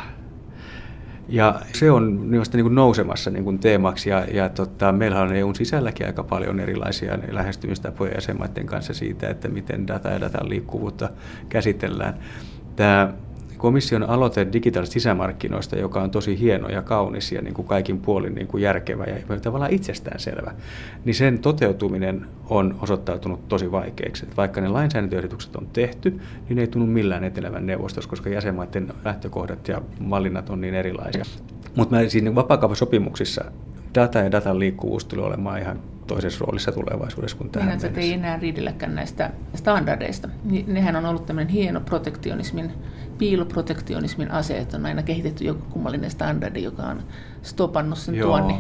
Ja 1.28 1.60
se 1.72 1.90
on 1.90 2.30
niin 2.30 2.62
kuin 2.62 2.74
nousemassa 2.74 3.30
niin 3.30 3.44
kuin 3.44 3.58
teemaksi 3.58 4.10
ja, 4.10 4.24
ja 4.32 4.48
tota, 4.48 4.92
meillä 4.92 5.20
on 5.20 5.36
EUn 5.36 5.54
sisälläkin 5.54 6.06
aika 6.06 6.24
paljon 6.24 6.60
erilaisia 6.60 7.18
lähestymistapoja 7.30 8.14
jäsenmaiden 8.14 8.66
kanssa 8.66 8.94
siitä, 8.94 9.28
että 9.28 9.48
miten 9.48 9.86
data 9.86 10.08
ja 10.08 10.20
datan 10.20 10.48
liikkuvuutta 10.48 11.08
käsitellään. 11.48 12.14
Tämä 12.76 13.12
komission 13.56 14.02
aloite 14.02 14.46
digitaalisista 14.52 14.92
sisämarkkinoista, 14.92 15.76
joka 15.76 16.02
on 16.02 16.10
tosi 16.10 16.40
hieno 16.40 16.68
ja 16.68 16.82
kaunis 16.82 17.32
ja 17.32 17.42
niin 17.42 17.54
kuin 17.54 17.68
kaikin 17.68 17.98
puolin 17.98 18.34
niin 18.34 18.46
kuin 18.46 18.62
järkevä 18.62 19.04
ja 19.04 19.40
tavallaan 19.40 19.72
itsestäänselvä, 19.72 20.52
niin 21.04 21.14
sen 21.14 21.38
toteutuminen 21.38 22.26
on 22.50 22.76
osoittautunut 22.82 23.48
tosi 23.48 23.72
vaikeaksi. 23.72 24.24
Että 24.24 24.36
vaikka 24.36 24.60
ne 24.60 24.68
lainsäädäntöehdotukset 24.68 25.56
on 25.56 25.68
tehty, 25.72 26.10
niin 26.48 26.56
ne 26.56 26.60
ei 26.60 26.68
tunnu 26.68 26.86
millään 26.86 27.24
etelevän 27.24 27.66
neuvostossa, 27.66 28.10
koska 28.10 28.30
jäsenmaiden 28.30 28.88
lähtökohdat 29.04 29.68
ja 29.68 29.82
valinnat 30.10 30.50
on 30.50 30.60
niin 30.60 30.74
erilaisia. 30.74 31.24
Mutta 31.76 32.08
siinä 32.08 32.34
vapaakauppasopimuksissa 32.34 33.44
data 33.94 34.18
ja 34.18 34.32
datan 34.32 34.58
liikkuvuus 34.58 35.04
tulee 35.04 35.26
olemaan 35.26 35.60
ihan 35.60 35.80
toisessa 36.06 36.44
roolissa 36.44 36.72
tulevaisuudessa 36.72 37.36
kuin 37.36 37.50
tähän 37.50 37.68
niin, 37.68 37.82
mennessä. 37.82 38.00
ei 38.00 38.12
enää 38.12 38.38
riidelläkään 38.38 38.94
näistä 38.94 39.30
standardeista. 39.54 40.28
Nehän 40.66 40.96
on 40.96 41.06
ollut 41.06 41.26
tämmöinen 41.26 41.52
hieno 41.52 41.80
protektionismin, 41.80 42.72
piiloprotektionismin 43.18 44.30
ase, 44.30 44.58
että 44.58 44.76
on 44.76 44.86
aina 44.86 45.02
kehitetty 45.02 45.44
joku 45.44 45.66
kummallinen 45.70 46.10
standardi, 46.10 46.62
joka 46.62 46.82
on 46.82 47.02
stopannut 47.42 47.98
sen 47.98 48.14
Joo. 48.14 48.28
tuonni. 48.28 48.54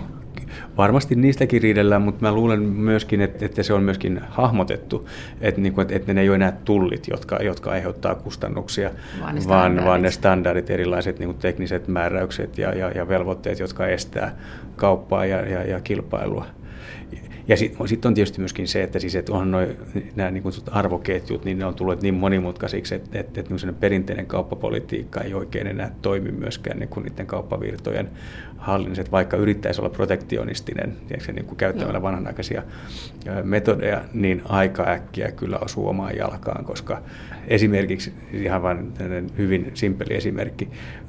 Varmasti 0.76 1.14
niistäkin 1.14 1.62
riidellään, 1.62 2.02
mutta 2.02 2.26
mä 2.26 2.32
luulen 2.32 2.62
myöskin, 2.62 3.20
että, 3.20 3.46
että 3.46 3.62
se 3.62 3.72
on 3.72 3.82
myöskin 3.82 4.20
hahmotettu, 4.28 5.08
että, 5.40 5.60
niin 5.60 5.72
kuin, 5.72 5.86
että 5.90 6.14
ne 6.14 6.20
ei 6.20 6.28
ole 6.28 6.36
enää 6.36 6.52
tullit, 6.64 7.08
jotka, 7.08 7.36
jotka 7.36 7.70
aiheuttaa 7.70 8.14
kustannuksia, 8.14 8.90
vaan 9.20 9.34
ne 9.34 9.40
vaan, 9.48 9.84
vaan 9.84 10.02
ne 10.02 10.10
standardit, 10.10 10.70
erilaiset 10.70 11.18
niin 11.18 11.28
kuin 11.28 11.38
tekniset 11.38 11.88
määräykset 11.88 12.58
ja, 12.58 12.74
ja, 12.74 12.90
ja 12.90 13.08
velvoitteet, 13.08 13.58
jotka 13.58 13.86
estää 13.86 14.36
kauppaa 14.76 15.26
ja, 15.26 15.48
ja, 15.48 15.62
ja 15.62 15.80
kilpailua. 15.80 16.46
Ja 17.48 17.56
sitten 17.56 17.88
sit 17.88 18.04
on 18.04 18.14
tietysti 18.14 18.38
myöskin 18.38 18.68
se, 18.68 18.82
että, 18.82 18.98
siis, 18.98 19.14
että 19.14 19.32
onhan 19.32 19.50
noi, 19.50 19.76
nämä 20.16 20.30
niin 20.30 20.42
arvoketjut, 20.70 21.44
niin 21.44 21.58
ne 21.58 21.64
on 21.64 21.74
tullut 21.74 22.02
niin 22.02 22.14
monimutkaisiksi, 22.14 22.94
että, 22.94 23.18
että, 23.18 23.40
että 23.40 23.54
niin 23.54 23.74
perinteinen 23.74 24.26
kauppapolitiikka 24.26 25.20
ei 25.20 25.34
oikein 25.34 25.66
enää 25.66 25.90
toimi 26.02 26.32
myöskään 26.32 26.78
niin 26.78 26.88
kuin 26.88 27.04
niiden 27.04 27.26
kauppavirtojen 27.26 28.10
hallinnaiset, 28.56 29.12
vaikka 29.12 29.36
yrittäisi 29.36 29.80
olla 29.80 29.90
protektionistinen 29.90 30.96
se 31.18 31.32
niin 31.32 31.46
kuin 31.46 31.56
käyttämällä 31.56 32.02
vanhanaikaisia 32.02 32.62
metodeja, 33.42 34.04
niin 34.12 34.42
aika 34.44 34.88
äkkiä 34.88 35.32
kyllä 35.32 35.58
osuu 35.58 35.88
omaan 35.88 36.16
jalkaan, 36.16 36.64
koska 36.64 37.02
esimerkiksi 37.48 38.12
ihan 38.32 38.62
vain 38.62 38.92
hyvin 39.38 39.70
simpeli 39.74 40.14
esimerkki, 40.14 40.68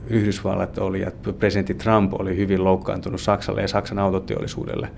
Yhdysvallat 0.09 0.77
oli 0.77 1.01
ja 1.01 1.11
presidentti 1.39 1.73
Trump 1.73 2.13
oli 2.13 2.37
hyvin 2.37 2.63
loukkaantunut 2.63 3.21
Saksalle 3.21 3.61
ja 3.61 3.67
Saksan 3.67 3.99
autoteollisuudelle 3.99 4.89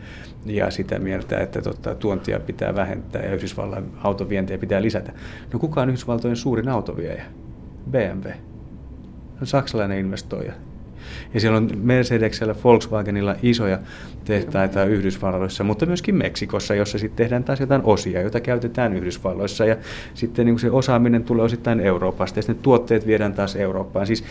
ja 0.45 0.71
sitä 0.71 0.99
mieltä, 0.99 1.39
että 1.39 1.61
tota, 1.61 1.95
tuontia 1.95 2.39
pitää 2.39 2.75
vähentää 2.75 3.21
ja 3.21 3.35
Yhdysvallan 3.35 3.85
autovientiä 4.03 4.57
pitää 4.57 4.81
lisätä. 4.81 5.11
No 5.53 5.59
kuka 5.59 5.81
on 5.81 5.89
Yhdysvaltojen 5.89 6.35
suurin 6.35 6.69
autoviejä? 6.69 7.25
BMW. 7.91 8.29
No, 9.39 9.45
saksalainen 9.45 9.99
investoija. 9.99 10.53
Ja 11.33 11.39
siellä 11.39 11.57
on 11.57 11.69
Mercedesellä, 11.81 12.55
Volkswagenilla 12.63 13.35
isoja 13.43 13.79
tehtaita 14.25 14.85
Yhdysvalloissa, 14.85 15.63
mutta 15.63 15.85
myöskin 15.85 16.15
Meksikossa, 16.15 16.75
jossa 16.75 16.97
sitten 16.97 17.17
tehdään 17.17 17.43
taas 17.43 17.59
jotain 17.59 17.81
osia, 17.83 18.21
joita 18.21 18.39
käytetään 18.39 18.93
Yhdysvalloissa. 18.93 19.65
Ja 19.65 19.77
sitten 20.13 20.45
niin 20.45 20.59
se 20.59 20.71
osaaminen 20.71 21.23
tulee 21.23 21.45
osittain 21.45 21.79
Euroopasta 21.79 22.39
ja 22.39 22.43
sitten 22.43 22.63
tuotteet 22.63 23.07
viedään 23.07 23.33
taas 23.33 23.55
Eurooppaan. 23.55 24.07
Siis 24.07 24.23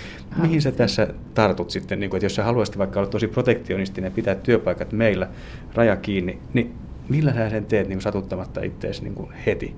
mihin 0.43 0.63
sä 0.63 0.73
tässä 0.73 1.09
tartut 1.35 1.71
sitten, 1.71 2.01
niin 2.01 2.11
kuin, 2.11 2.19
että 2.19 2.27
jos 2.27 2.35
sä 2.35 2.45
haluaisit 2.45 2.79
vaikka 2.79 3.01
olla 3.01 3.11
tosi 3.11 3.29
protektionistinen 3.29 4.09
ja 4.09 4.15
pitää 4.15 4.35
työpaikat 4.35 4.93
meillä 4.93 5.29
raja 5.75 5.97
kiinni, 5.97 6.39
niin 6.53 6.75
millä 7.09 7.33
sä 7.33 7.51
sen 7.51 7.65
teet 7.65 7.89
niin 7.89 8.01
satuttamatta 8.01 8.63
itseäsi 8.63 9.05
niin 9.05 9.29
heti? 9.47 9.75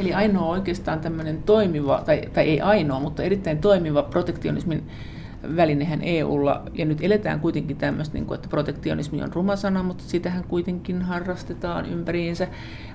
Eli 0.00 0.14
ainoa 0.14 0.48
oikeastaan 0.48 1.00
tämmöinen 1.00 1.42
toimiva, 1.42 2.02
tai, 2.06 2.22
tai 2.32 2.44
ei 2.44 2.60
ainoa, 2.60 3.00
mutta 3.00 3.22
erittäin 3.22 3.58
toimiva 3.58 4.02
protektionismin 4.02 4.82
välinehän 5.56 6.02
EUlla, 6.02 6.62
ja 6.74 6.84
nyt 6.84 6.98
eletään 7.02 7.40
kuitenkin 7.40 7.76
tämmöistä, 7.76 8.14
niin 8.14 8.26
kuin, 8.26 8.34
että 8.34 8.48
protektionismi 8.48 9.22
on 9.22 9.32
ruma 9.32 9.56
sana, 9.56 9.82
mutta 9.82 10.04
sitähän 10.06 10.44
kuitenkin 10.44 11.02
harrastetaan 11.02 11.86
ympäriinsä, 11.86 12.48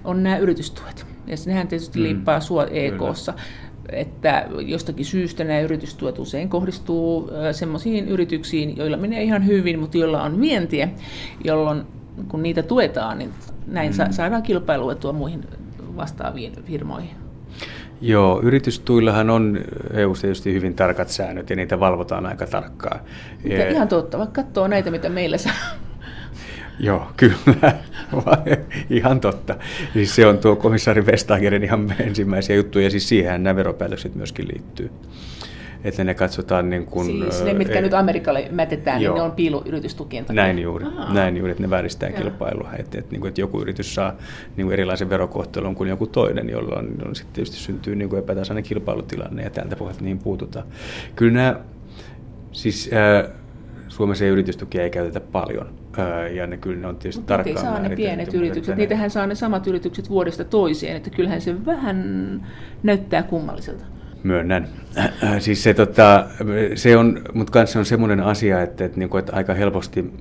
on 0.03 0.23
nämä 0.23 0.37
yritystuet. 0.37 1.05
Ja 1.27 1.35
nehän 1.45 1.67
tietysti 1.67 1.99
mm. 1.99 2.03
liippaa 2.03 2.39
sua 2.39 2.65
EKssa. 2.65 3.33
Että 3.91 4.47
jostakin 4.59 5.05
syystä 5.05 5.43
nämä 5.43 5.59
yritystuet 5.59 6.19
usein 6.19 6.49
kohdistuu 6.49 7.29
semmoisiin 7.51 8.07
yrityksiin, 8.07 8.77
joilla 8.77 8.97
menee 8.97 9.23
ihan 9.23 9.45
hyvin, 9.45 9.79
mutta 9.79 9.97
joilla 9.97 10.23
on 10.23 10.41
vientiä, 10.41 10.89
jolloin 11.43 11.83
kun 12.27 12.43
niitä 12.43 12.63
tuetaan, 12.63 13.17
niin 13.17 13.29
näin 13.67 13.91
mm. 13.91 14.11
saadaan 14.11 14.43
kilpailuetua 14.43 15.13
muihin 15.13 15.45
vastaaviin 15.95 16.53
firmoihin. 16.63 17.18
Joo, 18.01 18.41
yritystuillahan 18.43 19.29
on 19.29 19.59
eu 19.93 20.15
tietysti 20.21 20.53
hyvin 20.53 20.75
tarkat 20.75 21.09
säännöt 21.09 21.49
ja 21.49 21.55
niitä 21.55 21.79
valvotaan 21.79 22.25
aika 22.25 22.47
tarkkaan. 22.47 22.99
Ja 23.43 23.69
ihan 23.69 23.87
totta, 23.87 24.17
vaikka 24.17 24.43
katsoo 24.43 24.67
näitä, 24.67 24.91
mitä 24.91 25.09
meillä 25.09 25.37
saa. 25.37 25.53
Joo, 26.79 27.07
kyllä. 27.17 27.73
ihan 28.89 29.19
totta. 29.19 29.55
Siis 29.93 30.15
se 30.15 30.25
on 30.25 30.37
tuo 30.37 30.55
komissaari 30.55 31.05
Vestagerin 31.05 31.63
ihan 31.63 31.95
ensimmäisiä 31.99 32.55
juttuja, 32.55 32.89
siis 32.89 33.09
siihen 33.09 33.43
nämä 33.43 33.55
veropäätökset 33.55 34.15
myöskin 34.15 34.47
liittyy 34.47 34.91
että 35.83 36.03
ne 36.03 36.13
katsotaan 36.13 36.69
niin 36.69 36.85
kuin... 36.85 37.05
Siis 37.05 37.43
ne, 37.43 37.53
mitkä 37.53 37.79
e- 37.79 37.81
nyt 37.81 37.93
Amerikalle 37.93 38.47
mätetään, 38.51 39.01
joo. 39.01 39.13
niin 39.13 39.19
ne 39.19 39.25
on 39.25 39.31
piiloyritystukien 39.31 40.25
takia. 40.25 40.43
Näin 40.43 40.59
juuri, 40.59 40.85
Aha. 40.85 41.13
näin 41.13 41.37
juuri 41.37 41.51
että 41.51 41.63
ne 41.63 41.69
vääristää 41.69 42.11
kilpailua. 42.11 42.69
Että, 42.77 42.99
että, 42.99 43.11
niin 43.11 43.21
kuin, 43.21 43.29
että 43.29 43.41
joku 43.41 43.61
yritys 43.61 43.95
saa 43.95 44.13
niin 44.57 44.65
kuin 44.65 44.73
erilaisen 44.73 45.09
verokohtelun 45.09 45.75
kuin 45.75 45.89
joku 45.89 46.07
toinen, 46.07 46.49
jolloin 46.49 47.07
on 47.07 47.15
sitten 47.15 47.33
tietysti 47.33 47.57
syntyy 47.57 47.95
niin 47.95 48.09
kuin 48.09 48.19
epätasainen 48.19 48.63
kilpailutilanne 48.63 49.43
ja 49.43 49.49
tältä 49.49 49.75
pohjalta 49.75 50.01
niihin 50.01 50.19
puututaan. 50.19 50.65
Kyllä 51.15 51.33
nämä, 51.33 51.59
siis 52.51 52.89
äh, 52.93 53.31
Suomessa 53.87 54.25
ei 54.25 54.31
yritystukia 54.31 54.83
ei 54.83 54.89
käytetä 54.89 55.19
paljon, 55.19 55.69
ja 56.33 56.47
ne 56.47 56.57
kyllä 56.57 56.81
ne 56.81 56.87
on 56.87 56.95
tietysti 56.95 57.19
mutta 57.19 57.33
tarkkaan 57.33 57.65
saa 57.65 57.79
ne 57.79 57.95
pienet 57.95 58.33
yritykset, 58.33 58.75
ne... 58.75 58.79
niitähän 58.81 59.09
saa 59.09 59.27
ne 59.27 59.35
samat 59.35 59.67
yritykset 59.67 60.09
vuodesta 60.09 60.43
toiseen, 60.43 60.95
että 60.95 61.09
kyllähän 61.09 61.41
se 61.41 61.65
vähän 61.65 62.41
näyttää 62.83 63.23
kummalliselta. 63.23 63.85
Myönnän. 64.23 64.67
Siis 65.39 65.63
se, 65.63 65.73
tota, 65.73 66.25
se 66.75 66.97
on, 66.97 67.21
mutta 67.33 67.51
kanssa 67.51 67.79
on 67.79 67.85
semmoinen 67.85 68.19
asia, 68.19 68.61
että, 68.61 68.85
että, 68.85 68.99
niin 68.99 69.09
kuin, 69.09 69.19
että 69.19 69.35
aika 69.35 69.53
helposti 69.53 70.13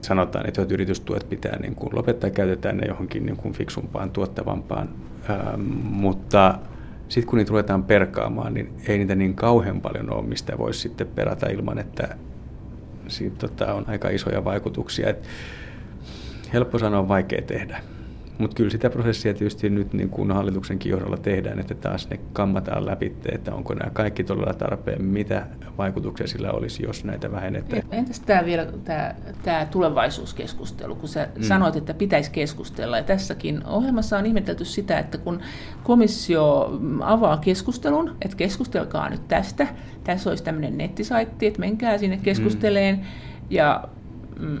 sanotaan, 0.00 0.48
että 0.48 0.66
yritystuet 0.70 1.28
pitää 1.28 1.58
niin 1.60 1.74
kuin 1.74 1.96
lopettaa, 1.96 2.30
käytetään 2.30 2.76
ne 2.76 2.86
johonkin 2.86 3.26
niin 3.26 3.36
kuin 3.36 3.54
fiksumpaan, 3.54 4.10
tuottavampaan, 4.10 4.88
ähm, 5.30 5.60
mutta 5.82 6.58
sitten 7.08 7.30
kun 7.30 7.36
niitä 7.36 7.50
ruvetaan 7.50 7.84
perkaamaan, 7.84 8.54
niin 8.54 8.72
ei 8.88 8.98
niitä 8.98 9.14
niin 9.14 9.34
kauhean 9.34 9.80
paljon 9.80 10.12
ole, 10.12 10.26
mistä 10.26 10.58
voisi 10.58 10.80
sitten 10.80 11.06
perata 11.06 11.46
ilman, 11.46 11.78
että 11.78 12.16
siitä 13.08 13.36
tota, 13.38 13.74
on 13.74 13.84
aika 13.88 14.08
isoja 14.08 14.44
vaikutuksia. 14.44 15.08
Et 15.08 15.28
helppo 16.52 16.78
sanoa, 16.78 17.08
vaikea 17.08 17.42
tehdä. 17.42 17.80
Mutta 18.40 18.54
kyllä 18.54 18.70
sitä 18.70 18.90
prosessia 18.90 19.34
tietysti 19.34 19.70
nyt 19.70 19.92
niin 19.92 20.08
kuin 20.08 20.30
hallituksenkin 20.30 20.90
johdolla 20.90 21.16
tehdään, 21.16 21.58
että 21.58 21.74
taas 21.74 22.10
ne 22.10 22.20
kammataan 22.32 22.86
läpi, 22.86 23.16
että 23.32 23.54
onko 23.54 23.74
nämä 23.74 23.90
kaikki 23.90 24.24
todella 24.24 24.54
tarpeen, 24.54 25.04
mitä 25.04 25.46
vaikutuksia 25.78 26.26
sillä 26.26 26.50
olisi, 26.50 26.82
jos 26.82 27.04
näitä 27.04 27.32
vähennetään. 27.32 27.82
Entäs 27.90 28.20
tämä 28.20 28.44
vielä 28.44 28.66
tämä, 28.84 29.14
tämä 29.42 29.66
tulevaisuuskeskustelu, 29.70 30.94
kun 30.94 31.08
sä 31.08 31.28
mm. 31.36 31.42
sanoit, 31.42 31.76
että 31.76 31.94
pitäisi 31.94 32.30
keskustella. 32.30 32.96
Ja 32.96 33.02
tässäkin 33.02 33.66
ohjelmassa 33.66 34.18
on 34.18 34.26
ihmetelty 34.26 34.64
sitä, 34.64 34.98
että 34.98 35.18
kun 35.18 35.40
komissio 35.82 36.70
avaa 37.00 37.36
keskustelun, 37.36 38.16
että 38.22 38.36
keskustelkaa 38.36 39.10
nyt 39.10 39.28
tästä, 39.28 39.66
tässä 40.04 40.30
olisi 40.30 40.44
tämmöinen 40.44 40.78
nettisaitti, 40.78 41.46
että 41.46 41.60
menkää 41.60 41.98
sinne 41.98 42.16
keskusteleen, 42.22 42.96
mm. 42.96 43.02
ja 43.50 43.88
Mm, 43.90 43.99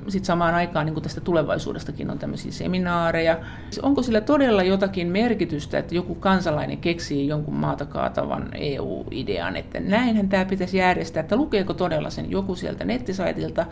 sitten 0.08 0.24
samaan 0.24 0.54
aikaan 0.54 0.86
niin 0.86 0.94
kuin 0.94 1.02
tästä 1.02 1.20
tulevaisuudestakin 1.20 2.10
on 2.10 2.18
tämmöisiä 2.18 2.52
seminaareja. 2.52 3.38
Onko 3.82 4.02
sillä 4.02 4.20
todella 4.20 4.62
jotakin 4.62 5.06
merkitystä, 5.06 5.78
että 5.78 5.94
joku 5.94 6.14
kansalainen 6.14 6.78
keksii 6.78 7.28
jonkun 7.28 7.54
maata 7.54 7.86
kaatavan 7.86 8.48
EU-idean, 8.54 9.56
että 9.56 9.80
näinhän 9.80 10.28
tämä 10.28 10.44
pitäisi 10.44 10.76
järjestää, 10.76 11.20
että 11.20 11.36
lukeeko 11.36 11.74
todella 11.74 12.10
sen 12.10 12.30
joku 12.30 12.54
sieltä 12.54 12.84
nettisaitilta 12.84 13.66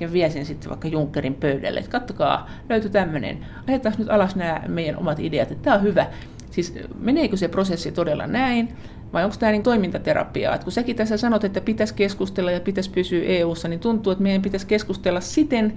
ja 0.00 0.12
vie 0.12 0.30
sen 0.30 0.46
sitten 0.46 0.68
vaikka 0.68 0.88
Junckerin 0.88 1.34
pöydälle, 1.34 1.80
että 1.80 1.92
kattokaa, 1.92 2.50
löytyy 2.68 2.90
tämmöinen, 2.90 3.46
ajetaan 3.68 3.94
nyt 3.98 4.10
alas 4.10 4.36
nämä 4.36 4.62
meidän 4.68 4.96
omat 4.96 5.20
ideat, 5.20 5.50
että 5.50 5.64
tämä 5.64 5.76
on 5.76 5.82
hyvä. 5.82 6.06
Siis 6.50 6.74
meneekö 6.98 7.36
se 7.36 7.48
prosessi 7.48 7.92
todella 7.92 8.26
näin, 8.26 8.68
vai 9.12 9.24
onko 9.24 9.36
tämä 9.38 9.52
niin 9.52 9.62
toimintaterapiaa? 9.62 10.54
Et 10.54 10.64
kun 10.64 10.72
säkin 10.72 10.96
tässä 10.96 11.16
sanot, 11.16 11.44
että 11.44 11.60
pitäisi 11.60 11.94
keskustella 11.94 12.50
ja 12.50 12.60
pitäisi 12.60 12.90
pysyä 12.90 13.24
EU-ssa, 13.24 13.68
niin 13.68 13.80
tuntuu, 13.80 14.10
että 14.10 14.22
meidän 14.22 14.42
pitäisi 14.42 14.66
keskustella 14.66 15.20
siten, 15.20 15.72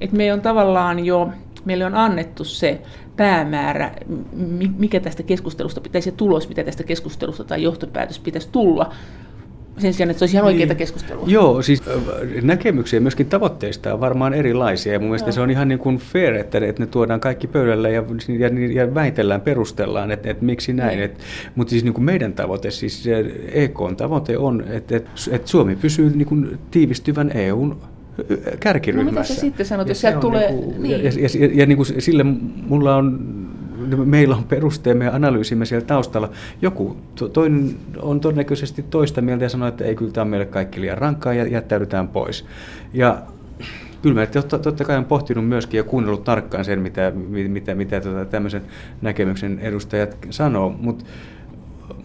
että 0.00 0.16
me 0.16 0.32
on 0.32 0.40
tavallaan 0.40 1.04
jo, 1.04 1.28
meille 1.64 1.84
on 1.84 1.94
annettu 1.94 2.44
se 2.44 2.82
päämäärä, 3.16 3.94
mikä 4.78 5.00
tästä 5.00 5.22
keskustelusta 5.22 5.80
pitäisi 5.80 6.08
ja 6.08 6.12
tulos, 6.16 6.48
mitä 6.48 6.64
tästä 6.64 6.82
keskustelusta 6.82 7.44
tai 7.44 7.62
johtopäätös 7.62 8.18
pitäisi 8.18 8.48
tulla, 8.52 8.92
sen 9.78 9.94
sijaan, 9.94 10.10
että 10.10 10.18
se 10.18 10.22
olisi 10.22 10.36
ihan 10.36 10.46
oikeaa 10.46 10.66
niin. 10.66 10.76
keskustelua. 10.76 11.24
Joo, 11.26 11.62
siis 11.62 11.82
näkemyksiä 12.42 13.00
myöskin 13.00 13.26
tavoitteista 13.26 13.94
on 13.94 14.00
varmaan 14.00 14.34
erilaisia. 14.34 14.92
Ja 14.92 14.98
mun 14.98 15.08
mielestä 15.08 15.28
Joo. 15.28 15.32
se 15.32 15.40
on 15.40 15.50
ihan 15.50 15.68
niin 15.68 15.78
kuin 15.78 15.98
fair, 15.98 16.34
että, 16.34 16.58
että 16.58 16.82
ne 16.82 16.86
tuodaan 16.86 17.20
kaikki 17.20 17.46
pöydälle 17.46 17.90
ja, 17.90 18.04
ja, 18.38 18.48
ja 18.72 18.94
väitellään, 18.94 19.40
perustellaan, 19.40 20.10
että, 20.10 20.30
että 20.30 20.44
miksi 20.44 20.72
näin. 20.72 20.96
Niin. 20.96 21.04
Että, 21.04 21.20
mutta 21.54 21.70
siis 21.70 21.84
niin 21.84 21.94
kuin 21.94 22.04
meidän 22.04 22.32
tavoite, 22.32 22.70
siis 22.70 23.04
EKn 23.52 23.96
tavoite 23.96 24.38
on, 24.38 24.64
että, 24.68 24.96
että, 24.96 25.10
että 25.30 25.48
Suomi 25.48 25.76
pysyy 25.76 26.10
niin 26.16 26.28
kuin 26.28 26.58
tiivistyvän 26.70 27.30
EUn 27.34 27.76
kärkiryhmässä. 28.60 29.14
No 29.14 29.20
mitä 29.20 29.34
sä 29.34 29.40
sitten 29.40 29.66
sanot, 29.66 29.88
jos 29.88 30.00
sieltä 30.00 30.20
tulee... 30.20 30.52
Niin 30.52 30.64
kuin, 30.64 30.82
niin. 30.82 31.04
Ja, 31.04 31.10
ja, 31.10 31.28
ja, 31.40 31.50
ja 31.54 31.66
niin 31.66 31.76
kuin 31.76 32.02
sille 32.02 32.24
mulla 32.68 32.96
on 32.96 33.20
meillä 33.96 34.36
on 34.36 34.44
perusteemme 34.44 35.04
ja 35.04 35.14
analyysimme 35.14 35.66
siellä 35.66 35.86
taustalla. 35.86 36.30
Joku 36.62 36.96
toinen 37.32 37.76
on 38.02 38.20
todennäköisesti 38.20 38.82
toista 38.82 39.20
mieltä 39.20 39.44
ja 39.44 39.48
sanoo, 39.48 39.68
että 39.68 39.84
ei 39.84 39.94
kyllä 39.94 40.12
tämä 40.12 40.22
on 40.22 40.28
meille 40.28 40.46
kaikki 40.46 40.80
liian 40.80 40.98
rankkaa 40.98 41.34
ja 41.34 41.46
jättäydytään 41.46 42.08
pois. 42.08 42.44
Ja 42.92 43.22
kyllä 44.02 44.20
mä 44.20 44.26
totta, 44.26 44.58
totta 44.58 44.84
kai 44.84 44.96
olen 44.96 45.04
pohtinut 45.04 45.48
myöskin 45.48 45.78
ja 45.78 45.84
kuunnellut 45.84 46.24
tarkkaan 46.24 46.64
sen, 46.64 46.80
mitä, 46.80 47.12
mitä, 47.48 47.74
mitä 47.74 48.00
tota, 48.00 48.24
tämmöisen 48.24 48.62
näkemyksen 49.02 49.58
edustajat 49.58 50.16
sanoo, 50.30 50.76
mutta 50.80 51.04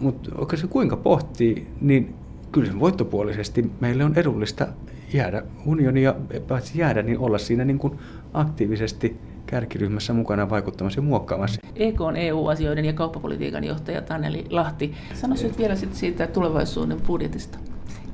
mut, 0.00 0.30
mut 0.38 0.52
se 0.54 0.66
kuinka 0.66 0.96
pohtii, 0.96 1.66
niin 1.80 2.14
kyllä 2.52 2.66
se 2.66 2.80
voittopuolisesti 2.80 3.72
meille 3.80 4.04
on 4.04 4.12
edullista 4.16 4.66
jäädä 5.12 5.42
unionia, 5.66 6.14
paitsi 6.48 6.78
jäädä, 6.78 7.02
niin 7.02 7.18
olla 7.18 7.38
siinä 7.38 7.64
niin 7.64 7.78
kuin 7.78 7.98
aktiivisesti 8.34 9.16
kärkiryhmässä 9.50 10.12
mukana 10.12 10.50
vaikuttamassa 10.50 10.98
ja 10.98 11.02
muokkaamassa. 11.02 11.60
EK 11.76 12.00
on 12.00 12.16
EU-asioiden 12.16 12.84
ja 12.84 12.92
kauppapolitiikan 12.92 13.64
johtaja 13.64 14.02
Taneli 14.02 14.44
Lahti. 14.50 14.94
Sano 15.14 15.34
nyt 15.42 15.58
vielä 15.58 15.74
sit 15.76 15.94
siitä 15.94 16.26
tulevaisuuden 16.26 17.00
budjetista. 17.06 17.58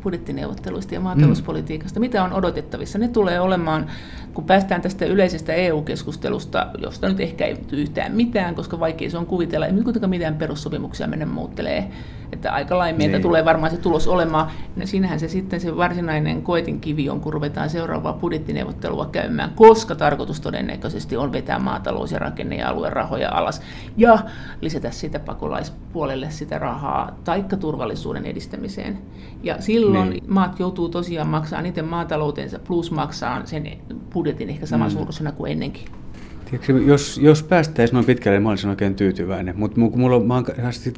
budjettineuvotteluista 0.03 0.95
ja 0.95 1.01
maatalouspolitiikasta. 1.01 2.01
Mm. 2.01 2.05
Mitä 2.05 2.25
on 2.25 2.33
odotettavissa? 2.33 2.99
Ne 2.99 3.09
tulee 3.09 3.41
olemaan, 3.41 3.87
kun 4.35 4.45
päästään 4.45 4.83
tästä 4.83 5.05
yleisestä 5.05 5.53
EU-keskustelusta, 5.53 6.67
josta 6.79 7.09
nyt 7.09 7.21
ehkä 7.21 7.45
ei 7.45 7.57
yhtään 7.73 8.13
mitään, 8.13 8.55
koska 8.55 8.81
vaikea 8.81 9.11
se 9.11 9.19
on 9.19 9.27
kuvitella, 9.27 9.67
ei 9.67 9.73
kuitenkaan 9.73 10.11
mitään 10.11 10.35
perussopimuksia 10.35 11.07
mennä 11.07 11.27
muuttelee. 11.27 11.91
Että 12.33 12.53
aika 12.53 12.79
lain 12.79 12.97
meiltä 12.97 13.17
niin. 13.17 13.23
tulee 13.23 13.45
varmaan 13.45 13.71
se 13.71 13.77
tulos 13.77 14.09
olemaan. 14.09 14.51
Ja 14.77 14.87
siinähän 14.87 15.21
se 15.21 15.29
sitten 15.29 15.61
se 15.61 15.77
varsinainen 15.77 16.43
koetin 16.43 16.81
kivi 16.81 17.11
on, 17.11 17.21
kun 17.21 17.33
ruvetaan 17.33 17.71
seuraavaa 17.71 18.13
budjettineuvottelua 18.13 19.07
käymään, 19.07 19.51
koska 19.55 19.95
tarkoitus 19.95 20.41
todennäköisesti 20.41 21.17
on 21.17 21.33
vetää 21.33 21.59
maatalous- 21.59 22.13
ja 22.13 22.19
rakenne- 22.19 22.57
ja 22.57 22.69
aluerahoja 22.69 23.31
alas 23.33 23.63
ja 23.97 24.19
lisätä 24.61 24.91
sitä 24.91 25.19
pakolaispuolelle 25.19 26.31
sitä 26.31 26.59
rahaa 26.59 27.19
taikka 27.25 27.57
turvallisuuden 27.57 28.27
edistämiseen. 28.27 28.99
Ja 29.43 29.63
silloin 29.63 30.11
niin. 30.11 30.25
maat 30.29 30.61
joutuu 30.61 30.89
tosiaan 30.89 31.29
maksamaan 31.29 31.67
itse 31.67 31.83
maataloutensa 31.83 32.59
plus 32.59 32.91
maksaa 32.91 33.47
sen 33.47 33.79
budjetin 34.13 34.51
ehkä 34.51 34.67
samansuuruisena 34.67 35.31
mm. 35.31 35.37
kuin 35.37 35.53
ennenkin. 35.53 36.04
Tiedätkö, 36.51 36.73
jos, 36.73 37.19
jos 37.19 37.43
päästäisiin 37.43 37.95
noin 37.95 38.07
pitkälle, 38.07 38.37
niin 38.37 38.43
mä 38.43 38.49
olisin 38.49 38.71
oikein 38.71 38.95
tyytyväinen. 38.95 39.55
Mutta 39.59 39.81
mulla 39.81 40.45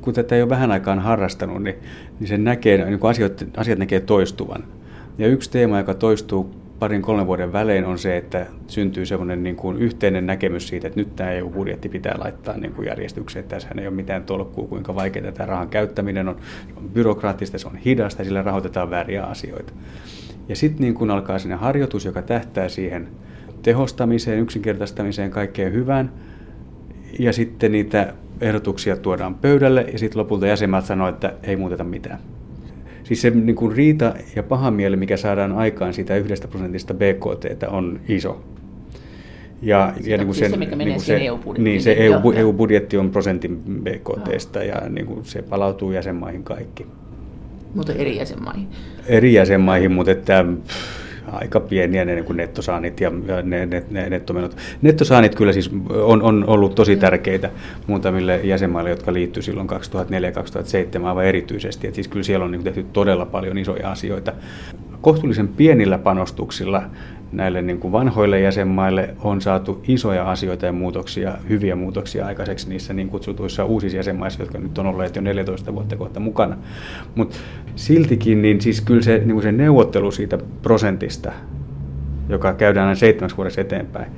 kun 0.00 0.14
tätä 0.14 0.34
ei 0.34 0.42
ole 0.42 0.50
vähän 0.50 0.72
aikaan 0.72 0.98
harrastanut, 0.98 1.62
niin, 1.62 1.76
niin 2.20 2.28
se 2.28 2.38
näkee, 2.38 2.84
niin 2.84 2.98
kun 2.98 3.10
asiat, 3.10 3.44
asiat 3.56 3.78
näkee 3.78 4.00
toistuvan. 4.00 4.64
Ja 5.18 5.26
yksi 5.26 5.50
teema, 5.50 5.78
joka 5.78 5.94
toistuu 5.94 6.54
parin 6.78 7.02
kolmen 7.02 7.26
vuoden 7.26 7.52
välein 7.52 7.84
on 7.84 7.98
se, 7.98 8.16
että 8.16 8.46
syntyy 8.66 9.06
semmoinen 9.06 9.42
niin 9.42 9.56
kuin 9.56 9.78
yhteinen 9.78 10.26
näkemys 10.26 10.68
siitä, 10.68 10.86
että 10.86 11.00
nyt 11.00 11.16
tämä 11.16 11.30
EU-budjetti 11.30 11.88
pitää 11.88 12.14
laittaa 12.18 12.56
niin 12.56 12.72
kuin 12.72 12.86
järjestykseen. 12.86 13.44
Tässähän 13.44 13.78
ei 13.78 13.86
ole 13.86 13.96
mitään 13.96 14.24
tolkkua, 14.24 14.66
kuinka 14.66 14.94
vaikeaa 14.94 15.32
tämä 15.32 15.46
rahan 15.46 15.68
käyttäminen 15.68 16.28
on. 16.28 16.36
Se 16.68 16.74
on 16.76 16.90
byrokraattista, 16.90 17.58
se 17.58 17.68
on 17.68 17.76
hidasta, 17.76 18.24
sillä 18.24 18.42
rahoitetaan 18.42 18.90
vääriä 18.90 19.24
asioita. 19.24 19.72
Ja 20.48 20.56
sitten 20.56 20.80
niin 20.80 20.94
kun 20.94 21.10
alkaa 21.10 21.38
sinne 21.38 21.56
harjoitus, 21.56 22.04
joka 22.04 22.22
tähtää 22.22 22.68
siihen 22.68 23.08
tehostamiseen, 23.66 24.38
yksinkertaistamiseen, 24.38 25.30
kaikkeen 25.30 25.72
hyvään, 25.72 26.12
ja 27.18 27.32
sitten 27.32 27.72
niitä 27.72 28.14
ehdotuksia 28.40 28.96
tuodaan 28.96 29.34
pöydälle, 29.34 29.86
ja 29.92 29.98
sitten 29.98 30.18
lopulta 30.20 30.46
jäsenmaat 30.46 30.84
sanoo, 30.84 31.08
että 31.08 31.34
ei 31.42 31.56
muuteta 31.56 31.84
mitään. 31.84 32.18
Siis 33.04 33.22
se 33.22 33.30
niin 33.30 33.56
kuin 33.56 33.76
riita 33.76 34.14
ja 34.36 34.42
paha 34.42 34.70
mieli, 34.70 34.96
mikä 34.96 35.16
saadaan 35.16 35.52
aikaan 35.52 35.94
siitä 35.94 36.16
yhdestä 36.16 36.48
prosentista 36.48 36.94
BKT, 36.94 37.62
on 37.68 38.00
iso. 38.08 38.44
Ja, 39.62 39.92
ja 40.04 40.16
niin 40.16 40.26
kuin 40.26 40.36
sen, 40.36 40.50
se, 40.50 40.56
mikä 40.56 40.76
menee 40.76 40.94
niin 40.94 41.00
se, 41.00 41.16
EU-budjettiin. 41.16 41.64
Niin, 41.64 41.82
se 41.82 41.92
EU, 41.98 42.32
EU-budjetti 42.32 42.96
on 42.96 43.10
prosentin 43.10 43.56
BKTstä 43.56 44.64
ja 44.64 44.88
niin 44.88 45.06
kuin 45.06 45.24
se 45.24 45.42
palautuu 45.42 45.92
jäsenmaihin 45.92 46.42
kaikki. 46.42 46.86
Mutta 47.74 47.92
eri 47.92 48.16
jäsenmaihin. 48.16 48.68
Eri 49.06 49.32
jäsenmaihin, 49.32 49.92
mutta 49.92 50.12
että, 50.12 50.44
pff, 50.66 51.05
aika 51.32 51.60
pieniä 51.60 52.04
ne 52.04 52.14
niin 52.14 52.36
nettosaannit 52.36 53.00
ja 53.00 53.10
ne, 53.42 53.66
ne, 53.66 53.82
ne 53.90 54.10
nettomenot. 54.10 54.56
Nettosaannit 54.82 55.34
kyllä 55.34 55.52
siis 55.52 55.70
on, 55.90 56.22
on 56.22 56.44
ollut 56.46 56.74
tosi 56.74 56.96
tärkeitä 56.96 57.50
muutamille 57.86 58.40
jäsenmaille, 58.44 58.90
jotka 58.90 59.12
liittyivät 59.12 59.44
silloin 59.44 59.68
2004-2007 59.70 61.04
aivan 61.04 61.24
erityisesti. 61.24 61.86
Et 61.86 61.94
siis 61.94 62.08
kyllä 62.08 62.24
siellä 62.24 62.44
on 62.44 62.50
niin 62.50 62.64
tehty 62.64 62.86
todella 62.92 63.26
paljon 63.26 63.58
isoja 63.58 63.90
asioita. 63.90 64.32
Kohtuullisen 65.00 65.48
pienillä 65.48 65.98
panostuksilla 65.98 66.82
näille 67.32 67.62
niin 67.62 67.78
kuin 67.78 67.92
vanhoille 67.92 68.40
jäsenmaille 68.40 69.14
on 69.24 69.40
saatu 69.40 69.82
isoja 69.88 70.30
asioita 70.30 70.66
ja 70.66 70.72
muutoksia, 70.72 71.34
hyviä 71.48 71.76
muutoksia 71.76 72.26
aikaiseksi 72.26 72.68
niissä 72.68 72.94
niin 72.94 73.08
kutsutuissa 73.08 73.64
uusissa 73.64 73.96
jäsenmaissa, 73.96 74.42
jotka 74.42 74.58
nyt 74.58 74.78
on 74.78 74.86
olleet 74.86 75.16
jo 75.16 75.22
14 75.22 75.74
vuotta 75.74 75.96
kohta 75.96 76.20
mukana. 76.20 76.56
Mutta 77.14 77.36
siltikin, 77.76 78.42
niin 78.42 78.60
siis 78.60 78.80
kyllä 78.80 79.02
se, 79.02 79.18
niin 79.18 79.32
kuin 79.32 79.42
se 79.42 79.52
neuvottelu 79.52 80.10
siitä 80.10 80.38
prosentista, 80.62 81.32
joka 82.28 82.54
käydään 82.54 82.88
aina 82.88 82.98
seitsemäksi 82.98 83.36
vuodessa 83.36 83.60
eteenpäin, 83.60 84.12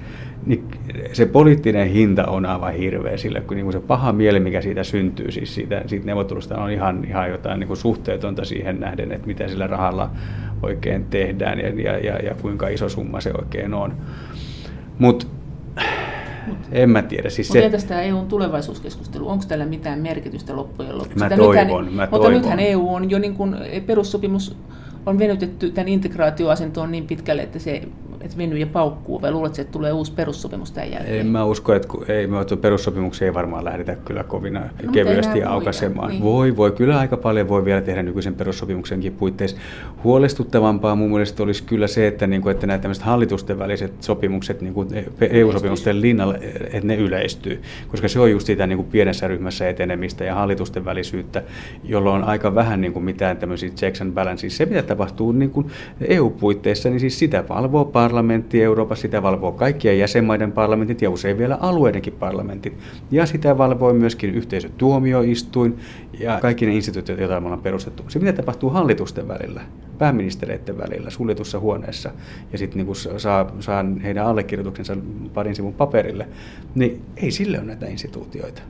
niin 0.49 0.65
se 1.13 1.27
poliittinen 1.27 1.89
hinta 1.89 2.27
on 2.27 2.47
aivan 2.47 2.75
hirveä 2.75 3.17
sille, 3.17 3.41
kun 3.41 3.57
niin 3.57 3.73
se 3.73 3.81
paha 3.81 4.13
mieli, 4.13 4.41
mikä 4.41 4.61
siitä 4.61 4.85
syntyy, 4.85 5.31
siis 5.31 5.55
siitä, 5.55 5.83
siitä 5.87 6.07
neuvottelusta 6.07 6.59
on 6.59 6.71
ihan, 6.71 7.05
ihan 7.05 7.31
jotain 7.31 7.61
niin 7.61 7.77
suhteetonta 7.77 8.45
siihen 8.45 8.81
nähden, 8.81 9.13
että 9.13 9.27
mitä 9.27 9.49
sillä 9.49 9.67
rahalla 9.67 10.11
oikein 10.63 11.05
tehdään 11.05 11.59
ja, 11.59 11.69
ja, 11.69 11.99
ja, 11.99 12.19
ja 12.19 12.35
kuinka 12.35 12.69
iso 12.69 12.89
summa 12.89 13.21
se 13.21 13.33
oikein 13.39 13.75
on. 13.75 13.95
Mutta 14.99 15.27
en 16.73 16.91
mä 16.91 17.03
tiedä. 17.03 17.31
Siis 17.31 17.49
Mutta 17.49 17.61
se... 17.61 17.67
entäs 17.67 17.85
tämä 17.85 18.03
EUn 18.03 18.27
tulevaisuuskeskustelu, 18.27 19.29
onko 19.29 19.45
tällä 19.49 19.67
mitään 19.67 19.99
merkitystä 19.99 20.57
loppujen 20.57 20.99
lopuksi? 20.99 21.19
Mä 21.19 21.31
toivon, 21.31 21.85
mitään, 21.85 21.97
mä 21.97 22.09
Mutta 22.11 22.31
nythän 22.31 22.61
EU 22.61 22.95
on 22.95 23.11
jo 23.11 23.19
niin 23.19 23.35
kuin 23.35 23.57
perussopimus 23.87 24.57
on 25.07 25.19
venytetty 25.19 25.71
tämän 25.71 25.89
integraatioasentoon 25.89 26.93
niin 26.93 27.07
pitkälle, 27.07 27.43
että 27.43 27.59
se 27.59 27.83
että 28.21 28.39
venyy 28.39 28.59
ja 28.59 28.67
paukkuu, 28.67 29.23
vai 29.23 29.33
luuletko, 29.33 29.61
että 29.61 29.73
tulee 29.73 29.93
uusi 29.93 30.13
perussopimus 30.13 30.73
tämän 30.73 30.91
jälkeen? 30.91 31.21
En 31.21 31.27
mä 31.27 31.45
usko, 31.45 31.75
että 31.75 31.89
ei, 32.09 32.27
me 32.27 32.37
perussopimuksia 32.61 33.27
ei 33.27 33.35
varmaan 33.35 33.65
lähdetä 33.65 33.97
kyllä 33.97 34.25
kovin 34.25 34.53
no, 34.53 34.61
kevyesti 34.93 35.43
aukaisemaan. 35.43 36.11
Niin. 36.11 36.23
Voi, 36.23 36.57
voi, 36.57 36.73
kyllä 36.73 36.99
aika 36.99 37.17
paljon 37.17 37.49
voi 37.49 37.65
vielä 37.65 37.81
tehdä 37.81 38.03
nykyisen 38.03 38.35
perussopimuksenkin 38.35 39.13
puitteissa. 39.13 39.57
Huolestuttavampaa 40.05 40.95
mun 40.95 41.11
mielestä 41.11 41.43
olisi 41.43 41.63
kyllä 41.63 41.87
se, 41.87 42.07
että, 42.07 42.27
niin 42.27 42.43
kuin, 42.43 42.53
että 42.53 42.67
nämä 42.67 42.79
tämmöiset 42.79 43.05
hallitusten 43.05 43.59
väliset 43.59 44.03
sopimukset 44.03 44.61
niin 44.61 44.75
kuin 44.75 44.89
EU-sopimusten 45.21 46.01
linnalle, 46.01 46.39
että 46.73 46.87
ne 46.87 46.97
yleistyy, 46.97 47.63
koska 47.89 48.09
se 48.09 48.21
on 48.21 48.31
just 48.31 48.47
sitä 48.47 48.67
niin 48.67 48.77
kuin 48.77 48.89
pienessä 48.89 49.29
ryhmässä 49.29 49.69
etenemistä 49.69 50.25
ja 50.25 50.35
hallitusten 50.35 50.85
välisyyttä, 50.85 51.43
jolloin 51.85 52.23
on 52.23 52.29
aika 52.29 52.55
vähän 52.55 52.81
niin 52.81 52.93
kuin 52.93 53.05
mitään 53.05 53.37
tämmöisiä 53.37 53.71
checks 53.71 54.01
and 54.01 54.13
balances. 54.13 54.57
Se, 54.57 54.67
mitä 54.67 54.83
tapahtuu 54.83 55.33
niin 55.33 55.51
kuin 55.51 55.67
EU-puitteissa, 56.01 56.91
niin 56.91 57.01
siis 57.01 57.19
sitä 57.19 57.45
valvoo 57.49 57.85
parlamentti 58.09 58.63
Euroopassa, 58.63 59.03
sitä 59.03 59.23
valvoo 59.23 59.53
kaikkien 59.53 59.99
jäsenmaiden 59.99 60.53
parlamentit 60.53 61.03
ja 61.03 61.11
usein 61.11 61.39
vielä 61.39 61.59
alueidenkin 61.61 62.13
parlamentit. 62.13 62.79
Ja 63.11 63.27
sitä 63.27 63.59
valvoo 63.59 63.93
myöskin 63.93 64.35
yhteisötuomioistuin 64.35 65.79
ja 66.21 66.39
kaikki 66.41 66.67
ne 66.67 66.75
instituutiot, 66.75 67.19
joita 67.19 67.41
me 67.41 67.47
ollaan 67.47 67.63
perustettu. 67.63 68.03
Se, 68.09 68.19
mitä 68.19 68.33
tapahtuu 68.33 68.71
hallitusten 68.71 69.29
välillä, 69.29 69.61
pääministereiden 69.99 70.79
välillä, 70.79 71.11
suljetussa 71.11 71.59
huoneessa, 71.61 72.11
ja 72.53 72.59
sitten 72.59 72.87
niin 72.87 73.21
saa, 73.21 73.53
saa 73.61 73.85
heidän 74.03 74.27
allekirjoituksensa 74.27 74.97
parin 75.35 75.55
sivun 75.55 75.75
paperille, 75.75 76.29
niin 76.75 77.01
ei 77.17 77.31
sille 77.31 77.59
ole 77.59 77.67
näitä 77.67 77.87
instituutioita 77.87 78.63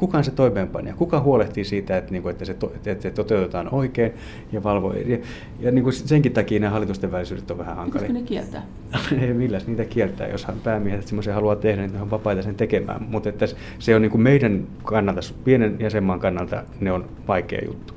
kuka 0.00 0.22
se 0.22 0.30
toimeenpanija, 0.30 0.94
kuka 0.94 1.20
huolehtii 1.20 1.64
siitä, 1.64 1.96
että, 1.96 2.12
niin 2.12 2.22
kuin, 2.22 2.30
että, 2.30 2.44
se, 2.44 2.54
to, 2.54 2.72
että 2.74 3.02
se 3.02 3.10
toteutetaan 3.10 3.68
oikein 3.74 4.12
ja 4.52 4.62
valvoo. 4.62 4.92
Ja, 4.92 5.18
ja 5.60 5.70
niin 5.70 5.82
kuin 5.82 5.92
senkin 5.92 6.32
takia 6.32 6.60
nämä 6.60 6.70
hallitusten 6.70 7.12
välisyydet 7.12 7.50
on 7.50 7.58
vähän 7.58 7.76
hankalia. 7.76 8.08
Pitäisikö 8.08 8.34
ne 8.34 8.40
kieltää? 8.40 8.62
Ei 9.26 9.34
milläs 9.34 9.66
niitä 9.66 9.84
kieltää, 9.84 10.28
jos 10.28 10.46
päämiehet 10.64 11.06
semmoisen 11.06 11.34
haluaa 11.34 11.56
tehdä, 11.56 11.86
niin 11.86 12.02
on 12.02 12.10
vapaita 12.10 12.42
sen 12.42 12.54
tekemään. 12.54 13.06
Mutta 13.08 13.28
että 13.28 13.46
se 13.78 13.96
on 13.96 14.02
niin 14.02 14.10
kuin 14.10 14.20
meidän 14.20 14.66
kannalta, 14.84 15.20
pienen 15.44 15.76
jäsenmaan 15.80 16.20
kannalta, 16.20 16.62
ne 16.80 16.92
on 16.92 17.08
vaikea 17.28 17.60
juttu. 17.66 17.94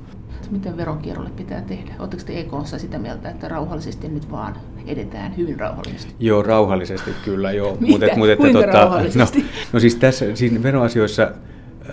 Miten 0.50 0.76
veronkierrolle 0.76 1.30
pitää 1.36 1.62
tehdä? 1.62 1.94
Oletteko 1.98 2.22
te 2.26 2.40
EKssa 2.40 2.78
sitä 2.78 2.98
mieltä, 2.98 3.30
että 3.30 3.48
rauhallisesti 3.48 4.08
nyt 4.08 4.30
vaan 4.30 4.56
edetään 4.86 5.36
hyvin 5.36 5.60
rauhallisesti? 5.60 6.14
Joo, 6.18 6.42
rauhallisesti 6.42 7.10
kyllä 7.24 7.52
joo. 7.52 7.76
Mitä? 7.80 8.16
Mut, 8.16 8.28
et, 8.28 8.38
Kuinka 8.38 8.62
tota, 8.62 9.02
no, 9.14 9.26
no 9.72 9.80
siis 9.80 9.96
tässä 9.96 10.36
siinä 10.36 10.62
veroasioissa 10.62 11.30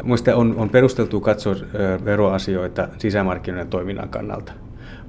Minusta 0.04 0.36
on, 0.36 0.56
on 0.58 0.70
perusteltu 0.70 1.22
katsoa 1.22 1.56
veroasioita 2.06 2.88
sisämarkkinoiden 2.98 3.68
toiminnan 3.68 4.10
kannalta 4.10 4.54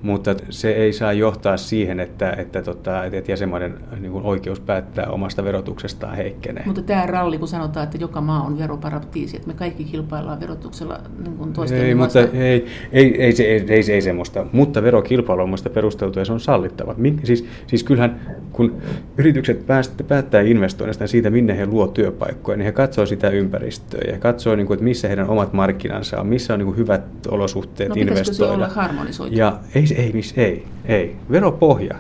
mutta 0.03 0.35
se 0.51 0.71
ei 0.71 0.93
saa 0.93 1.13
johtaa 1.13 1.57
siihen, 1.57 2.01
että, 2.01 2.35
että, 2.39 2.63
tota, 2.63 3.05
että 3.05 3.33
jäsenmaiden 3.33 3.75
niin 4.01 4.13
kuin 4.13 4.25
oikeus 4.25 4.61
päättää 4.61 5.07
omasta 5.07 5.45
verotuksestaan 5.45 6.17
heikkenee. 6.17 6.63
Mutta 6.67 6.83
tämä 6.83 7.07
ralli, 7.07 7.39
kun 7.39 7.49
sanotaan, 7.49 7.85
että 7.85 7.99
joka 8.01 8.21
maa 8.21 8.43
on 8.43 8.59
veroparatiisi, 8.59 9.37
että 9.37 9.49
me 9.49 9.55
kaikki 9.55 9.85
kilpaillaan 9.85 10.41
verotuksella 10.41 11.01
niin 11.25 11.37
kuin 11.37 11.53
toisten 11.53 11.79
ei, 11.79 11.95
mutta 11.95 12.21
ei, 12.21 12.29
ei, 12.33 12.67
ei, 12.93 13.23
ei, 13.23 13.33
se, 13.33 13.43
ei, 13.43 13.65
ei, 13.69 13.93
ei 13.93 14.03
semmoista. 14.03 14.47
Mutta 14.53 14.83
verokilpailu 14.83 15.43
on 15.43 15.49
minusta 15.49 15.71
perusteltu 15.71 16.19
ja 16.19 16.25
se 16.25 16.33
on 16.33 16.41
sallittava. 16.41 16.95
Siis, 17.25 17.45
siis 17.67 17.85
kyllähän 17.85 18.21
kun 18.53 18.83
yritykset 19.17 19.67
päästä, 19.67 20.05
päättää 20.05 20.41
investoinnista 20.41 21.07
siitä, 21.07 21.31
minne 21.31 21.57
he 21.57 21.67
luo 21.67 21.87
työpaikkoja, 21.87 22.57
niin 22.57 22.65
he 22.65 22.73
katsoo 22.73 23.07
sitä 23.07 23.31
ympäristöä 23.31 24.13
ja 24.13 24.19
katsoo, 24.19 24.57
niin 24.57 24.67
kuin, 24.67 24.75
että 24.75 24.85
missä 24.85 25.09
heidän 25.09 25.29
omat 25.29 25.53
markkinansa 25.53 26.21
on, 26.21 26.27
missä 26.27 26.53
on 26.53 26.59
niin 26.59 26.67
kuin 26.67 26.77
hyvät 26.77 27.03
olosuhteet 27.29 27.89
no, 27.89 27.95
investoida. 27.99 28.33
Se 28.33 28.45
olla 28.45 28.69
harmonisoitu? 28.69 29.37
Ja 29.37 29.59
ei, 29.75 29.85
ei, 29.95 30.13
miss, 30.13 30.39
ei, 30.39 30.65
ei. 30.85 31.17
Veropohja 31.31 31.97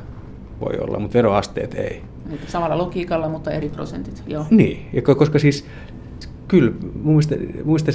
voi 0.61 0.78
olla, 0.80 0.99
mutta 0.99 1.14
veroasteet 1.14 1.74
ei. 1.74 2.03
Samalla 2.47 2.78
logiikalla, 2.78 3.28
mutta 3.28 3.51
eri 3.51 3.68
prosentit, 3.68 4.22
joo. 4.26 4.45
Niin, 4.51 5.03
koska 5.18 5.38
siis 5.38 5.66
kyllä, 6.49 6.72
mun 6.80 7.12
mielestä, 7.12 7.36
mun 7.64 7.80
mielestä 7.82 7.93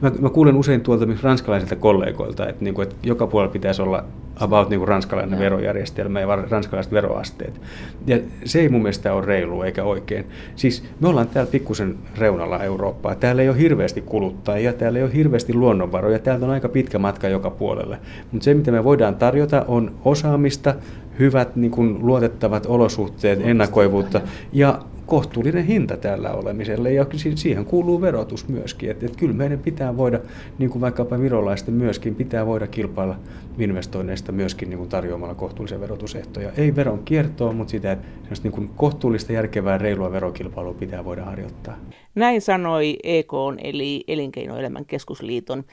mä, 0.00 0.12
mä 0.20 0.30
kuulen 0.30 0.56
usein 0.56 0.80
tuolta 0.80 1.06
myös 1.06 1.22
ranskalaisilta 1.22 1.76
kollegoilta, 1.76 2.48
että, 2.48 2.64
niin 2.64 2.74
kuin, 2.74 2.88
että 2.88 2.96
joka 3.02 3.26
puolella 3.26 3.52
pitäisi 3.52 3.82
olla 3.82 4.04
about 4.40 4.70
niin 4.70 4.80
kuin 4.80 4.88
ranskalainen 4.88 5.32
ja. 5.32 5.38
verojärjestelmä 5.38 6.20
ja 6.20 6.36
ranskalaiset 6.36 6.92
veroasteet. 6.92 7.60
Ja 8.06 8.18
se 8.44 8.60
ei 8.60 8.68
mun 8.68 8.82
mielestä 8.82 9.12
ole 9.12 9.26
reilu 9.26 9.62
eikä 9.62 9.84
oikein. 9.84 10.26
Siis 10.56 10.84
me 11.00 11.08
ollaan 11.08 11.28
täällä 11.28 11.50
pikkusen 11.50 11.94
reunalla 12.18 12.62
Eurooppaa. 12.62 13.14
Täällä 13.14 13.42
ei 13.42 13.48
ole 13.48 13.58
hirveästi 13.58 14.00
kuluttajia, 14.00 14.72
täällä 14.72 14.98
ei 14.98 15.04
ole 15.04 15.14
hirveästi 15.14 15.54
luonnonvaroja, 15.54 16.18
täältä 16.18 16.44
on 16.44 16.50
aika 16.50 16.68
pitkä 16.68 16.98
matka 16.98 17.28
joka 17.28 17.50
puolelle. 17.50 17.98
Mutta 18.32 18.44
se, 18.44 18.54
mitä 18.54 18.70
me 18.70 18.84
voidaan 18.84 19.14
tarjota, 19.14 19.64
on 19.68 19.94
osaamista, 20.04 20.74
hyvät 21.18 21.56
niin 21.56 21.70
kuin 21.70 22.06
luotettavat 22.06 22.66
olosuhteet, 22.66 23.40
ennakoivuutta 23.42 24.20
ja 24.52 24.78
kohtuullinen 25.06 25.64
hinta 25.64 25.96
tällä 25.96 26.32
olemiselle 26.32 26.92
ja 26.92 27.06
siihen 27.34 27.64
kuuluu 27.64 28.00
verotus 28.00 28.48
myöskin. 28.48 28.90
Että, 28.90 29.06
että 29.06 29.18
kyllä 29.18 29.34
meidän 29.34 29.58
pitää 29.58 29.96
voida, 29.96 30.20
niin 30.58 30.70
kuin 30.70 30.80
vaikkapa 30.80 31.20
virolaisten 31.20 31.74
myöskin, 31.74 32.14
pitää 32.14 32.46
voida 32.46 32.66
kilpailla 32.66 33.16
investoinneista 33.58 34.32
myöskin 34.32 34.70
niin 34.70 34.78
kuin 34.78 34.88
tarjoamalla 34.88 35.34
kohtuullisia 35.34 35.80
verotusehtoja. 35.80 36.52
Ei 36.56 36.76
veron 36.76 37.04
kiertoa, 37.04 37.52
mutta 37.52 37.70
sitä, 37.70 37.92
että 37.92 38.06
niin 38.42 38.52
kuin 38.52 38.70
kohtuullista, 38.76 39.32
järkevää, 39.32 39.78
reilua 39.78 40.12
verokilpailua 40.12 40.74
pitää 40.74 41.04
voida 41.04 41.24
harjoittaa. 41.24 41.76
Näin 42.14 42.40
sanoi 42.40 42.96
EK 43.02 43.32
eli 43.62 44.04
Elinkeinoelämän 44.08 44.84
keskusliiton 44.84 45.64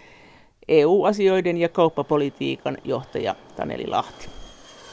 EU-asioiden 0.68 1.58
ja 1.58 1.70
kauppapolitiikan 1.70 2.78
johtaja 2.84 3.36
Taneli 3.56 3.88
Lahti. 3.88 4.28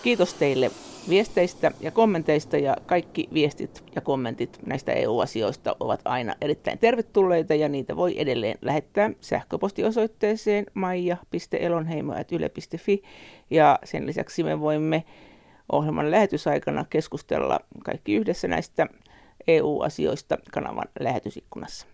Kiitos 0.02 0.34
teille 0.34 0.70
viesteistä 1.08 1.70
ja 1.80 1.90
kommenteista 1.90 2.56
ja 2.56 2.76
kaikki 2.86 3.28
viestit 3.34 3.84
ja 3.94 4.00
kommentit 4.00 4.58
näistä 4.66 4.92
EU-asioista 4.92 5.76
ovat 5.80 6.00
aina 6.04 6.34
erittäin 6.40 6.78
tervetulleita 6.78 7.54
ja 7.54 7.68
niitä 7.68 7.96
voi 7.96 8.20
edelleen 8.20 8.58
lähettää 8.62 9.10
sähköpostiosoitteeseen 9.20 10.66
maija.elonheimo.yle.fi 10.74 13.02
ja 13.50 13.78
sen 13.84 14.06
lisäksi 14.06 14.42
me 14.42 14.60
voimme 14.60 15.04
ohjelman 15.72 16.10
lähetysaikana 16.10 16.84
keskustella 16.90 17.60
kaikki 17.84 18.14
yhdessä 18.14 18.48
näistä 18.48 18.86
EU-asioista 19.48 20.38
kanavan 20.52 20.88
lähetysikkunassa. 21.00 21.86